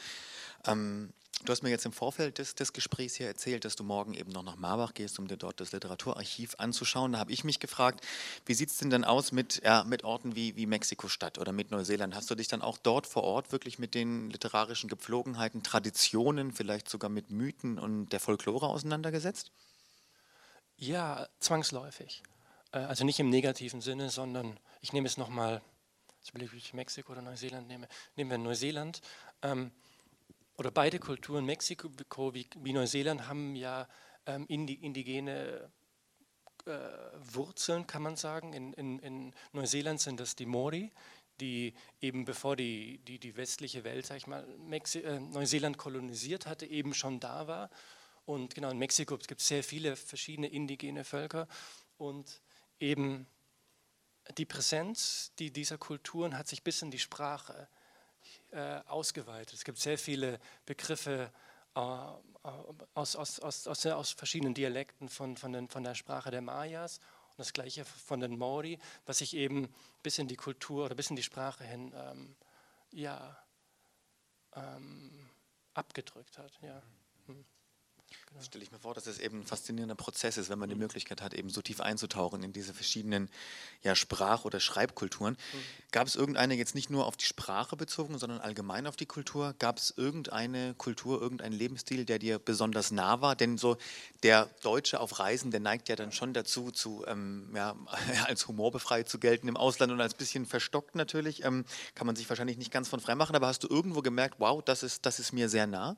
Ähm, 0.66 1.14
du 1.44 1.52
hast 1.52 1.62
mir 1.62 1.70
jetzt 1.70 1.86
im 1.86 1.92
Vorfeld 1.92 2.40
des, 2.40 2.56
des, 2.56 2.74
Gesprächs 2.74 3.16
hier 3.16 3.28
erzählt, 3.28 3.66
dass 3.66 3.76
du 3.76 3.84
morgen 3.84 4.14
eben 4.14 4.32
noch 4.32 4.44
nach 4.44 4.56
Marbach 4.56 4.94
gehst, 4.94 5.20
um 5.20 5.28
dir 5.28 5.38
dort 5.38 5.60
das 5.60 5.72
Literaturarchiv 5.72 6.56
anzuschauen. 6.58 7.14
Da 7.14 7.20
habe 7.20 7.32
ich 7.32 7.44
mich 7.44 7.60
gefragt, 7.60 8.06
wie 8.46 8.54
sieht 8.54 8.70
es 8.70 8.78
denn 8.78 8.90
dann 8.90 9.04
aus 9.04 9.32
mit, 9.32 9.62
ja, 9.64 9.84
mit 9.84 10.04
Orten 10.04 10.36
wie, 10.36 10.56
wie 10.56 10.66
Mexiko-Stadt 10.66 11.38
oder 11.38 11.52
mit 11.52 11.72
Neuseeland? 11.72 12.16
Hast 12.16 12.32
du 12.32 12.36
dich 12.36 12.48
dann 12.48 12.62
auch 12.62 12.78
dort 12.78 13.06
vor 13.06 13.24
Ort 13.24 13.52
wirklich 13.52 13.78
mit 13.78 13.94
den 13.94 14.30
literarischen 14.30 14.90
Gepflogenheiten, 14.90 15.64
Traditionen, 15.64 16.54
vielleicht 16.54 16.90
sogar 16.90 17.10
mit 17.10 17.30
Mythen 17.30 17.78
und 17.78 18.10
der 18.10 18.20
Folklore 18.20 18.68
auseinandergesetzt? 18.68 19.52
Ja, 20.78 21.28
zwangsläufig. 21.40 22.24
Äh, 22.72 22.80
also 22.80 23.04
nicht 23.04 23.20
im 23.20 23.30
negativen 23.30 23.82
Sinne, 23.82 24.10
sondern 24.10 24.60
ich 24.82 24.94
nehme 24.94 25.08
es 25.08 25.18
nochmal, 25.18 25.62
ich 26.28 26.32
überlege, 26.32 26.52
ob 26.52 26.58
ich 26.58 26.74
Mexiko 26.74 27.14
oder 27.14 27.22
Neuseeland 27.22 27.68
nehme. 27.68 27.88
Nehmen 28.16 28.32
wir 28.32 28.38
Neuseeland. 28.38 29.02
Ähm, 29.42 29.72
oder 30.58 30.72
beide 30.72 31.00
Kulturen, 31.00 31.46
Mexiko 31.46 31.90
wie, 32.34 32.48
wie 32.58 32.74
Neuseeland, 32.74 33.28
haben 33.28 33.56
ja 33.56 33.88
ähm, 34.26 34.46
indigene 34.48 35.72
äh, 36.66 36.72
Wurzeln, 37.34 37.88
kann 37.88 38.02
man 38.02 38.16
sagen. 38.18 38.54
In, 38.54 38.74
in, 38.74 39.00
in, 39.00 39.34
Neuseeland 39.54 40.02
sind 40.02 40.20
das 40.20 40.36
die 40.36 40.46
Mori, 40.46 40.92
die 41.40 41.74
eben 42.02 42.26
bevor 42.26 42.56
die, 42.56 42.98
die, 43.06 43.20
die 43.20 43.38
westliche 43.38 43.84
Welt, 43.84 44.06
sag 44.06 44.18
ich 44.18 44.28
mal, 44.28 44.46
Mexi 44.58 45.00
äh, 45.00 45.20
Neuseeland 45.20 45.78
kolonisiert 45.78 46.46
hatte, 46.46 46.66
eben 46.66 46.94
schon 46.94 47.20
da 47.20 47.48
war. 47.48 47.70
Und 48.26 48.54
genau 48.54 48.72
in 48.72 48.80
Mexiko 48.80 49.18
gibt 49.18 49.40
es 49.40 49.48
sehr 49.48 49.64
viele 49.64 49.96
verschiedene 49.96 50.48
indigene 50.48 51.06
Völker 51.06 51.48
und 51.98 52.42
eben 52.80 53.28
die 54.38 54.46
Präsenz 54.46 55.32
die 55.40 55.52
dieser 55.52 55.78
Kulturen 55.78 56.38
hat 56.38 56.48
sich 56.48 56.64
bis 56.64 56.82
in 56.82 56.92
die 56.92 57.00
Sprache 57.00 57.68
äh, 58.52 58.82
ausgeweitet. 58.88 59.54
Es 59.54 59.64
gibt 59.64 59.78
sehr 59.78 59.98
viele 59.98 60.40
Begriffe 60.66 61.32
äh, 61.76 61.80
aus, 62.94 63.16
aus, 63.16 63.40
aus, 63.40 63.68
aus, 63.68 63.86
aus 63.86 64.12
verschiedenen 64.12 64.54
Dialekten 64.54 65.10
von, 65.10 65.38
von, 65.38 65.52
den, 65.52 65.70
von 65.70 65.84
der 65.84 65.96
Sprache 65.96 66.32
der 66.32 66.42
Mayas 66.42 67.00
und 67.32 67.40
das 67.40 67.54
gleiche 67.54 67.86
von 67.86 68.20
den 68.20 68.38
Maori, 68.38 68.80
was 69.06 69.20
sich 69.20 69.36
eben 69.36 69.74
bis 70.02 70.18
in 70.18 70.28
die 70.28 70.36
Kultur 70.36 70.86
oder 70.86 70.96
bis 70.96 71.10
in 71.10 71.16
die 71.16 71.24
Sprache 71.24 71.64
hin 71.64 71.94
ähm, 71.96 72.36
ja, 72.92 73.38
ähm, 74.56 75.30
abgedrückt 75.74 76.38
hat. 76.38 76.58
Ja. 76.62 76.82
Hm. 77.28 77.46
Genau. 78.30 78.42
Stelle 78.42 78.64
ich 78.64 78.72
mir 78.72 78.80
vor, 78.80 78.94
dass 78.94 79.08
es 79.08 79.20
eben 79.20 79.40
ein 79.40 79.46
faszinierender 79.46 79.96
Prozess 79.96 80.38
ist, 80.38 80.50
wenn 80.50 80.60
man 80.60 80.70
die 80.70 80.76
Möglichkeit 80.76 81.22
hat, 81.22 81.34
eben 81.34 81.50
so 81.50 81.62
tief 81.62 81.82
einzutauchen 81.82 82.44
in 82.44 82.54
diese 82.54 82.74
verschiedenen 82.74 83.30
ja, 83.84 83.96
Sprach- 83.96 84.46
oder 84.46 84.60
Schreibkulturen. 84.60 85.34
Mhm. 85.34 85.58
Gab 85.92 86.08
es 86.08 86.16
irgendeine 86.16 86.56
jetzt 86.56 86.76
nicht 86.76 86.90
nur 86.90 87.06
auf 87.06 87.18
die 87.18 87.26
Sprache 87.26 87.76
bezogen, 87.76 88.18
sondern 88.18 88.40
allgemein 88.40 88.88
auf 88.88 88.96
die 88.96 89.06
Kultur? 89.06 89.56
Gab 89.60 89.78
es 89.78 89.94
irgendeine 89.96 90.74
Kultur, 90.76 91.22
irgendeinen 91.22 91.54
Lebensstil, 91.54 92.06
der 92.06 92.20
dir 92.20 92.40
besonders 92.40 92.92
nah 92.92 93.22
war? 93.22 93.36
Denn 93.36 93.58
so 93.58 93.78
der 94.24 94.46
Deutsche 94.62 95.00
auf 95.00 95.20
Reisen, 95.20 95.52
der 95.52 95.60
neigt 95.60 95.90
ja 95.90 95.96
dann 95.96 96.12
schon 96.12 96.34
dazu, 96.34 96.72
zu, 96.72 97.06
ähm, 97.08 97.52
ja, 97.56 97.76
als 98.26 98.48
humorbefreit 98.48 99.10
zu 99.10 99.20
gelten 99.20 99.48
im 99.48 99.58
Ausland 99.58 99.92
und 99.92 100.02
als 100.02 100.14
bisschen 100.14 100.46
verstockt 100.46 100.96
natürlich. 100.96 101.44
Ähm, 101.44 101.66
kann 101.96 102.08
man 102.08 102.16
sich 102.16 102.30
wahrscheinlich 102.30 102.58
nicht 102.58 102.72
ganz 102.72 102.88
von 102.88 103.00
frei 103.00 103.16
machen, 103.16 103.36
aber 103.36 103.48
hast 103.48 103.64
du 103.64 103.68
irgendwo 103.68 104.02
gemerkt, 104.02 104.36
wow, 104.40 104.62
das 104.64 104.84
ist, 104.84 105.06
das 105.06 105.20
ist 105.20 105.34
mir 105.34 105.50
sehr 105.50 105.68
nah? 105.68 105.98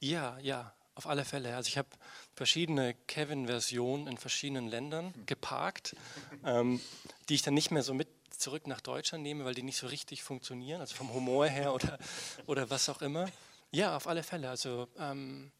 Ja, 0.00 0.38
ja, 0.40 0.74
auf 0.94 1.06
alle 1.06 1.24
Fälle. 1.24 1.56
Also 1.56 1.68
ich 1.68 1.78
habe 1.78 1.88
verschiedene 2.34 2.94
Kevin-Versionen 3.06 4.06
in 4.06 4.16
verschiedenen 4.16 4.68
Ländern 4.68 5.12
geparkt, 5.26 5.96
ähm, 6.44 6.80
die 7.28 7.34
ich 7.34 7.42
dann 7.42 7.54
nicht 7.54 7.70
mehr 7.70 7.82
so 7.82 7.94
mit 7.94 8.08
zurück 8.30 8.66
nach 8.66 8.80
Deutschland 8.80 9.22
nehme, 9.22 9.44
weil 9.44 9.54
die 9.54 9.62
nicht 9.62 9.78
so 9.78 9.86
richtig 9.86 10.22
funktionieren, 10.22 10.80
also 10.80 10.94
vom 10.94 11.12
Humor 11.12 11.46
her 11.46 11.72
oder, 11.72 11.98
oder 12.46 12.70
was 12.70 12.88
auch 12.88 13.02
immer. 13.02 13.28
Ja, 13.70 13.96
auf 13.96 14.06
alle 14.06 14.22
Fälle. 14.22 14.50
Also 14.50 14.88
ähm, 14.98 15.50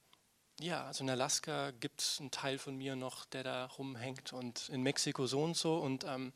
ja, 0.60 0.86
also 0.86 1.02
in 1.02 1.10
Alaska 1.10 1.72
gibt 1.72 2.00
es 2.00 2.20
einen 2.20 2.30
Teil 2.30 2.58
von 2.58 2.76
mir 2.76 2.94
noch, 2.94 3.24
der 3.24 3.42
da 3.42 3.66
rumhängt 3.66 4.32
und 4.32 4.68
in 4.68 4.82
Mexiko 4.82 5.26
so 5.26 5.42
und 5.42 5.56
so. 5.56 5.78
Und 5.78 6.04
ähm, 6.04 6.32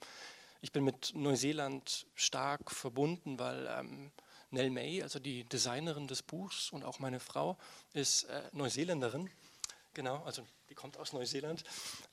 ich 0.61 0.73
bin 0.73 0.85
mit 0.85 1.13
Neuseeland 1.15 2.07
stark 2.15 2.71
verbunden, 2.71 3.39
weil 3.39 3.69
ähm, 3.79 4.11
Nell 4.51 4.71
May, 4.71 5.03
also 5.03 5.19
die 5.19 5.45
Designerin 5.45 6.07
des 6.07 6.23
Buchs 6.23 6.71
und 6.71 6.85
auch 6.85 6.99
meine 6.99 7.21
Frau, 7.21 7.57
ist 7.93 8.25
äh, 8.25 8.43
Neuseeländerin. 8.53 9.31
Genau, 9.95 10.23
also 10.25 10.47
die 10.71 10.75
kommt 10.75 10.97
aus 10.97 11.13
Neuseeland. 11.13 11.65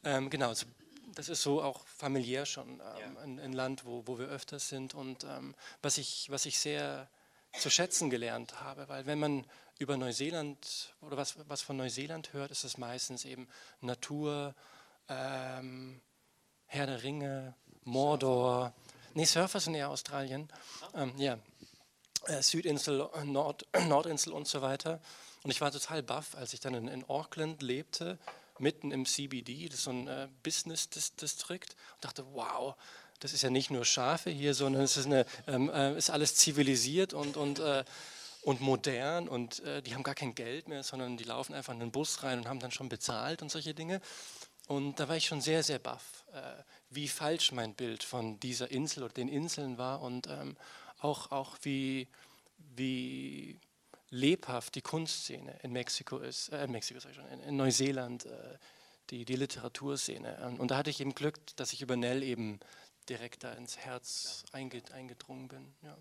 Ähm, 0.03 0.29
genau, 0.29 0.49
also 0.49 0.65
das 1.13 1.29
ist 1.29 1.41
so 1.41 1.61
auch 1.61 1.85
familiär 1.87 2.45
schon 2.45 2.69
ähm, 2.69 2.79
ja. 2.79 3.21
ein, 3.21 3.39
ein, 3.39 3.53
Land, 3.53 3.85
wo, 3.85 4.03
wo 4.05 4.17
wir 4.17 4.27
öfters 4.27 4.69
sind 4.69 4.93
und 4.93 5.23
ähm, 5.23 5.55
was, 5.81 5.97
ich, 5.97 6.29
was 6.29 6.45
ich 6.45 6.59
sehr 6.59 7.07
zu 7.53 7.69
schätzen 7.69 8.09
gelernt 8.09 8.59
habe, 8.61 8.89
weil 8.89 9.05
wenn 9.05 9.19
man 9.19 9.45
über 9.79 9.97
Neuseeland 9.97 10.93
oder 11.01 11.17
was, 11.17 11.35
was 11.47 11.61
von 11.61 11.77
Neuseeland 11.77 12.33
hört, 12.33 12.51
ist 12.51 12.63
es 12.63 12.77
meistens 12.77 13.25
eben 13.25 13.47
Natur, 13.81 14.55
ähm, 15.09 16.01
Herr 16.65 16.87
der 16.87 17.03
Ringe, 17.03 17.55
Mordor. 17.83 18.73
Nee, 19.13 19.25
Surfer 19.25 19.59
sind 19.59 19.75
eher 19.75 19.89
Australien. 19.89 20.49
Ähm, 20.93 21.13
ja, 21.17 21.37
Südinsel, 22.41 23.09
äh, 23.13 23.23
Nord, 23.23 23.65
Nordinsel 23.87 24.33
und 24.33 24.47
so 24.47 24.61
weiter. 24.61 24.99
Und 25.43 25.51
ich 25.51 25.61
war 25.61 25.71
total 25.71 26.01
baff, 26.03 26.35
als 26.35 26.53
ich 26.53 26.59
dann 26.59 26.73
in, 26.73 26.87
in 26.87 27.07
Auckland 27.07 27.61
lebte, 27.61 28.17
mitten 28.57 28.91
im 28.91 29.05
CBD, 29.05 29.67
das 29.67 29.79
ist 29.79 29.83
so 29.83 29.91
ein 29.91 30.07
äh, 30.07 30.27
Business-Distrikt, 30.43 31.75
und 31.95 32.05
dachte, 32.05 32.25
wow, 32.33 32.75
das 33.19 33.33
ist 33.33 33.41
ja 33.41 33.49
nicht 33.49 33.71
nur 33.71 33.85
Schafe 33.85 34.29
hier, 34.29 34.53
sondern 34.53 34.83
es 34.83 34.97
ist, 34.97 35.05
eine, 35.05 35.25
ähm, 35.47 35.69
äh, 35.69 35.97
ist 35.97 36.09
alles 36.09 36.35
zivilisiert 36.35 37.13
und, 37.13 37.37
und, 37.37 37.59
äh, 37.59 37.83
und 38.41 38.61
modern 38.61 39.27
und 39.27 39.59
äh, 39.61 39.81
die 39.81 39.93
haben 39.93 40.03
gar 40.03 40.15
kein 40.15 40.35
Geld 40.35 40.67
mehr, 40.67 40.83
sondern 40.83 41.17
die 41.17 41.23
laufen 41.23 41.53
einfach 41.53 41.73
in 41.73 41.79
den 41.79 41.91
Bus 41.91 42.23
rein 42.23 42.39
und 42.39 42.47
haben 42.47 42.59
dann 42.59 42.71
schon 42.71 42.89
bezahlt 42.89 43.41
und 43.41 43.49
solche 43.49 43.73
Dinge. 43.73 44.01
Und 44.67 44.99
da 44.99 45.07
war 45.07 45.15
ich 45.15 45.25
schon 45.25 45.41
sehr, 45.41 45.63
sehr 45.63 45.79
baff, 45.79 46.25
äh, 46.33 46.41
wie 46.89 47.07
falsch 47.07 47.51
mein 47.51 47.75
Bild 47.75 48.03
von 48.03 48.39
dieser 48.39 48.71
Insel 48.71 49.03
oder 49.03 49.13
den 49.13 49.27
Inseln 49.27 49.77
war 49.77 50.01
und 50.01 50.27
ähm, 50.27 50.57
auch, 51.05 51.31
auch 51.31 51.57
wie, 51.61 52.07
wie 52.75 53.59
lebhaft 54.09 54.75
die 54.75 54.81
Kunstszene 54.81 55.59
in 55.61 55.71
Mexiko 55.71 56.17
ist, 56.17 56.49
äh, 56.49 56.63
in 56.63 56.71
Mexiko 56.71 56.99
sag 56.99 57.11
ich 57.11 57.17
schon, 57.17 57.27
in, 57.27 57.39
in 57.41 57.55
Neuseeland, 57.55 58.25
äh, 58.25 58.57
die, 59.11 59.25
die 59.25 59.35
Literaturszene. 59.35 60.47
Und, 60.47 60.59
und, 60.59 60.71
da 60.71 60.77
hatte 60.77 60.89
ich 60.89 60.99
eben 60.99 61.13
Glück, 61.13 61.39
dass 61.57 61.73
ich 61.73 61.81
über 61.81 61.95
Nell 61.95 62.23
eben 62.23 62.59
direkt 63.07 63.43
da 63.43 63.53
ins 63.53 63.77
Herz 63.77 64.43
eingedrungen 64.51 65.47
bin. 65.47 65.75
Ja. 65.83 65.95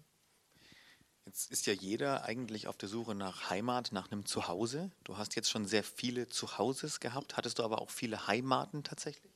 Jetzt 1.26 1.50
ist 1.50 1.66
ja 1.66 1.72
jeder 1.72 2.24
eigentlich 2.24 2.66
auf 2.66 2.76
der 2.76 2.88
Suche 2.88 3.14
nach 3.14 3.50
Heimat, 3.50 3.92
nach 3.92 4.10
einem 4.10 4.26
Zuhause. 4.26 4.90
Du 5.04 5.16
hast 5.16 5.36
jetzt 5.36 5.50
schon 5.50 5.66
sehr 5.66 5.84
viele 5.84 6.28
Zuhauses 6.28 7.00
gehabt. 7.00 7.36
Hattest 7.36 7.58
du 7.58 7.62
aber 7.62 7.80
auch 7.80 7.90
viele 7.90 8.26
Heimaten 8.26 8.84
tatsächlich? 8.84 9.32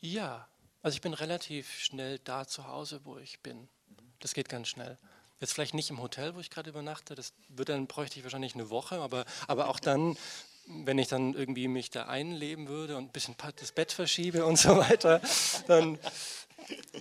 Ja, 0.00 0.48
also 0.82 0.94
ich 0.94 1.02
bin 1.02 1.14
relativ 1.14 1.70
schnell 1.78 2.18
da 2.20 2.46
zu 2.46 2.66
Hause, 2.66 3.00
wo 3.04 3.18
ich 3.18 3.40
bin. 3.40 3.68
Das 4.20 4.34
geht 4.34 4.48
ganz 4.48 4.68
schnell. 4.68 4.98
Jetzt 5.40 5.52
vielleicht 5.52 5.74
nicht 5.74 5.90
im 5.90 6.00
Hotel, 6.00 6.34
wo 6.34 6.40
ich 6.40 6.50
gerade 6.50 6.70
übernachte, 6.70 7.14
das 7.14 7.34
wird 7.48 7.68
dann 7.68 7.86
bräuchte 7.86 8.18
ich 8.18 8.24
wahrscheinlich 8.24 8.54
eine 8.54 8.70
Woche, 8.70 9.00
aber, 9.00 9.26
aber 9.46 9.68
auch 9.68 9.78
dann, 9.78 10.16
wenn 10.66 10.98
ich 10.98 11.08
dann 11.08 11.34
irgendwie 11.34 11.68
mich 11.68 11.90
da 11.90 12.06
einleben 12.06 12.68
würde 12.68 12.96
und 12.96 13.04
ein 13.04 13.12
bisschen 13.12 13.36
das 13.56 13.72
Bett 13.72 13.92
verschiebe 13.92 14.46
und 14.46 14.58
so 14.58 14.78
weiter, 14.78 15.20
dann, 15.66 15.98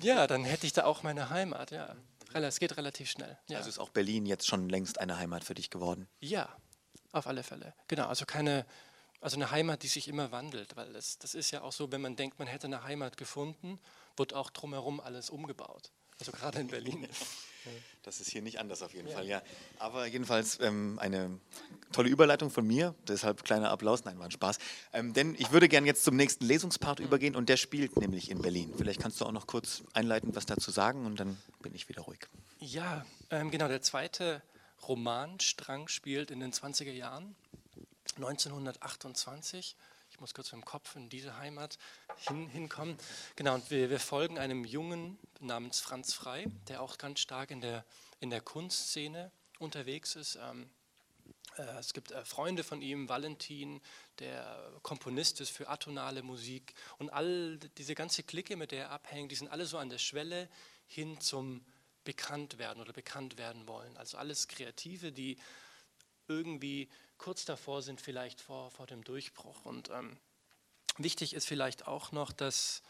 ja, 0.01 0.27
dann 0.27 0.43
hätte 0.43 0.67
ich 0.67 0.73
da 0.73 0.83
auch 0.83 1.03
meine 1.03 1.29
Heimat, 1.29 1.71
ja. 1.71 1.95
Es 2.33 2.59
geht 2.59 2.75
relativ 2.75 3.09
schnell. 3.09 3.37
Ja. 3.47 3.59
Also 3.59 3.69
ist 3.69 3.79
auch 3.79 3.89
Berlin 3.89 4.25
jetzt 4.25 4.45
schon 4.45 4.67
längst 4.67 4.99
eine 4.99 5.17
Heimat 5.17 5.45
für 5.45 5.53
dich 5.53 5.69
geworden? 5.69 6.09
Ja, 6.19 6.49
auf 7.13 7.27
alle 7.27 7.43
Fälle. 7.43 7.73
Genau, 7.87 8.07
also 8.07 8.25
keine, 8.25 8.65
also 9.21 9.37
eine 9.37 9.51
Heimat, 9.51 9.83
die 9.83 9.87
sich 9.87 10.09
immer 10.09 10.31
wandelt, 10.33 10.75
weil 10.75 10.91
das, 10.91 11.17
das 11.17 11.33
ist 11.33 11.51
ja 11.51 11.61
auch 11.61 11.71
so, 11.71 11.93
wenn 11.93 12.01
man 12.01 12.17
denkt, 12.17 12.37
man 12.37 12.49
hätte 12.49 12.67
eine 12.67 12.83
Heimat 12.83 13.15
gefunden, 13.15 13.79
wird 14.17 14.33
auch 14.33 14.49
drumherum 14.49 14.99
alles 14.99 15.29
umgebaut. 15.29 15.91
Also 16.19 16.31
gerade 16.31 16.59
in 16.59 16.67
Berlin. 16.67 17.07
Das 18.03 18.19
ist 18.19 18.29
hier 18.29 18.41
nicht 18.41 18.59
anders 18.59 18.83
auf 18.83 18.93
jeden 18.93 19.07
ja. 19.07 19.15
Fall, 19.15 19.27
ja. 19.27 19.41
Aber 19.79 20.05
jedenfalls 20.05 20.59
ähm, 20.59 20.99
eine 20.99 21.39
tolle 21.91 22.09
Überleitung 22.09 22.51
von 22.51 22.65
mir, 22.65 22.93
deshalb 23.07 23.43
kleiner 23.43 23.71
Applaus, 23.71 24.05
nein, 24.05 24.19
war 24.19 24.25
ein 24.25 24.31
Spaß. 24.31 24.59
Ähm, 24.93 25.13
denn 25.13 25.35
ich 25.39 25.51
würde 25.51 25.67
gerne 25.67 25.87
jetzt 25.87 26.03
zum 26.03 26.15
nächsten 26.15 26.45
Lesungspart 26.45 26.99
mhm. 26.99 27.05
übergehen 27.05 27.35
und 27.35 27.49
der 27.49 27.57
spielt 27.57 27.97
nämlich 27.97 28.29
in 28.29 28.41
Berlin. 28.41 28.71
Vielleicht 28.77 29.01
kannst 29.01 29.19
du 29.19 29.25
auch 29.25 29.31
noch 29.31 29.47
kurz 29.47 29.83
einleitend 29.93 30.35
was 30.35 30.45
dazu 30.45 30.69
sagen 30.69 31.05
und 31.05 31.19
dann 31.19 31.37
bin 31.61 31.73
ich 31.73 31.89
wieder 31.89 32.03
ruhig. 32.03 32.19
Ja, 32.59 33.05
ähm, 33.31 33.49
genau, 33.49 33.67
der 33.67 33.81
zweite 33.81 34.43
Romanstrang 34.87 35.87
spielt 35.87 36.29
in 36.29 36.39
den 36.39 36.53
20er 36.53 36.91
Jahren, 36.91 37.35
1928 38.17 39.75
ich 40.15 40.21
muss 40.21 40.33
kurz 40.33 40.53
mit 40.53 40.61
dem 40.61 40.65
Kopf 40.65 40.95
in 40.95 41.09
diese 41.09 41.37
Heimat 41.39 41.77
hin, 42.15 42.47
hinkommen. 42.47 42.97
Genau, 43.35 43.55
und 43.55 43.69
wir, 43.69 43.89
wir, 43.89 43.99
folgen 43.99 44.39
einem 44.39 44.63
Jungen 44.63 45.17
namens 45.45 45.79
Franz 45.79 46.13
Frei, 46.13 46.47
der 46.67 46.81
auch 46.81 46.97
ganz 46.97 47.19
stark 47.19 47.51
in 47.51 47.61
der, 47.61 47.85
in 48.19 48.29
der 48.29 48.41
Kunstszene 48.41 49.31
unterwegs 49.59 50.15
ist. 50.15 50.35
Ähm, 50.35 50.69
äh, 51.57 51.63
es 51.79 51.93
gibt 51.93 52.11
äh, 52.11 52.25
Freunde 52.25 52.63
von 52.63 52.81
ihm, 52.81 53.09
Valentin, 53.09 53.81
der 54.19 54.79
Komponist 54.81 55.41
ist 55.41 55.49
für 55.49 55.69
atonale 55.69 56.23
Musik 56.23 56.73
und 56.97 57.09
all 57.09 57.57
diese 57.77 57.95
ganze 57.95 58.23
Clique, 58.23 58.55
mit 58.55 58.71
der 58.71 58.85
er 58.85 58.91
abhängt, 58.91 59.31
die 59.31 59.35
sind 59.35 59.49
alle 59.49 59.65
so 59.65 59.77
an 59.77 59.89
der 59.89 59.97
Schwelle 59.97 60.49
hin 60.87 61.19
zum 61.19 61.65
bekannt 62.03 62.59
werden 62.59 62.81
oder 62.81 62.93
bekannt 62.93 63.37
werden 63.37 63.67
wollen. 63.67 63.97
Also 63.97 64.17
alles 64.17 64.47
Kreative, 64.47 65.11
die 65.11 65.37
irgendwie 66.27 66.89
kurz 67.17 67.45
davor 67.45 67.81
sind, 67.81 67.99
vielleicht 67.99 68.41
vor, 68.41 68.71
vor 68.71 68.87
dem 68.87 69.03
Durchbruch. 69.03 69.65
Und 69.65 69.89
ähm, 69.89 70.17
wichtig 70.97 71.33
ist 71.33 71.47
vielleicht 71.47 71.87
auch 71.87 72.11
noch, 72.11 72.31
dass 72.31 72.83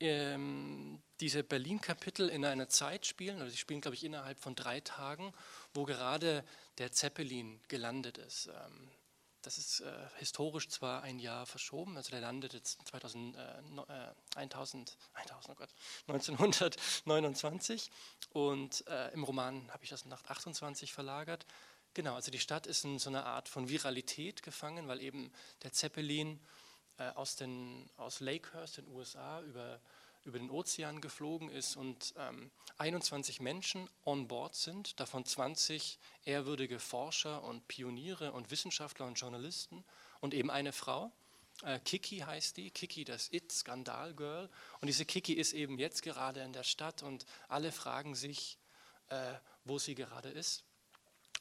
ähm, 0.00 1.02
diese 1.20 1.42
Berlin-Kapitel 1.42 2.28
in 2.28 2.44
einer 2.44 2.68
Zeit 2.68 3.06
spielen, 3.06 3.36
oder 3.40 3.50
sie 3.50 3.56
spielen, 3.56 3.80
glaube 3.80 3.96
ich, 3.96 4.04
innerhalb 4.04 4.38
von 4.38 4.54
drei 4.54 4.80
Tagen, 4.80 5.32
wo 5.74 5.84
gerade 5.84 6.44
der 6.78 6.92
Zeppelin 6.92 7.60
gelandet 7.68 8.18
ist. 8.18 8.46
Ähm, 8.46 8.90
das 9.42 9.56
ist 9.56 9.80
äh, 9.80 9.92
historisch 10.16 10.68
zwar 10.68 11.02
ein 11.02 11.18
Jahr 11.18 11.46
verschoben, 11.46 11.96
also 11.96 12.10
der 12.10 12.20
landet 12.20 12.54
jetzt 12.54 12.80
2000, 12.86 13.36
äh, 13.36 13.40
1000, 14.36 14.96
1000, 15.14 15.48
oh 15.48 15.54
Gott, 15.54 15.70
1929 16.08 17.90
und 18.30 18.86
äh, 18.88 19.12
im 19.12 19.22
Roman 19.24 19.70
habe 19.72 19.84
ich 19.84 19.90
das 19.90 20.04
nach 20.06 20.24
28 20.24 20.92
verlagert. 20.92 21.46
Genau, 21.94 22.14
also 22.14 22.30
die 22.30 22.40
Stadt 22.40 22.66
ist 22.66 22.84
in 22.84 22.98
so 22.98 23.10
einer 23.10 23.26
Art 23.26 23.48
von 23.48 23.68
Viralität 23.68 24.42
gefangen, 24.42 24.88
weil 24.88 25.00
eben 25.00 25.32
der 25.62 25.72
Zeppelin 25.72 26.40
äh, 26.98 27.08
aus, 27.14 27.36
den, 27.36 27.88
aus 27.96 28.20
Lakehurst 28.20 28.78
in 28.78 28.86
den 28.86 28.94
USA 28.94 29.40
über, 29.42 29.80
über 30.24 30.38
den 30.38 30.50
Ozean 30.50 31.00
geflogen 31.00 31.48
ist 31.50 31.76
und 31.76 32.14
ähm, 32.18 32.50
21 32.78 33.40
Menschen 33.40 33.88
on 34.04 34.28
board 34.28 34.54
sind, 34.54 35.00
davon 35.00 35.24
20 35.24 35.98
ehrwürdige 36.24 36.78
Forscher 36.78 37.42
und 37.44 37.66
Pioniere 37.68 38.32
und 38.32 38.50
Wissenschaftler 38.50 39.06
und 39.06 39.14
Journalisten 39.14 39.84
und 40.20 40.34
eben 40.34 40.50
eine 40.50 40.72
Frau. 40.72 41.12
Äh, 41.64 41.80
Kiki 41.80 42.18
heißt 42.18 42.56
die, 42.56 42.70
Kiki 42.70 43.04
das 43.04 43.32
It-Skandal-Girl. 43.32 44.48
Und 44.80 44.86
diese 44.86 45.04
Kiki 45.04 45.32
ist 45.32 45.52
eben 45.52 45.78
jetzt 45.78 46.02
gerade 46.02 46.40
in 46.42 46.52
der 46.52 46.62
Stadt 46.62 47.02
und 47.02 47.26
alle 47.48 47.72
fragen 47.72 48.14
sich, 48.14 48.58
äh, 49.08 49.34
wo 49.64 49.78
sie 49.78 49.94
gerade 49.94 50.28
ist. 50.28 50.64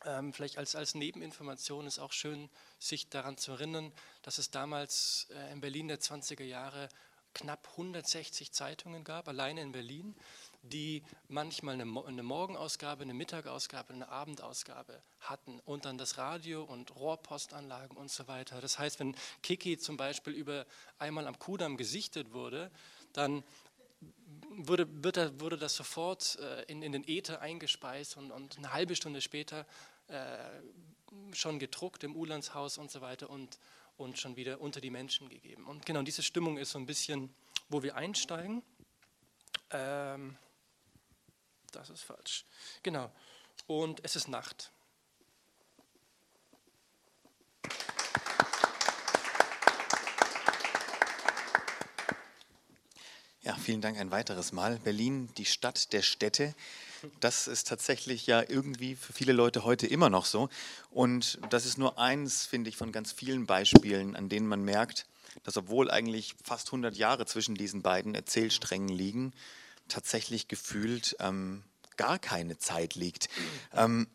Ähm, 0.06 0.34
vielleicht 0.34 0.58
als, 0.58 0.76
als 0.76 0.96
Nebeninformation 0.96 1.88
ist 1.88 2.00
auch 2.00 2.12
schön, 2.12 2.50
sich 2.80 3.10
daran 3.10 3.38
zu 3.38 3.54
erinnern, 3.54 3.92
dass 4.22 4.38
es 4.38 4.52
damals 4.52 5.28
äh, 5.32 5.52
in 5.52 5.62
Berlin 5.62 5.88
der 5.88 6.00
20er 6.00 6.44
Jahre 6.44 6.90
knapp 7.34 7.68
160 7.72 8.52
Zeitungen 8.52 9.04
gab, 9.04 9.28
alleine 9.28 9.62
in 9.62 9.72
Berlin, 9.72 10.16
die 10.64 11.04
manchmal 11.28 11.80
eine, 11.80 12.06
eine 12.06 12.24
Morgenausgabe, 12.24 13.04
eine 13.04 13.14
Mittagausgabe, 13.14 13.94
eine 13.94 14.10
Abendausgabe 14.10 15.02
hatten 15.20 15.60
und 15.62 15.86
dann 15.86 15.98
das 15.98 16.18
Radio 16.18 16.64
und 16.64 16.96
Rohrpostanlagen 16.96 17.96
und 17.96 18.12
so 18.12 18.28
weiter. 18.28 18.60
Das 18.60 18.80
heißt, 18.80 19.00
wenn 19.00 19.16
Kiki 19.44 19.78
zum 19.78 19.98
Beispiel 19.98 20.34
über 20.34 20.66
einmal 20.98 21.28
am 21.28 21.38
Kudamm 21.38 21.78
gesichtet 21.78 22.34
wurde, 22.34 22.72
dann 23.14 23.44
wurde, 24.58 24.88
wurde, 25.40 25.58
das 25.58 25.76
sofort 25.76 26.38
äh, 26.40 26.64
in, 26.64 26.82
in, 26.82 26.92
den 26.92 27.08
Äther 27.08 27.42
eingespeist 27.42 28.18
und, 28.18 28.32
und 28.32 28.58
eine 28.58 28.74
halbe 28.74 28.96
Stunde 28.96 29.22
später 29.22 29.66
äh, 30.08 30.38
schon 31.34 31.60
gedruckt 31.60 32.04
im 32.04 32.16
Ulandshaus 32.16 32.78
und 32.78 32.92
so 32.92 33.02
weiter 33.02 33.30
und, 33.30 33.60
und 33.98 34.20
schon 34.20 34.36
wieder 34.36 34.62
unter 34.62 34.82
die 34.82 34.90
Menschen 34.90 35.30
gegeben. 35.30 35.66
Und 35.66 35.86
genau 35.86 36.02
diese 36.02 36.24
Stimmung 36.24 36.58
ist 36.58 36.72
so 36.72 36.80
ein 36.80 36.86
bisschen, 36.86 37.34
wo 37.70 37.84
wir 37.84 37.96
einsteigen. 37.96 38.64
Ähm, 39.72 40.38
das 41.72 41.90
ist 41.90 42.04
falsch. 42.04 42.46
Genau. 42.84 43.12
Und 43.68 44.04
es 44.04 44.16
ist 44.16 44.28
Nacht. 44.28 44.72
Ja, 53.48 53.56
vielen 53.56 53.80
Dank 53.80 53.98
ein 53.98 54.12
weiteres 54.12 54.52
Mal. 54.52 54.78
Berlin, 54.84 55.30
die 55.38 55.46
Stadt 55.46 55.94
der 55.94 56.02
Städte. 56.02 56.54
Das 57.22 57.48
ist 57.48 57.66
tatsächlich 57.70 58.28
ja 58.28 58.44
irgendwie 58.46 58.96
für 58.96 59.14
viele 59.14 59.32
Leute 59.32 59.64
heute 59.64 59.88
immer 59.88 60.10
noch 60.10 60.26
so. 60.26 60.50
Und 60.92 61.40
das 61.50 61.66
ist 61.66 61.78
nur 61.78 61.98
eins, 61.98 62.46
finde 62.46 62.70
ich, 62.70 62.76
von 62.76 62.92
ganz 62.92 63.14
vielen 63.14 63.46
Beispielen, 63.46 64.18
an 64.18 64.28
denen 64.28 64.48
man 64.48 64.66
merkt, 64.66 65.06
dass 65.46 65.56
obwohl 65.56 65.90
eigentlich 65.90 66.36
fast 66.44 66.68
100 66.68 66.98
Jahre 66.98 67.26
zwischen 67.26 67.56
diesen 67.56 67.84
beiden 67.84 68.16
Erzählsträngen 68.16 68.90
liegen, 68.90 69.32
tatsächlich 69.88 70.50
gefühlt 70.50 71.16
ähm, 71.22 71.64
gar 71.96 72.20
keine 72.20 72.58
Zeit 72.58 72.96
liegt. 72.96 73.30
Ähm, 73.74 74.08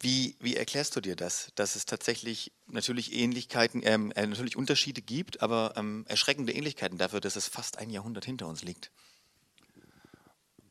wie, 0.00 0.36
wie, 0.40 0.56
erklärst 0.56 0.96
du 0.96 1.00
dir 1.00 1.16
das, 1.16 1.52
dass 1.54 1.76
es 1.76 1.86
tatsächlich 1.86 2.52
natürlich 2.66 3.12
Ähnlichkeiten, 3.12 3.82
ähm, 3.84 4.12
äh, 4.12 4.26
natürlich 4.26 4.56
Unterschiede 4.56 5.02
gibt, 5.02 5.42
aber 5.42 5.74
ähm, 5.76 6.04
erschreckende 6.08 6.52
Ähnlichkeiten 6.52 6.98
dafür, 6.98 7.20
dass 7.20 7.36
es 7.36 7.48
fast 7.48 7.78
ein 7.78 7.90
Jahrhundert 7.90 8.24
hinter 8.24 8.46
uns 8.46 8.62
liegt? 8.62 8.90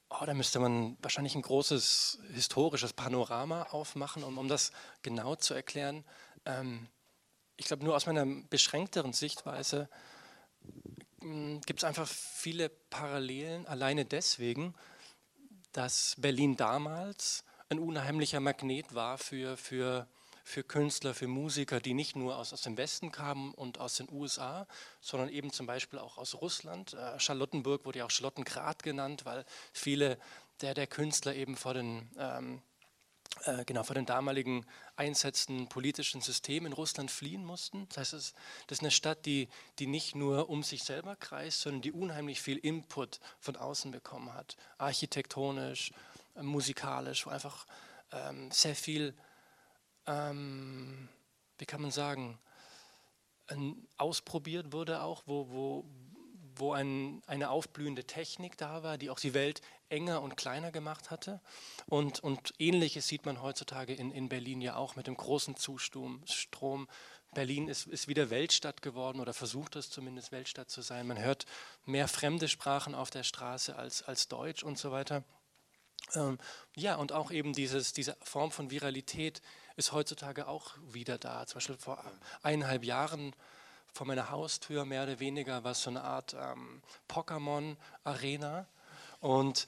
Oh, 0.09 0.25
da 0.25 0.33
müsste 0.33 0.59
man 0.59 0.97
wahrscheinlich 1.01 1.35
ein 1.35 1.41
großes 1.41 2.19
historisches 2.33 2.93
Panorama 2.93 3.63
aufmachen, 3.63 4.23
um, 4.23 4.37
um 4.37 4.47
das 4.47 4.71
genau 5.01 5.35
zu 5.35 5.53
erklären. 5.53 6.03
Ähm, 6.45 6.87
ich 7.55 7.65
glaube, 7.65 7.83
nur 7.85 7.95
aus 7.95 8.05
meiner 8.05 8.25
beschränkteren 8.25 9.13
Sichtweise 9.13 9.89
hm, 11.21 11.61
gibt 11.61 11.79
es 11.79 11.83
einfach 11.83 12.07
viele 12.07 12.69
Parallelen, 12.69 13.65
alleine 13.67 14.03
deswegen, 14.03 14.73
dass 15.71 16.15
Berlin 16.17 16.57
damals 16.57 17.45
ein 17.71 17.79
unheimlicher 17.79 18.41
Magnet 18.41 18.93
war 18.93 19.17
für, 19.17 19.55
für, 19.55 20.05
für 20.43 20.61
Künstler, 20.61 21.13
für 21.13 21.27
Musiker, 21.27 21.79
die 21.79 21.93
nicht 21.93 22.17
nur 22.17 22.37
aus, 22.37 22.51
aus 22.51 22.61
dem 22.63 22.75
Westen 22.75 23.13
kamen 23.13 23.53
und 23.53 23.79
aus 23.79 23.95
den 23.95 24.11
USA, 24.11 24.67
sondern 24.99 25.29
eben 25.29 25.53
zum 25.53 25.67
Beispiel 25.67 25.97
auch 25.97 26.17
aus 26.17 26.41
Russland. 26.41 26.93
Äh, 26.93 27.17
Charlottenburg 27.17 27.85
wurde 27.85 27.99
ja 27.99 28.05
auch 28.05 28.11
Charlottengrad 28.11 28.83
genannt, 28.83 29.25
weil 29.25 29.45
viele 29.71 30.19
der, 30.59 30.73
der 30.73 30.85
Künstler 30.85 31.33
eben 31.33 31.55
vor 31.55 31.73
den, 31.73 32.11
ähm, 32.17 32.61
äh, 33.45 33.63
genau, 33.63 33.83
vor 33.83 33.95
den 33.95 34.05
damaligen 34.05 34.65
einsetzenden 34.97 35.69
politischen 35.69 36.19
System 36.19 36.65
in 36.65 36.73
Russland 36.73 37.09
fliehen 37.09 37.45
mussten. 37.45 37.87
Das 37.87 38.11
heißt, 38.11 38.33
das 38.67 38.77
ist 38.79 38.81
eine 38.81 38.91
Stadt, 38.91 39.25
die, 39.25 39.47
die 39.79 39.87
nicht 39.87 40.13
nur 40.13 40.49
um 40.49 40.61
sich 40.61 40.83
selber 40.83 41.15
kreist, 41.15 41.61
sondern 41.61 41.81
die 41.81 41.93
unheimlich 41.93 42.41
viel 42.41 42.57
Input 42.57 43.21
von 43.39 43.55
außen 43.55 43.91
bekommen 43.91 44.33
hat, 44.33 44.57
architektonisch, 44.77 45.93
äh, 46.35 46.43
musikalisch, 46.43 47.25
wo 47.25 47.29
einfach 47.29 47.65
ähm, 48.11 48.51
sehr 48.51 48.75
viel, 48.75 49.15
ähm, 50.07 51.09
wie 51.57 51.65
kann 51.65 51.81
man 51.81 51.91
sagen, 51.91 52.39
ausprobiert 53.97 54.71
wurde 54.71 55.01
auch, 55.01 55.23
wo, 55.25 55.49
wo, 55.49 55.85
wo 56.55 56.73
ein, 56.73 57.21
eine 57.27 57.49
aufblühende 57.49 58.05
Technik 58.05 58.57
da 58.57 58.83
war, 58.83 58.97
die 58.97 59.09
auch 59.09 59.19
die 59.19 59.33
Welt 59.33 59.61
enger 59.89 60.21
und 60.21 60.37
kleiner 60.37 60.71
gemacht 60.71 61.11
hatte. 61.11 61.41
Und, 61.87 62.21
und 62.21 62.53
ähnliches 62.59 63.07
sieht 63.07 63.25
man 63.25 63.41
heutzutage 63.41 63.93
in, 63.93 64.11
in 64.11 64.29
Berlin 64.29 64.61
ja 64.61 64.75
auch 64.75 64.95
mit 64.95 65.07
dem 65.07 65.17
großen 65.17 65.55
Zustrom. 65.57 66.87
Berlin 67.33 67.67
ist, 67.67 67.87
ist 67.87 68.07
wieder 68.07 68.29
Weltstadt 68.29 68.81
geworden 68.81 69.19
oder 69.19 69.33
versucht 69.33 69.75
es 69.75 69.89
zumindest 69.89 70.31
Weltstadt 70.31 70.69
zu 70.69 70.81
sein. 70.81 71.07
Man 71.07 71.19
hört 71.19 71.45
mehr 71.85 72.07
fremde 72.07 72.47
Sprachen 72.47 72.95
auf 72.95 73.09
der 73.09 73.23
Straße 73.23 73.75
als, 73.75 74.03
als 74.03 74.27
Deutsch 74.27 74.63
und 74.63 74.77
so 74.77 74.91
weiter. 74.91 75.23
Ähm, 76.15 76.37
ja, 76.75 76.95
und 76.95 77.11
auch 77.11 77.31
eben 77.31 77.53
dieses, 77.53 77.93
diese 77.93 78.17
Form 78.21 78.51
von 78.51 78.71
Viralität 78.71 79.41
ist 79.75 79.91
heutzutage 79.91 80.47
auch 80.47 80.71
wieder 80.91 81.17
da. 81.17 81.45
Zum 81.45 81.55
Beispiel 81.55 81.77
vor 81.77 82.03
eineinhalb 82.43 82.83
Jahren 82.83 83.35
vor 83.93 84.07
meiner 84.07 84.29
Haustür 84.29 84.85
mehr 84.85 85.03
oder 85.03 85.19
weniger 85.19 85.63
war 85.63 85.71
es 85.71 85.83
so 85.83 85.89
eine 85.89 86.03
Art 86.03 86.33
ähm, 86.33 86.81
Pokémon-Arena. 87.09 88.67
Und, 89.19 89.67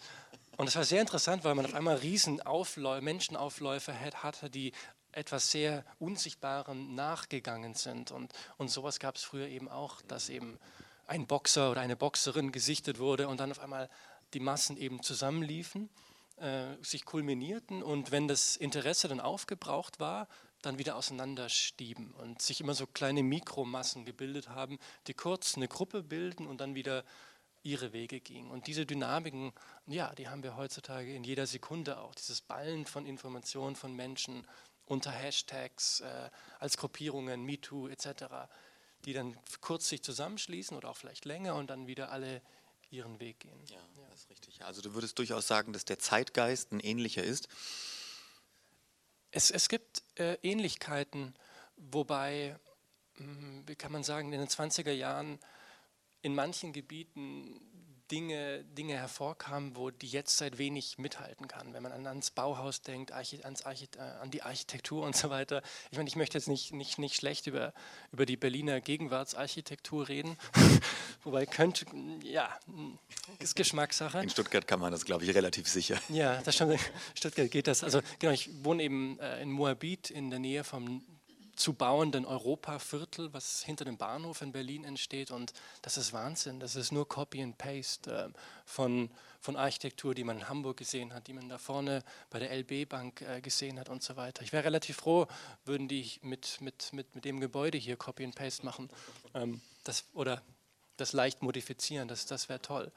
und 0.58 0.68
es 0.68 0.76
war 0.76 0.84
sehr 0.84 1.02
interessant, 1.02 1.44
weil 1.44 1.56
man 1.56 1.66
auf 1.66 1.74
einmal 1.74 1.98
riesen 1.98 2.42
Aufläu 2.42 3.02
Menschenaufläufe 3.02 3.94
hatte, 4.24 4.50
die 4.50 4.72
etwas 5.12 5.52
sehr 5.52 5.86
Unsichtbarem 6.00 6.96
nachgegangen 6.96 7.74
sind. 7.74 8.12
Und, 8.12 8.34
und 8.58 8.70
sowas 8.70 9.00
gab 9.00 9.16
es 9.16 9.24
früher 9.24 9.48
eben 9.48 9.70
auch, 9.70 10.02
dass 10.04 10.30
eben 10.30 10.58
ein 11.06 11.28
Boxer 11.28 11.70
oder 11.70 11.82
eine 11.82 11.96
Boxerin 11.96 12.52
gesichtet 12.52 12.98
wurde 12.98 13.28
und 13.28 13.40
dann 13.40 13.52
auf 13.52 13.60
einmal 13.60 13.90
die 14.34 14.40
Massen 14.40 14.78
eben 14.78 15.04
zusammenliefen 15.04 15.90
äh, 16.38 16.76
sich 16.82 17.06
kulminierten 17.06 17.84
und 17.84 18.12
wenn 18.12 18.28
das 18.28 18.56
Interesse 18.56 19.08
dann 19.08 19.20
aufgebraucht 19.20 20.00
war, 20.00 20.28
dann 20.62 20.80
wieder 20.80 20.96
auseinanderstieben 20.96 22.12
und 22.12 22.42
sich 22.42 22.62
immer 22.62 22.74
so 22.74 22.88
kleine 22.88 23.22
Mikromassen 23.22 24.06
gebildet 24.06 24.50
haben, 24.50 24.80
die 25.08 25.14
kurz 25.14 25.56
eine 25.56 25.68
Gruppe 25.68 26.04
bilden 26.04 26.48
und 26.48 26.62
dann 26.62 26.74
wieder 26.74 27.04
ihre 27.64 27.94
Wege 27.94 28.20
gingen. 28.20 28.52
Und 28.52 28.68
diese 28.68 28.86
Dynamiken, 28.86 29.54
ja, 29.88 30.14
die 30.16 30.28
haben 30.28 30.44
wir 30.44 30.56
heutzutage 30.56 31.14
in 31.14 31.24
jeder 31.24 31.48
Sekunde 31.48 32.00
auch. 32.00 32.14
Dieses 32.16 32.42
Ballen 32.42 32.86
von 32.86 33.06
Informationen 33.06 33.76
von 33.76 33.96
Menschen 33.96 34.46
unter 34.86 35.12
Hashtags, 35.12 36.02
äh, 36.02 36.30
als 36.60 36.78
Gruppierungen, 36.78 37.44
MeToo 37.44 37.88
etc., 37.88 38.50
die 39.06 39.14
dann 39.14 39.38
kurz 39.62 39.90
sich 39.90 40.02
zusammenschließen 40.02 40.76
oder 40.78 40.90
auch 40.90 40.98
vielleicht 40.98 41.26
länger 41.26 41.56
und 41.56 41.70
dann 41.70 41.88
wieder 41.88 42.12
alle 42.12 42.42
ihren 42.94 43.20
Weg 43.20 43.40
gehen. 43.40 43.60
Ja, 43.68 43.78
ja, 43.98 44.08
das 44.10 44.22
ist 44.22 44.30
richtig. 44.30 44.64
Also 44.64 44.82
du 44.82 44.94
würdest 44.94 45.18
durchaus 45.18 45.48
sagen, 45.48 45.74
dass 45.74 45.84
der 45.84 46.00
Zeitgeist 46.00 46.72
ein 46.72 46.80
ähnlicher 46.80 47.24
ist. 47.24 47.48
Es, 49.32 49.50
es 49.50 49.68
gibt 49.68 50.04
äh, 50.16 50.38
Ähnlichkeiten, 50.44 51.34
wobei, 51.76 52.58
mh, 53.18 53.26
hm, 53.26 53.64
wie 53.68 53.76
kann 53.76 53.92
man 53.92 54.04
sagen, 54.04 54.32
in 54.32 54.40
den 54.40 54.48
20er 54.48 54.92
Jahren 54.92 55.40
in 56.22 56.36
manchen 56.36 56.72
Gebieten 56.72 57.60
Dinge, 58.14 58.64
Dinge 58.78 58.94
hervorkamen, 58.94 59.76
wo 59.76 59.90
die 59.90 60.06
Jetztzeit 60.06 60.60
wenig 60.60 61.00
mithalten 61.00 61.48
kann. 61.48 61.74
Wenn 61.74 61.82
man 61.82 61.92
an, 61.92 62.06
ans 62.06 62.30
Bauhaus 62.30 62.84
denkt, 62.84 63.12
Archi 63.12 63.44
ans 63.44 63.66
Archi 63.66 63.88
äh, 63.98 64.02
an 64.02 64.30
die 64.30 64.44
Architektur 64.44 65.04
und 65.04 65.16
so 65.16 65.32
weiter. 65.32 65.64
Ich 65.90 65.98
meine, 65.98 66.08
ich 66.08 66.16
möchte 66.16 66.38
jetzt 66.38 66.48
nicht, 66.48 66.74
nicht, 66.74 67.00
nicht 67.00 67.16
schlecht 67.16 67.48
über, 67.48 67.74
über 68.12 68.28
die 68.28 68.38
Berliner 68.38 68.82
Gegenwartsarchitektur 68.82 70.10
reden, 70.10 70.38
wobei 71.24 71.48
könnte, 71.48 71.88
ja, 72.22 72.56
ist 73.40 73.56
Geschmackssache. 73.56 74.22
In 74.22 74.30
Stuttgart 74.30 74.68
kann 74.68 74.80
man 74.80 74.92
das, 74.92 75.06
glaube 75.06 75.26
ich, 75.26 75.34
relativ 75.34 75.68
sicher. 75.68 76.00
Ja, 76.10 76.40
das 76.44 76.54
stimmt. 76.54 76.74
In 76.74 76.80
Stuttgart 77.16 77.50
geht 77.50 77.66
das. 77.66 77.84
Also 77.84 78.02
genau, 78.20 78.34
ich 78.34 78.64
wohne 78.64 78.84
eben 78.84 79.20
äh, 79.22 79.42
in 79.42 79.52
Moabit 79.52 80.12
in 80.12 80.30
der 80.30 80.38
Nähe 80.38 80.64
vom 80.64 81.04
zu 81.56 81.74
bauenden 81.74 82.26
Europaviertel, 82.26 83.34
was 83.34 83.64
hinter 83.64 83.86
dem 83.86 83.98
Bahnhof 83.98 84.42
in 84.42 84.52
Berlin 84.52 84.84
entsteht. 84.84 85.32
Und 85.32 85.54
das 85.82 85.98
ist 85.98 86.14
Wahnsinn. 86.14 86.60
Das 86.60 86.76
ist 86.76 86.92
nur 86.92 87.08
Copy 87.08 87.42
and 87.42 87.58
Paste 87.58 88.12
äh, 88.12 88.30
von, 88.66 89.10
von 89.40 89.56
Architektur, 89.56 90.16
die 90.16 90.24
man 90.24 90.40
in 90.40 90.50
Hamburg 90.50 90.78
gesehen 90.78 91.14
hat, 91.14 91.28
die 91.28 91.34
man 91.34 91.50
da 91.50 91.58
vorne 91.58 92.04
bei 92.30 92.40
der 92.40 92.52
LB 92.52 92.90
Bank 92.90 93.22
äh, 93.22 93.42
gesehen 93.42 93.80
hat 93.80 93.90
und 93.90 94.02
so 94.02 94.16
weiter. 94.16 94.44
Ich 94.44 94.54
wäre 94.54 94.64
relativ 94.64 94.98
froh, 94.98 95.28
würden 95.66 95.88
die 95.88 96.12
mit, 96.22 96.60
mit, 96.62 96.92
mit, 96.94 97.14
mit 97.16 97.26
dem 97.26 97.40
Gebäude 97.40 97.78
hier 97.78 97.98
Copy 97.98 98.24
and 98.24 98.36
Paste 98.36 98.66
machen 98.66 98.90
ähm, 99.34 99.62
das, 99.84 100.06
oder 100.14 100.42
das 100.98 101.14
leicht 101.14 101.42
modifizieren. 101.42 102.08
Das, 102.08 102.26
das 102.26 102.50
wäre 102.50 102.62
toll. 102.62 102.92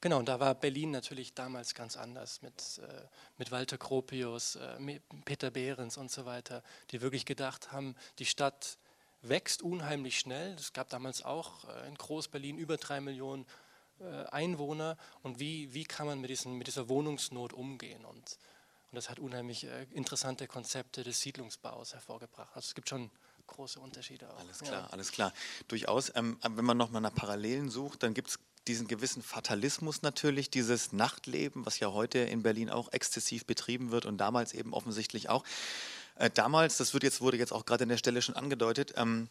Genau, 0.00 0.18
und 0.18 0.26
da 0.26 0.40
war 0.40 0.54
Berlin 0.54 0.90
natürlich 0.92 1.34
damals 1.34 1.74
ganz 1.74 1.96
anders 1.96 2.40
mit, 2.40 2.78
äh, 2.78 3.02
mit 3.36 3.50
Walter 3.50 3.76
Gropius, 3.76 4.56
äh, 4.56 5.00
Peter 5.26 5.50
Behrens 5.50 5.98
und 5.98 6.10
so 6.10 6.24
weiter, 6.24 6.62
die 6.90 7.02
wirklich 7.02 7.26
gedacht 7.26 7.70
haben, 7.70 7.94
die 8.18 8.24
Stadt 8.24 8.78
wächst 9.22 9.62
unheimlich 9.62 10.18
schnell. 10.18 10.54
Es 10.54 10.72
gab 10.72 10.88
damals 10.88 11.22
auch 11.22 11.68
äh, 11.68 11.88
in 11.88 11.96
Groß-Berlin 11.96 12.56
über 12.56 12.78
drei 12.78 13.00
Millionen 13.00 13.46
äh, 14.00 14.24
Einwohner. 14.30 14.96
Und 15.22 15.38
wie, 15.38 15.74
wie 15.74 15.84
kann 15.84 16.06
man 16.06 16.20
mit, 16.20 16.30
diesen, 16.30 16.56
mit 16.56 16.66
dieser 16.66 16.88
Wohnungsnot 16.88 17.52
umgehen? 17.52 18.04
Und, 18.06 18.38
und 18.90 18.96
das 18.96 19.10
hat 19.10 19.18
unheimlich 19.18 19.64
äh, 19.64 19.86
interessante 19.92 20.46
Konzepte 20.46 21.04
des 21.04 21.20
Siedlungsbaus 21.20 21.92
hervorgebracht. 21.92 22.50
Also 22.54 22.68
es 22.68 22.74
gibt 22.74 22.88
schon 22.88 23.10
große 23.46 23.78
Unterschiede 23.80 24.32
auch. 24.32 24.38
Alles 24.38 24.60
klar, 24.60 24.82
ja. 24.82 24.86
alles 24.86 25.12
klar. 25.12 25.32
Durchaus. 25.68 26.10
Ähm, 26.14 26.38
wenn 26.42 26.64
man 26.64 26.78
nochmal 26.78 27.02
nach 27.02 27.14
Parallelen 27.14 27.68
sucht, 27.68 28.02
dann 28.02 28.14
gibt 28.14 28.28
es 28.28 28.38
diesen 28.68 28.86
gewissen 28.86 29.22
Fatalismus 29.22 30.02
natürlich, 30.02 30.50
dieses 30.50 30.92
Nachtleben, 30.92 31.66
was 31.66 31.78
ja 31.80 31.92
heute 31.92 32.18
in 32.18 32.42
Berlin 32.42 32.70
auch 32.70 32.92
exzessiv 32.92 33.46
betrieben 33.46 33.90
wird 33.90 34.06
und 34.06 34.18
damals 34.18 34.52
eben 34.52 34.72
offensichtlich 34.72 35.28
auch. 35.28 35.44
Äh, 36.16 36.30
damals, 36.30 36.76
das 36.76 36.92
wird 36.92 37.02
jetzt, 37.02 37.22
wurde 37.22 37.38
jetzt 37.38 37.52
auch 37.52 37.64
gerade 37.64 37.84
an 37.84 37.88
der 37.88 37.96
Stelle 37.96 38.20
schon 38.20 38.36
angedeutet, 38.36 38.92
ähm, 38.96 39.28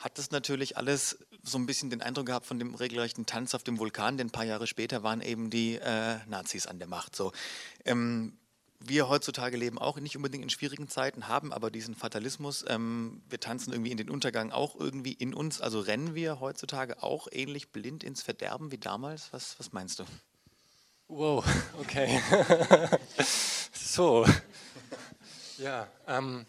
hat 0.00 0.18
das 0.18 0.32
natürlich 0.32 0.76
alles 0.76 1.18
so 1.44 1.56
ein 1.56 1.66
bisschen 1.66 1.90
den 1.90 2.02
Eindruck 2.02 2.26
gehabt 2.26 2.46
von 2.46 2.58
dem 2.58 2.74
regelrechten 2.74 3.26
Tanz 3.26 3.54
auf 3.54 3.62
dem 3.62 3.78
Vulkan, 3.78 4.18
denn 4.18 4.26
ein 4.26 4.32
paar 4.32 4.44
Jahre 4.44 4.66
später 4.66 5.04
waren 5.04 5.20
eben 5.20 5.50
die 5.50 5.76
äh, 5.76 6.16
Nazis 6.26 6.66
an 6.66 6.78
der 6.78 6.88
Macht. 6.88 7.14
So. 7.14 7.32
Ähm, 7.84 8.36
wir 8.86 9.08
heutzutage 9.08 9.56
leben 9.56 9.78
auch 9.78 9.98
nicht 9.98 10.16
unbedingt 10.16 10.44
in 10.44 10.50
schwierigen 10.50 10.88
Zeiten, 10.88 11.28
haben 11.28 11.52
aber 11.52 11.70
diesen 11.70 11.94
Fatalismus. 11.94 12.64
Ähm, 12.68 13.22
wir 13.28 13.40
tanzen 13.40 13.72
irgendwie 13.72 13.90
in 13.90 13.96
den 13.96 14.10
Untergang 14.10 14.50
auch 14.50 14.78
irgendwie 14.78 15.12
in 15.12 15.34
uns. 15.34 15.60
Also 15.60 15.80
rennen 15.80 16.14
wir 16.14 16.40
heutzutage 16.40 17.02
auch 17.02 17.28
ähnlich 17.30 17.70
blind 17.70 18.04
ins 18.04 18.22
Verderben 18.22 18.72
wie 18.72 18.78
damals? 18.78 19.32
Was, 19.32 19.58
was 19.58 19.72
meinst 19.72 19.98
du? 19.98 20.04
Wow, 21.08 21.44
okay. 21.80 22.20
so. 23.72 24.26
Ja, 25.58 25.86
ähm, 26.06 26.46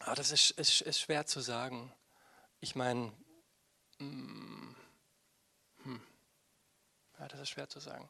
aber 0.00 0.14
das 0.14 0.30
ist, 0.30 0.52
ist, 0.52 0.82
ist 0.82 1.00
schwer 1.00 1.26
zu 1.26 1.40
sagen. 1.40 1.92
Ich 2.60 2.74
meine, 2.74 3.12
hm, 3.98 4.74
hm, 5.82 6.00
ja, 7.18 7.28
das 7.28 7.40
ist 7.40 7.50
schwer 7.50 7.68
zu 7.68 7.80
sagen. 7.80 8.08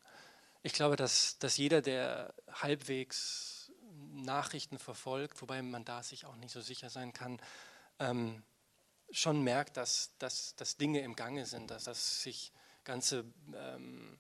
Ich 0.66 0.72
glaube, 0.72 0.96
dass, 0.96 1.38
dass 1.38 1.58
jeder, 1.58 1.80
der 1.80 2.34
halbwegs 2.50 3.70
Nachrichten 4.14 4.80
verfolgt, 4.80 5.40
wobei 5.40 5.62
man 5.62 5.84
da 5.84 6.02
sich 6.02 6.24
auch 6.24 6.34
nicht 6.34 6.50
so 6.50 6.60
sicher 6.60 6.90
sein 6.90 7.12
kann, 7.12 7.40
ähm, 8.00 8.42
schon 9.12 9.42
merkt, 9.42 9.76
dass, 9.76 10.10
dass, 10.18 10.56
dass 10.56 10.76
Dinge 10.76 11.02
im 11.02 11.14
Gange 11.14 11.46
sind, 11.46 11.70
dass, 11.70 11.84
dass 11.84 12.20
sich 12.20 12.52
ganze, 12.82 13.24
ähm, 13.54 14.18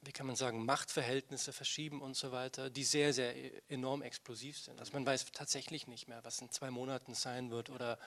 wie 0.00 0.12
kann 0.12 0.26
man 0.26 0.34
sagen, 0.34 0.64
Machtverhältnisse 0.64 1.52
verschieben 1.52 2.00
und 2.00 2.16
so 2.16 2.32
weiter, 2.32 2.70
die 2.70 2.84
sehr, 2.84 3.12
sehr 3.12 3.34
enorm 3.70 4.00
explosiv 4.00 4.58
sind. 4.58 4.80
Also 4.80 4.94
man 4.94 5.04
weiß 5.04 5.26
tatsächlich 5.32 5.88
nicht 5.88 6.08
mehr, 6.08 6.24
was 6.24 6.40
in 6.40 6.50
zwei 6.50 6.70
Monaten 6.70 7.12
sein 7.12 7.50
wird 7.50 7.68
oder, 7.68 7.98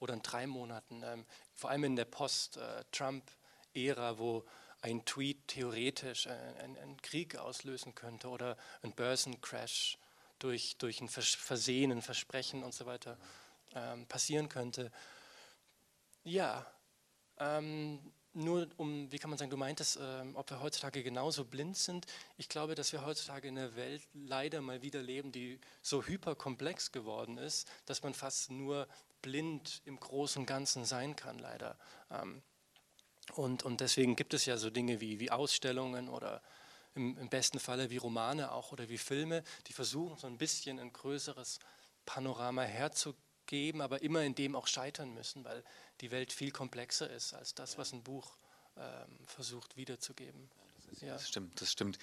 oder 0.00 0.14
in 0.14 0.22
drei 0.22 0.48
Monaten. 0.48 1.04
Ähm, 1.04 1.24
vor 1.54 1.70
allem 1.70 1.84
in 1.84 1.94
der 1.94 2.06
Post-Trump-Ära, 2.06 4.10
äh, 4.10 4.18
wo 4.18 4.44
ein 4.84 5.02
Tweet 5.06 5.48
theoretisch 5.48 6.26
einen, 6.26 6.76
einen 6.76 7.00
Krieg 7.00 7.36
auslösen 7.36 7.94
könnte 7.94 8.28
oder 8.28 8.58
ein 8.82 8.92
Börsencrash 8.92 9.96
durch, 10.38 10.76
durch 10.76 11.00
ein 11.00 11.08
Versehen, 11.08 11.90
ein 11.90 12.02
Versprechen 12.02 12.62
und 12.62 12.74
so 12.74 12.84
weiter 12.84 13.16
ähm, 13.74 14.06
passieren 14.06 14.50
könnte. 14.50 14.92
Ja, 16.22 16.66
ähm, 17.38 17.98
nur 18.34 18.68
um, 18.76 19.10
wie 19.10 19.18
kann 19.18 19.30
man 19.30 19.38
sagen, 19.38 19.50
du 19.50 19.56
meintest, 19.56 19.98
ähm, 20.02 20.36
ob 20.36 20.50
wir 20.50 20.60
heutzutage 20.60 21.02
genauso 21.02 21.46
blind 21.46 21.78
sind. 21.78 22.04
Ich 22.36 22.50
glaube, 22.50 22.74
dass 22.74 22.92
wir 22.92 23.06
heutzutage 23.06 23.48
in 23.48 23.56
einer 23.56 23.76
Welt 23.76 24.02
leider 24.12 24.60
mal 24.60 24.82
wieder 24.82 25.00
leben, 25.00 25.32
die 25.32 25.58
so 25.80 26.04
hyperkomplex 26.04 26.92
geworden 26.92 27.38
ist, 27.38 27.66
dass 27.86 28.02
man 28.02 28.12
fast 28.12 28.50
nur 28.50 28.86
blind 29.22 29.80
im 29.86 29.98
Großen 29.98 30.40
und 30.40 30.46
Ganzen 30.46 30.84
sein 30.84 31.16
kann, 31.16 31.38
leider. 31.38 31.78
Ähm, 32.10 32.42
und, 33.32 33.62
und 33.62 33.80
deswegen 33.80 34.16
gibt 34.16 34.34
es 34.34 34.46
ja 34.46 34.56
so 34.56 34.70
Dinge 34.70 35.00
wie, 35.00 35.20
wie 35.20 35.30
Ausstellungen 35.30 36.08
oder 36.08 36.42
im, 36.94 37.16
im 37.18 37.28
besten 37.28 37.58
Falle 37.58 37.90
wie 37.90 37.96
Romane 37.96 38.52
auch 38.52 38.72
oder 38.72 38.88
wie 38.88 38.98
Filme, 38.98 39.42
die 39.66 39.72
versuchen 39.72 40.16
so 40.18 40.26
ein 40.26 40.38
bisschen 40.38 40.78
ein 40.78 40.92
größeres 40.92 41.58
Panorama 42.06 42.62
herzugeben, 42.62 43.80
aber 43.80 44.02
immer 44.02 44.22
in 44.22 44.34
dem 44.34 44.54
auch 44.54 44.66
scheitern 44.66 45.12
müssen, 45.14 45.44
weil 45.44 45.64
die 46.00 46.10
Welt 46.10 46.32
viel 46.32 46.50
komplexer 46.50 47.10
ist 47.10 47.34
als 47.34 47.54
das, 47.54 47.78
was 47.78 47.92
ein 47.92 48.02
Buch 48.02 48.36
ähm, 48.76 49.18
versucht 49.26 49.76
wiederzugeben. 49.76 50.50
Ja. 51.00 51.14
Das 51.14 51.28
stimmt, 51.28 51.60
das 51.60 51.72
stimmt. 51.72 51.98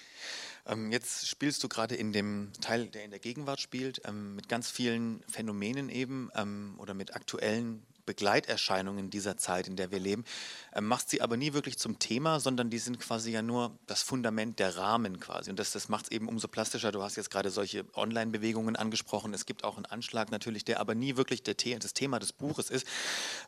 Ähm, 0.66 0.92
jetzt 0.92 1.26
spielst 1.26 1.62
du 1.64 1.68
gerade 1.68 1.94
in 1.94 2.12
dem 2.12 2.52
Teil, 2.60 2.88
der 2.88 3.04
in 3.04 3.10
der 3.10 3.20
Gegenwart 3.20 3.60
spielt, 3.60 4.02
ähm, 4.04 4.34
mit 4.36 4.48
ganz 4.48 4.70
vielen 4.70 5.22
Phänomenen 5.28 5.88
eben 5.88 6.30
ähm, 6.34 6.74
oder 6.78 6.92
mit 6.92 7.14
aktuellen 7.14 7.86
Begleiterscheinungen 8.06 9.10
dieser 9.10 9.36
Zeit, 9.36 9.68
in 9.68 9.76
der 9.76 9.90
wir 9.90 10.00
leben, 10.00 10.24
äh, 10.72 10.80
macht 10.80 11.10
sie 11.10 11.20
aber 11.22 11.36
nie 11.36 11.52
wirklich 11.52 11.78
zum 11.78 11.98
Thema, 11.98 12.40
sondern 12.40 12.70
die 12.70 12.78
sind 12.78 12.98
quasi 12.98 13.30
ja 13.30 13.42
nur 13.42 13.78
das 13.86 14.02
Fundament, 14.02 14.58
der 14.58 14.76
Rahmen 14.76 15.20
quasi. 15.20 15.50
Und 15.50 15.58
das, 15.58 15.72
das 15.72 15.88
macht 15.88 16.06
es 16.06 16.10
eben 16.10 16.28
umso 16.28 16.48
plastischer. 16.48 16.92
Du 16.92 17.02
hast 17.02 17.16
jetzt 17.16 17.30
gerade 17.30 17.50
solche 17.50 17.84
Online-Bewegungen 17.94 18.76
angesprochen. 18.76 19.34
Es 19.34 19.46
gibt 19.46 19.64
auch 19.64 19.76
einen 19.76 19.86
Anschlag 19.86 20.30
natürlich, 20.30 20.64
der 20.64 20.80
aber 20.80 20.94
nie 20.94 21.16
wirklich 21.16 21.42
der, 21.42 21.54
das 21.54 21.94
Thema 21.94 22.18
des 22.18 22.32
Buches 22.32 22.70
ist. 22.70 22.86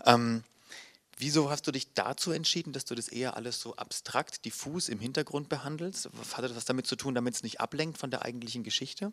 Ähm, 0.04 0.44
Wieso 1.16 1.50
hast 1.50 1.66
du 1.66 1.70
dich 1.70 1.94
dazu 1.94 2.32
entschieden, 2.32 2.72
dass 2.72 2.84
du 2.84 2.94
das 2.94 3.08
eher 3.08 3.36
alles 3.36 3.60
so 3.60 3.76
abstrakt, 3.76 4.44
diffus 4.44 4.88
im 4.88 4.98
Hintergrund 4.98 5.48
behandelst? 5.48 6.08
Hat 6.32 6.44
das 6.44 6.56
was 6.56 6.64
damit 6.64 6.86
zu 6.86 6.96
tun, 6.96 7.14
damit 7.14 7.34
es 7.34 7.42
nicht 7.42 7.60
ablenkt 7.60 7.98
von 7.98 8.10
der 8.10 8.22
eigentlichen 8.22 8.64
Geschichte? 8.64 9.12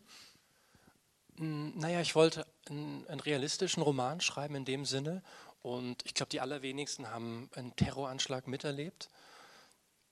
Hm, 1.42 1.74
naja, 1.76 2.02
ich 2.02 2.14
wollte 2.14 2.46
einen, 2.70 3.06
einen 3.08 3.20
realistischen 3.20 3.82
Roman 3.82 4.22
schreiben 4.22 4.54
in 4.54 4.64
dem 4.64 4.86
Sinne. 4.86 5.24
Und 5.64 6.06
ich 6.06 6.14
glaube, 6.14 6.30
die 6.30 6.40
allerwenigsten 6.40 7.10
haben 7.10 7.50
einen 7.56 7.76
Terroranschlag 7.76 8.48
miterlebt. 8.48 9.10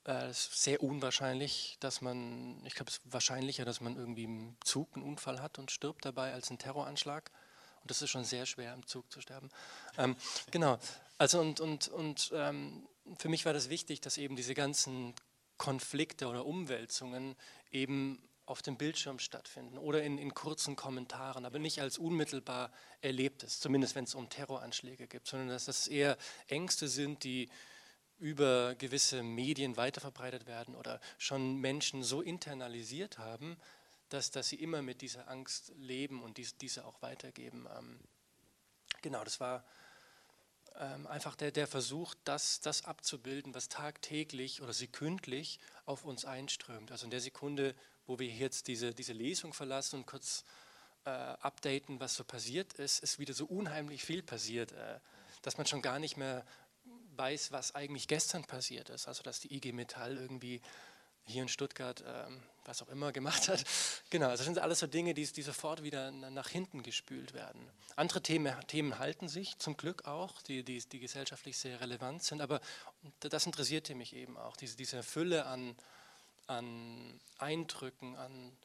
Äh, 0.05 0.25
es 0.25 0.47
ist 0.47 0.63
sehr 0.63 0.81
unwahrscheinlich, 0.81 1.77
dass 1.79 2.01
man, 2.01 2.59
ich 2.65 2.73
glaube, 2.73 2.89
es 2.89 2.97
ist 2.97 3.13
wahrscheinlicher, 3.13 3.63
dass 3.63 3.79
man 3.79 3.95
irgendwie 3.95 4.23
im 4.23 4.57
Zug 4.63 4.89
einen 4.95 5.05
Unfall 5.05 5.39
hat 5.39 5.59
und 5.59 5.69
stirbt 5.69 6.03
dabei 6.03 6.33
als 6.33 6.49
ein 6.49 6.57
Terroranschlag. 6.57 7.29
Und 7.81 7.91
das 7.91 8.01
ist 8.01 8.09
schon 8.09 8.25
sehr 8.25 8.47
schwer, 8.47 8.73
im 8.73 8.85
Zug 8.87 9.11
zu 9.11 9.21
sterben. 9.21 9.49
Ähm, 9.99 10.15
genau. 10.49 10.79
Also 11.19 11.39
und, 11.39 11.59
und, 11.59 11.89
und 11.89 12.31
ähm, 12.33 12.87
für 13.19 13.29
mich 13.29 13.45
war 13.45 13.53
das 13.53 13.69
wichtig, 13.69 14.01
dass 14.01 14.17
eben 14.17 14.35
diese 14.35 14.55
ganzen 14.55 15.13
Konflikte 15.57 16.27
oder 16.27 16.45
Umwälzungen 16.45 17.35
eben 17.71 18.19
auf 18.49 18.63
dem 18.63 18.77
Bildschirm 18.77 19.19
stattfinden 19.19 19.77
oder 19.77 20.01
in, 20.01 20.17
in 20.17 20.33
kurzen 20.33 20.75
Kommentaren, 20.75 21.45
aber 21.45 21.59
nicht 21.59 21.81
als 21.81 21.99
unmittelbar 21.99 22.71
Erlebtes, 23.01 23.59
zumindest 23.59 23.93
wenn 23.93 24.05
es 24.05 24.15
um 24.15 24.29
Terroranschläge 24.29 25.07
geht, 25.07 25.27
sondern 25.27 25.49
dass 25.49 25.65
das 25.65 25.87
eher 25.87 26.17
Ängste 26.47 26.87
sind, 26.87 27.23
die 27.23 27.49
über 28.17 28.73
gewisse 28.75 29.21
Medien 29.21 29.77
weiterverbreitet 29.77 30.47
werden 30.47 30.75
oder 30.75 30.99
schon 31.19 31.57
Menschen 31.57 32.03
so 32.03 32.21
internalisiert 32.21 33.19
haben, 33.19 33.55
dass, 34.09 34.31
dass 34.31 34.49
sie 34.49 34.57
immer 34.57 34.81
mit 34.81 35.01
dieser 35.01 35.27
Angst 35.27 35.71
leben 35.77 36.23
und 36.23 36.37
dies, 36.37 36.57
diese 36.57 36.85
auch 36.85 37.01
weitergeben. 37.03 37.67
Ähm, 37.77 37.99
genau, 39.03 39.23
das 39.23 39.39
war 39.39 39.63
ähm, 40.75 41.05
einfach 41.05 41.35
der, 41.35 41.51
der 41.51 41.67
Versuch, 41.67 42.15
das, 42.23 42.61
das 42.61 42.83
abzubilden, 42.83 43.53
was 43.53 43.69
tagtäglich 43.69 44.63
oder 44.63 44.73
sekündlich 44.73 45.59
auf 45.85 46.03
uns 46.03 46.25
einströmt. 46.25 46.91
Also 46.91 47.05
in 47.05 47.11
der 47.11 47.21
Sekunde, 47.21 47.75
wo 48.09 48.17
wir 48.17 48.27
jetzt 48.27 48.67
diese, 48.67 48.93
diese 48.93 49.13
Lesung 49.13 49.53
verlassen 49.53 49.97
und 49.97 50.07
kurz 50.07 50.43
äh, 51.05 51.09
updaten, 51.09 51.99
was 51.99 52.15
so 52.15 52.23
passiert 52.23 52.73
ist, 52.73 53.03
ist 53.03 53.19
wieder 53.19 53.33
so 53.33 53.45
unheimlich 53.45 54.03
viel 54.03 54.23
passiert, 54.23 54.71
äh, 54.71 54.99
dass 55.43 55.57
man 55.57 55.67
schon 55.67 55.83
gar 55.83 55.99
nicht 55.99 56.17
mehr 56.17 56.43
weiß, 57.15 57.51
was 57.51 57.75
eigentlich 57.75 58.07
gestern 58.07 58.43
passiert 58.45 58.89
ist. 58.89 59.07
Also 59.07 59.21
dass 59.21 59.39
die 59.39 59.53
IG 59.53 59.73
Metall 59.73 60.17
irgendwie 60.17 60.59
hier 61.25 61.43
in 61.43 61.49
Stuttgart 61.49 62.03
ähm, 62.05 62.41
was 62.65 62.81
auch 62.81 62.89
immer 62.89 63.11
gemacht 63.11 63.47
hat. 63.47 63.63
Genau, 64.09 64.25
also 64.25 64.37
das 64.37 64.45
sind 64.45 64.57
alles 64.57 64.79
so 64.79 64.87
Dinge, 64.87 65.13
die, 65.13 65.23
die 65.31 65.43
sofort 65.43 65.83
wieder 65.83 66.09
nach 66.09 66.49
hinten 66.49 66.81
gespült 66.81 67.35
werden. 67.35 67.69
Andere 67.95 68.23
Themen, 68.23 68.55
Themen 68.65 68.97
halten 68.97 69.27
sich 69.27 69.59
zum 69.59 69.77
Glück 69.77 70.07
auch, 70.07 70.41
die, 70.41 70.63
die, 70.63 70.79
die 70.79 70.99
gesellschaftlich 70.99 71.55
sehr 71.59 71.79
relevant 71.79 72.23
sind, 72.23 72.41
aber 72.41 72.59
das 73.19 73.45
interessierte 73.45 73.93
mich 73.93 74.15
eben 74.15 74.35
auch, 74.35 74.57
diese, 74.57 74.75
diese 74.77 75.03
Fülle 75.03 75.45
an, 75.45 75.75
an 76.49 77.19
Eindrücken, 77.37 78.15
an, 78.15 78.57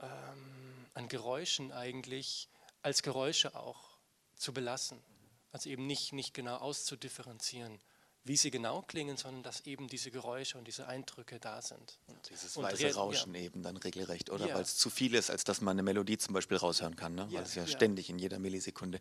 ähm, 0.00 0.86
an 0.94 1.08
Geräuschen 1.08 1.72
eigentlich, 1.72 2.48
als 2.82 3.02
Geräusche 3.02 3.54
auch 3.56 3.98
zu 4.36 4.52
belassen. 4.52 5.02
Also 5.50 5.70
eben 5.70 5.86
nicht, 5.86 6.12
nicht 6.12 6.34
genau 6.34 6.56
auszudifferenzieren 6.56 7.80
wie 8.28 8.36
sie 8.36 8.50
genau 8.50 8.82
klingen, 8.82 9.16
sondern 9.16 9.42
dass 9.42 9.62
eben 9.62 9.88
diese 9.88 10.10
Geräusche 10.10 10.58
und 10.58 10.68
diese 10.68 10.86
Eindrücke 10.86 11.40
da 11.40 11.60
sind. 11.62 11.98
Und 12.06 12.30
Dieses 12.30 12.56
und 12.56 12.64
weiße 12.64 12.94
Rauschen 12.94 13.34
ja. 13.34 13.40
eben 13.40 13.62
dann 13.62 13.76
regelrecht, 13.78 14.30
oder? 14.30 14.46
Ja. 14.46 14.54
Weil 14.54 14.62
es 14.62 14.76
zu 14.76 14.90
viel 14.90 15.14
ist, 15.14 15.30
als 15.30 15.44
dass 15.44 15.60
man 15.60 15.72
eine 15.72 15.82
Melodie 15.82 16.18
zum 16.18 16.34
Beispiel 16.34 16.58
raushören 16.58 16.94
kann, 16.94 17.14
ne? 17.14 17.26
weil 17.32 17.42
es 17.42 17.54
ja, 17.54 17.66
ständig 17.66 18.10
in 18.10 18.18
jeder 18.18 18.38
Millisekunde 18.38 19.00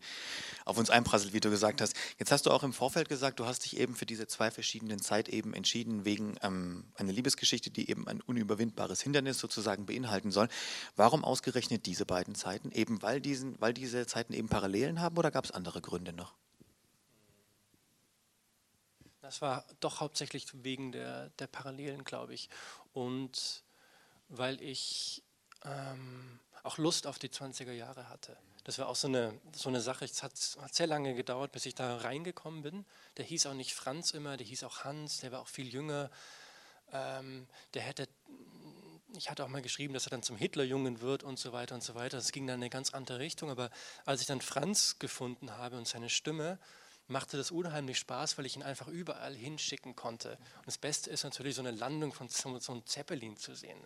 auf 0.65 0.77
uns 0.77 0.89
einprasselt, 0.89 1.33
wie 1.33 1.41
du 1.41 1.49
gesagt 1.49 1.81
hast. 1.81 1.93
Jetzt 2.17 2.31
hast 2.31 2.45
du 2.45 2.51
auch 2.51 2.63
im 2.63 2.73
Vorfeld 2.73 3.09
gesagt, 3.09 3.39
du 3.39 3.45
hast 3.45 3.65
dich 3.65 3.77
eben 3.77 3.95
für 3.95 4.05
diese 4.05 4.27
zwei 4.27 4.49
verschiedenen 4.49 5.01
Zeiteben 5.01 5.53
entschieden, 5.53 6.05
wegen 6.05 6.37
ähm, 6.41 6.85
einer 6.95 7.11
Liebesgeschichte, 7.11 7.69
die 7.69 7.89
eben 7.89 8.07
ein 8.07 8.21
unüberwindbares 8.21 9.01
Hindernis 9.01 9.39
sozusagen 9.39 9.85
beinhalten 9.85 10.31
soll. 10.31 10.47
Warum 10.95 11.25
ausgerechnet 11.25 11.85
diese 11.85 12.05
beiden 12.05 12.33
Zeiten? 12.33 12.71
Eben 12.71 13.01
weil, 13.01 13.19
diesen, 13.19 13.59
weil 13.59 13.73
diese 13.73 14.07
Zeiten 14.07 14.33
eben 14.33 14.47
Parallelen 14.47 15.01
haben 15.01 15.17
oder 15.17 15.31
gab 15.31 15.43
es 15.43 15.51
andere 15.51 15.81
Gründe 15.81 16.13
noch? 16.13 16.33
Das 19.27 19.41
war 19.41 19.65
doch 19.81 19.99
hauptsächlich 19.99 20.47
wegen 20.63 20.93
der, 20.93 21.31
der 21.31 21.47
Parallelen, 21.47 22.05
glaube 22.05 22.33
ich. 22.33 22.49
Und 22.93 23.61
weil 24.29 24.61
ich 24.61 25.21
ähm, 25.65 26.39
auch 26.63 26.77
Lust 26.77 27.05
auf 27.07 27.19
die 27.19 27.27
20er 27.27 27.73
Jahre 27.73 28.07
hatte. 28.07 28.37
Das 28.63 28.79
war 28.79 28.87
auch 28.87 28.95
so 28.95 29.09
eine, 29.09 29.37
so 29.51 29.67
eine 29.67 29.81
Sache. 29.81 30.05
Es 30.05 30.23
hat, 30.23 30.31
hat, 30.61 30.73
sehr 30.73 30.87
lange 30.87 31.13
gedauert, 31.13 31.51
bis 31.51 31.65
ich 31.65 31.75
da 31.75 31.97
reingekommen 31.97 32.61
bin. 32.61 32.85
Der 33.17 33.25
hieß 33.25 33.47
auch 33.47 33.53
nicht 33.53 33.75
Franz 33.75 34.11
immer, 34.11 34.37
der 34.37 34.47
hieß 34.47 34.63
auch 34.63 34.85
Hans, 34.85 35.19
der 35.19 35.33
war 35.33 35.41
auch 35.41 35.49
viel 35.49 35.67
jünger. 35.67 36.09
Ähm, 36.93 37.49
der 37.73 37.81
hätte, 37.81 38.07
ich 39.17 39.29
hatte 39.29 39.43
auch 39.43 39.49
mal 39.49 39.61
geschrieben, 39.61 39.93
dass 39.93 40.07
er 40.07 40.11
dann 40.11 40.23
zum 40.23 40.37
Hitlerjungen 40.37 41.01
wird 41.01 41.23
und 41.23 41.37
so 41.37 41.51
weiter 41.51 41.75
und 41.75 41.83
so 41.83 41.95
weiter. 41.95 42.15
Das 42.15 42.31
ging 42.31 42.47
dann 42.47 42.59
in 42.59 42.63
eine 42.63 42.69
ganz 42.69 42.93
andere 42.93 43.19
Richtung. 43.19 43.51
Aber 43.51 43.71
als 44.05 44.21
ich 44.21 44.27
dann 44.27 44.39
Franz 44.39 44.99
gefunden 44.99 45.51
habe 45.51 45.75
und 45.75 45.85
seine 45.85 46.09
Stimme, 46.09 46.59
machte 47.07 47.37
das 47.37 47.51
unheimlich 47.51 47.99
Spaß, 47.99 48.37
weil 48.37 48.45
ich 48.45 48.55
ihn 48.55 48.63
einfach 48.63 48.87
überall 48.87 49.33
hinschicken 49.33 49.95
konnte. 49.95 50.37
Und 50.57 50.67
das 50.67 50.77
Beste 50.77 51.09
ist 51.09 51.23
natürlich 51.23 51.55
so 51.55 51.61
eine 51.61 51.71
Landung 51.71 52.13
von 52.13 52.29
so, 52.29 52.59
so 52.59 52.71
einem 52.73 52.85
Zeppelin 52.85 53.37
zu 53.37 53.55
sehen 53.55 53.79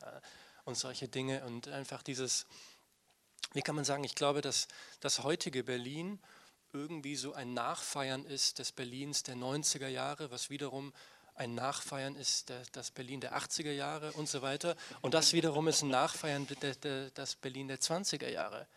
und 0.66 0.76
solche 0.76 1.08
Dinge 1.08 1.44
und 1.46 1.68
einfach 1.68 2.04
dieses, 2.04 2.46
wie 3.54 3.62
kann 3.62 3.76
man 3.76 3.86
sagen, 3.86 4.04
ich 4.04 4.16
glaube, 4.16 4.42
dass 4.42 4.68
das 5.00 5.24
heutige 5.24 5.64
Berlin 5.64 6.20
irgendwie 6.74 7.16
so 7.16 7.34
ein 7.34 7.54
Nachfeiern 7.54 8.26
ist 8.26 8.60
des 8.60 8.72
Berlins 8.72 9.24
der 9.24 9.36
90er 9.36 9.88
Jahre, 9.88 10.32
was 10.32 10.50
wiederum 10.50 10.94
ein 11.36 11.56
Nachfeiern 11.56 12.16
ist 12.16 12.50
der, 12.50 12.62
das 12.72 12.92
Berlin 12.92 13.22
der 13.22 13.36
80er 13.38 13.72
Jahre 13.72 14.12
und 14.14 14.30
so 14.30 14.42
weiter. 14.42 14.76
Und 15.02 15.14
das 15.14 15.34
wiederum 15.34 15.68
ist 15.68 15.82
ein 15.82 15.90
Nachfeiern 15.90 16.48
des 16.48 17.36
Berlin 17.36 17.68
der 17.68 17.80
20er 17.80 18.30
Jahre. 18.30 18.68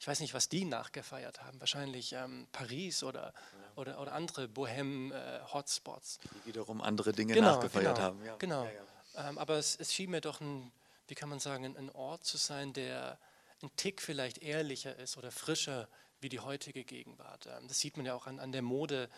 Ich 0.00 0.08
weiß 0.08 0.20
nicht, 0.20 0.34
was 0.34 0.48
die 0.48 0.64
nachgefeiert 0.64 1.42
haben. 1.44 1.60
Wahrscheinlich 1.60 2.12
ähm, 2.14 2.48
Paris 2.50 3.04
oder 3.04 3.32
oder, 3.76 4.00
oder 4.00 4.12
andere 4.12 4.48
Bohem-Hotspots. 4.48 6.16
Äh, 6.16 6.28
Die 6.28 6.48
wiederum 6.48 6.80
andere 6.80 7.12
Dinge 7.12 7.34
genau, 7.34 7.54
nachgefeiert 7.54 7.96
genau, 7.96 8.06
haben. 8.06 8.24
Ja. 8.24 8.36
Genau. 8.36 8.64
Ja. 8.64 9.28
Ähm, 9.28 9.38
aber 9.38 9.56
es, 9.58 9.76
es, 9.76 9.92
schien 9.92 10.10
mir 10.10 10.20
doch 10.20 10.40
ein, 10.40 10.72
wie 11.08 11.14
kann 11.14 11.28
man 11.28 11.40
sagen, 11.40 11.64
ein, 11.64 11.76
ein 11.76 11.90
Ort 11.90 12.24
zu 12.24 12.36
sein, 12.36 12.72
der 12.72 13.18
ein 13.62 13.70
Tick 13.76 14.02
vielleicht 14.02 14.38
ehrlicher 14.38 14.96
ist 14.96 15.16
oder 15.16 15.30
frischer 15.30 15.88
wie 16.20 16.28
die 16.28 16.40
heutige 16.40 16.84
Gegenwart. 16.84 17.46
Ähm, 17.46 17.68
das 17.68 17.80
sieht 17.80 17.96
man 17.96 18.06
ja 18.06 18.14
auch 18.14 18.26
an, 18.26 18.38
an 18.38 18.52
der 18.52 18.62
Mode. 18.62 19.08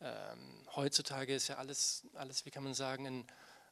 Ähm, 0.00 0.66
heutzutage 0.74 1.34
ist 1.34 1.48
ja 1.48 1.56
alles, 1.56 2.04
alles, 2.14 2.44
wie 2.46 2.50
kann 2.50 2.64
man 2.64 2.74
sagen, 2.74 3.06
ein, 3.06 3.26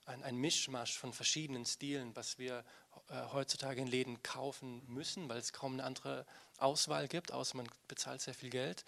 ein, 0.07 0.23
ein 0.23 0.37
Mischmasch 0.37 0.99
von 0.99 1.13
verschiedenen 1.13 1.65
Stilen, 1.65 2.15
was 2.17 2.39
wir 2.39 2.65
äh, 3.09 3.15
heutzutage 3.33 3.81
in 3.81 3.87
Läden 3.87 4.23
kaufen 4.23 4.83
müssen, 4.87 5.29
weil 5.29 5.39
es 5.39 5.53
kaum 5.53 5.75
eine 5.75 5.85
andere 5.85 6.27
Auswahl 6.61 7.09
gibt, 7.09 7.33
außer 7.33 7.57
man 7.57 7.69
bezahlt 7.89 8.21
sehr 8.21 8.35
viel 8.35 8.51
Geld. 8.51 8.85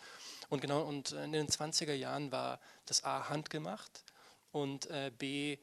Und 0.49 0.61
genau, 0.61 0.83
und 0.83 1.13
in 1.13 1.33
den 1.33 1.49
20er 1.49 1.95
Jahren 1.95 2.33
war 2.33 2.61
das 2.87 3.05
A 3.05 3.29
handgemacht 3.29 4.05
und 4.51 4.87
äh, 4.87 5.11
B 5.17 5.59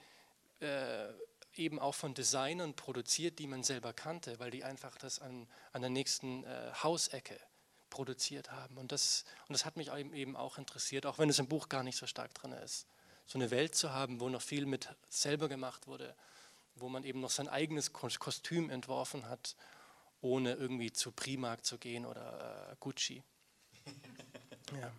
äh, 0.60 1.08
eben 1.56 1.80
auch 1.80 1.96
von 1.96 2.14
Designern 2.14 2.74
produziert, 2.74 3.40
die 3.40 3.48
man 3.48 3.64
selber 3.64 3.94
kannte, 3.94 4.40
weil 4.40 4.52
die 4.52 4.64
einfach 4.64 4.98
das 4.98 5.20
an, 5.20 5.48
an 5.74 5.82
der 5.82 5.90
nächsten 5.90 6.44
äh, 6.44 6.72
Hausecke 6.84 7.40
produziert 7.90 8.52
haben. 8.52 8.78
Und 8.78 8.92
das, 8.92 9.26
und 9.48 9.54
das 9.54 9.66
hat 9.66 9.76
mich 9.76 9.92
eben 9.92 10.36
auch 10.36 10.58
interessiert, 10.58 11.06
auch 11.06 11.20
wenn 11.20 11.30
es 11.30 11.40
im 11.40 11.48
Buch 11.48 11.70
gar 11.70 11.84
nicht 11.84 11.98
so 11.98 12.08
stark 12.08 12.34
drin 12.34 12.52
ist. 12.52 12.88
So 13.26 13.38
eine 13.38 13.52
Welt 13.52 13.76
zu 13.76 13.94
haben, 13.94 14.20
wo 14.20 14.30
noch 14.30 14.42
viel 14.42 14.66
mit 14.66 14.90
selber 15.10 15.50
gemacht 15.50 15.88
wurde, 15.88 16.16
wo 16.76 16.90
man 16.90 17.04
eben 17.04 17.20
noch 17.20 17.30
sein 17.30 17.48
eigenes 17.48 17.94
Kostüm 17.94 18.70
entworfen 18.70 19.28
hat 19.28 19.56
ohne 20.22 20.54
irgendwie 20.54 20.92
zu 20.92 21.12
Primark 21.12 21.66
zu 21.66 21.78
gehen 21.78 22.06
oder 22.06 22.72
äh, 22.72 22.76
Gucci. 22.80 23.24
ja. 24.80 24.92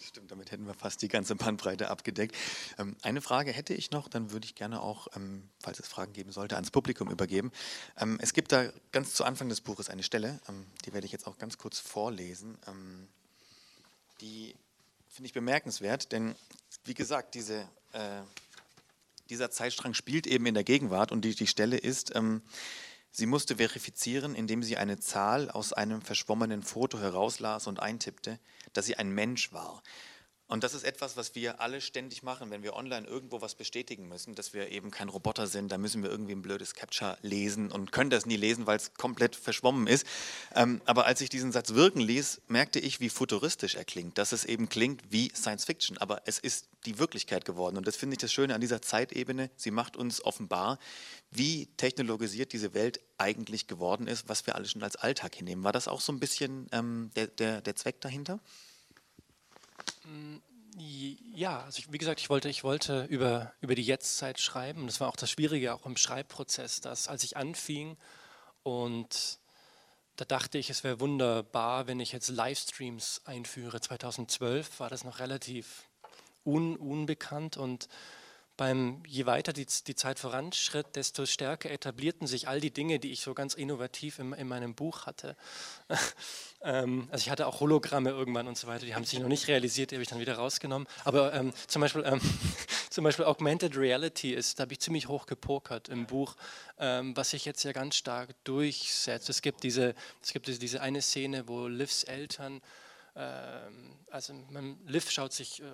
Stimmt, 0.00 0.30
damit 0.30 0.50
hätten 0.50 0.66
wir 0.66 0.74
fast 0.74 1.00
die 1.02 1.08
ganze 1.08 1.36
Bandbreite 1.36 1.88
abgedeckt. 1.88 2.36
Ähm, 2.78 2.96
eine 3.02 3.22
Frage 3.22 3.52
hätte 3.52 3.74
ich 3.74 3.90
noch, 3.90 4.08
dann 4.08 4.32
würde 4.32 4.44
ich 4.44 4.54
gerne 4.54 4.82
auch, 4.82 5.06
ähm, 5.16 5.48
falls 5.60 5.78
es 5.78 5.88
Fragen 5.88 6.12
geben 6.12 6.32
sollte, 6.32 6.56
ans 6.56 6.70
Publikum 6.70 7.10
übergeben. 7.10 7.52
Ähm, 7.96 8.18
es 8.20 8.32
gibt 8.34 8.52
da 8.52 8.70
ganz 8.92 9.14
zu 9.14 9.24
Anfang 9.24 9.48
des 9.48 9.60
Buches 9.60 9.88
eine 9.88 10.02
Stelle, 10.02 10.40
ähm, 10.48 10.66
die 10.84 10.92
werde 10.92 11.06
ich 11.06 11.12
jetzt 11.12 11.26
auch 11.26 11.38
ganz 11.38 11.58
kurz 11.58 11.78
vorlesen. 11.78 12.58
Ähm, 12.66 13.08
die 14.20 14.54
finde 15.08 15.28
ich 15.28 15.32
bemerkenswert, 15.32 16.12
denn 16.12 16.34
wie 16.84 16.94
gesagt, 16.94 17.34
diese, 17.34 17.60
äh, 17.92 18.22
dieser 19.30 19.50
Zeitstrang 19.50 19.94
spielt 19.94 20.26
eben 20.26 20.44
in 20.46 20.54
der 20.54 20.64
Gegenwart 20.64 21.12
und 21.12 21.22
die, 21.22 21.34
die 21.34 21.46
Stelle 21.46 21.78
ist, 21.78 22.14
ähm, 22.14 22.42
Sie 23.16 23.26
musste 23.26 23.58
verifizieren, 23.58 24.34
indem 24.34 24.64
sie 24.64 24.76
eine 24.76 24.98
Zahl 24.98 25.48
aus 25.48 25.72
einem 25.72 26.02
verschwommenen 26.02 26.64
Foto 26.64 26.98
herauslas 26.98 27.68
und 27.68 27.78
eintippte, 27.78 28.40
dass 28.72 28.86
sie 28.86 28.96
ein 28.96 29.08
Mensch 29.08 29.52
war. 29.52 29.84
Und 30.46 30.62
das 30.62 30.74
ist 30.74 30.84
etwas, 30.84 31.16
was 31.16 31.34
wir 31.34 31.60
alle 31.60 31.80
ständig 31.80 32.22
machen, 32.22 32.50
wenn 32.50 32.62
wir 32.62 32.74
online 32.74 33.06
irgendwo 33.06 33.40
was 33.40 33.54
bestätigen 33.54 34.08
müssen, 34.08 34.34
dass 34.34 34.52
wir 34.52 34.68
eben 34.68 34.90
kein 34.90 35.08
Roboter 35.08 35.46
sind. 35.46 35.72
Da 35.72 35.78
müssen 35.78 36.02
wir 36.02 36.10
irgendwie 36.10 36.34
ein 36.34 36.42
blödes 36.42 36.74
Capture 36.74 37.16
lesen 37.22 37.72
und 37.72 37.92
können 37.92 38.10
das 38.10 38.26
nie 38.26 38.36
lesen, 38.36 38.66
weil 38.66 38.76
es 38.76 38.92
komplett 38.92 39.36
verschwommen 39.36 39.86
ist. 39.86 40.06
Ähm, 40.54 40.82
aber 40.84 41.06
als 41.06 41.22
ich 41.22 41.30
diesen 41.30 41.50
Satz 41.50 41.72
wirken 41.72 42.00
ließ, 42.00 42.42
merkte 42.48 42.78
ich, 42.78 43.00
wie 43.00 43.08
futuristisch 43.08 43.74
er 43.74 43.86
klingt. 43.86 44.18
Dass 44.18 44.32
es 44.32 44.44
eben 44.44 44.68
klingt 44.68 45.00
wie 45.08 45.32
Science 45.34 45.64
Fiction, 45.64 45.96
aber 45.96 46.20
es 46.26 46.38
ist 46.38 46.68
die 46.84 46.98
Wirklichkeit 46.98 47.46
geworden. 47.46 47.78
Und 47.78 47.86
das 47.86 47.96
finde 47.96 48.14
ich 48.14 48.18
das 48.18 48.32
Schöne 48.32 48.54
an 48.54 48.60
dieser 48.60 48.82
Zeitebene. 48.82 49.50
Sie 49.56 49.70
macht 49.70 49.96
uns 49.96 50.22
offenbar, 50.22 50.78
wie 51.30 51.66
technologisiert 51.78 52.52
diese 52.52 52.74
Welt 52.74 53.00
eigentlich 53.16 53.66
geworden 53.66 54.06
ist, 54.06 54.28
was 54.28 54.46
wir 54.46 54.56
alle 54.56 54.66
schon 54.66 54.82
als 54.82 54.96
Alltag 54.96 55.34
hinnehmen. 55.34 55.64
War 55.64 55.72
das 55.72 55.88
auch 55.88 56.02
so 56.02 56.12
ein 56.12 56.20
bisschen 56.20 56.68
ähm, 56.72 57.10
der, 57.16 57.28
der, 57.28 57.62
der 57.62 57.76
Zweck 57.76 58.02
dahinter? 58.02 58.40
Mm, 60.04 60.36
ja, 60.76 61.60
also 61.62 61.78
ich, 61.78 61.92
wie 61.92 61.98
gesagt, 61.98 62.20
ich 62.20 62.30
wollte, 62.30 62.48
ich 62.48 62.64
wollte 62.64 63.04
über, 63.04 63.52
über 63.60 63.74
die 63.74 63.82
Jetztzeit 63.82 64.40
schreiben. 64.40 64.86
Das 64.86 65.00
war 65.00 65.08
auch 65.08 65.16
das 65.16 65.30
Schwierige 65.30 65.74
auch 65.74 65.86
im 65.86 65.96
Schreibprozess, 65.96 66.80
dass 66.80 67.08
als 67.08 67.22
ich 67.22 67.36
anfing 67.36 67.96
und 68.62 69.38
da 70.16 70.24
dachte 70.24 70.58
ich, 70.58 70.70
es 70.70 70.84
wäre 70.84 71.00
wunderbar, 71.00 71.86
wenn 71.86 71.98
ich 71.98 72.12
jetzt 72.12 72.28
Livestreams 72.28 73.22
einführe. 73.24 73.80
2012 73.80 74.78
war 74.78 74.88
das 74.88 75.02
noch 75.04 75.18
relativ 75.18 75.88
un, 76.44 76.76
unbekannt 76.76 77.56
und 77.56 77.88
beim, 78.56 79.02
je 79.06 79.26
weiter 79.26 79.52
die, 79.52 79.66
die 79.86 79.94
Zeit 79.94 80.18
voranschritt, 80.18 80.94
desto 80.94 81.26
stärker 81.26 81.70
etablierten 81.70 82.26
sich 82.26 82.46
all 82.48 82.60
die 82.60 82.70
Dinge, 82.70 82.98
die 82.98 83.10
ich 83.10 83.20
so 83.20 83.34
ganz 83.34 83.54
innovativ 83.54 84.18
in, 84.18 84.32
in 84.32 84.46
meinem 84.46 84.74
Buch 84.74 85.06
hatte. 85.06 85.36
ähm, 86.62 87.08
also 87.10 87.22
ich 87.22 87.30
hatte 87.30 87.46
auch 87.46 87.60
Hologramme 87.60 88.10
irgendwann 88.10 88.46
und 88.46 88.56
so 88.56 88.66
weiter, 88.66 88.86
die 88.86 88.94
haben 88.94 89.04
sich 89.04 89.18
noch 89.18 89.28
nicht 89.28 89.48
realisiert, 89.48 89.90
die 89.90 89.96
habe 89.96 90.02
ich 90.02 90.08
dann 90.08 90.20
wieder 90.20 90.36
rausgenommen. 90.36 90.86
Aber 91.04 91.32
ähm, 91.34 91.52
zum, 91.66 91.82
Beispiel, 91.82 92.04
ähm, 92.06 92.20
zum 92.90 93.04
Beispiel 93.04 93.24
Augmented 93.24 93.76
Reality 93.76 94.32
ist, 94.32 94.58
da 94.58 94.62
habe 94.62 94.72
ich 94.72 94.80
ziemlich 94.80 95.08
hoch 95.08 95.26
gepokert 95.26 95.88
im 95.88 96.06
Buch, 96.06 96.36
ähm, 96.78 97.16
was 97.16 97.30
sich 97.30 97.44
jetzt 97.44 97.64
ja 97.64 97.72
ganz 97.72 97.96
stark 97.96 98.30
durchsetzt. 98.44 99.28
Es 99.28 99.42
gibt 99.42 99.64
diese, 99.64 99.94
es 100.22 100.32
gibt 100.32 100.46
diese 100.46 100.80
eine 100.80 101.02
Szene, 101.02 101.48
wo 101.48 101.66
Livs 101.66 102.04
Eltern, 102.04 102.60
ähm, 103.16 103.96
also 104.10 104.32
Liv 104.86 105.10
schaut 105.10 105.32
sich 105.32 105.60
äh, 105.60 105.64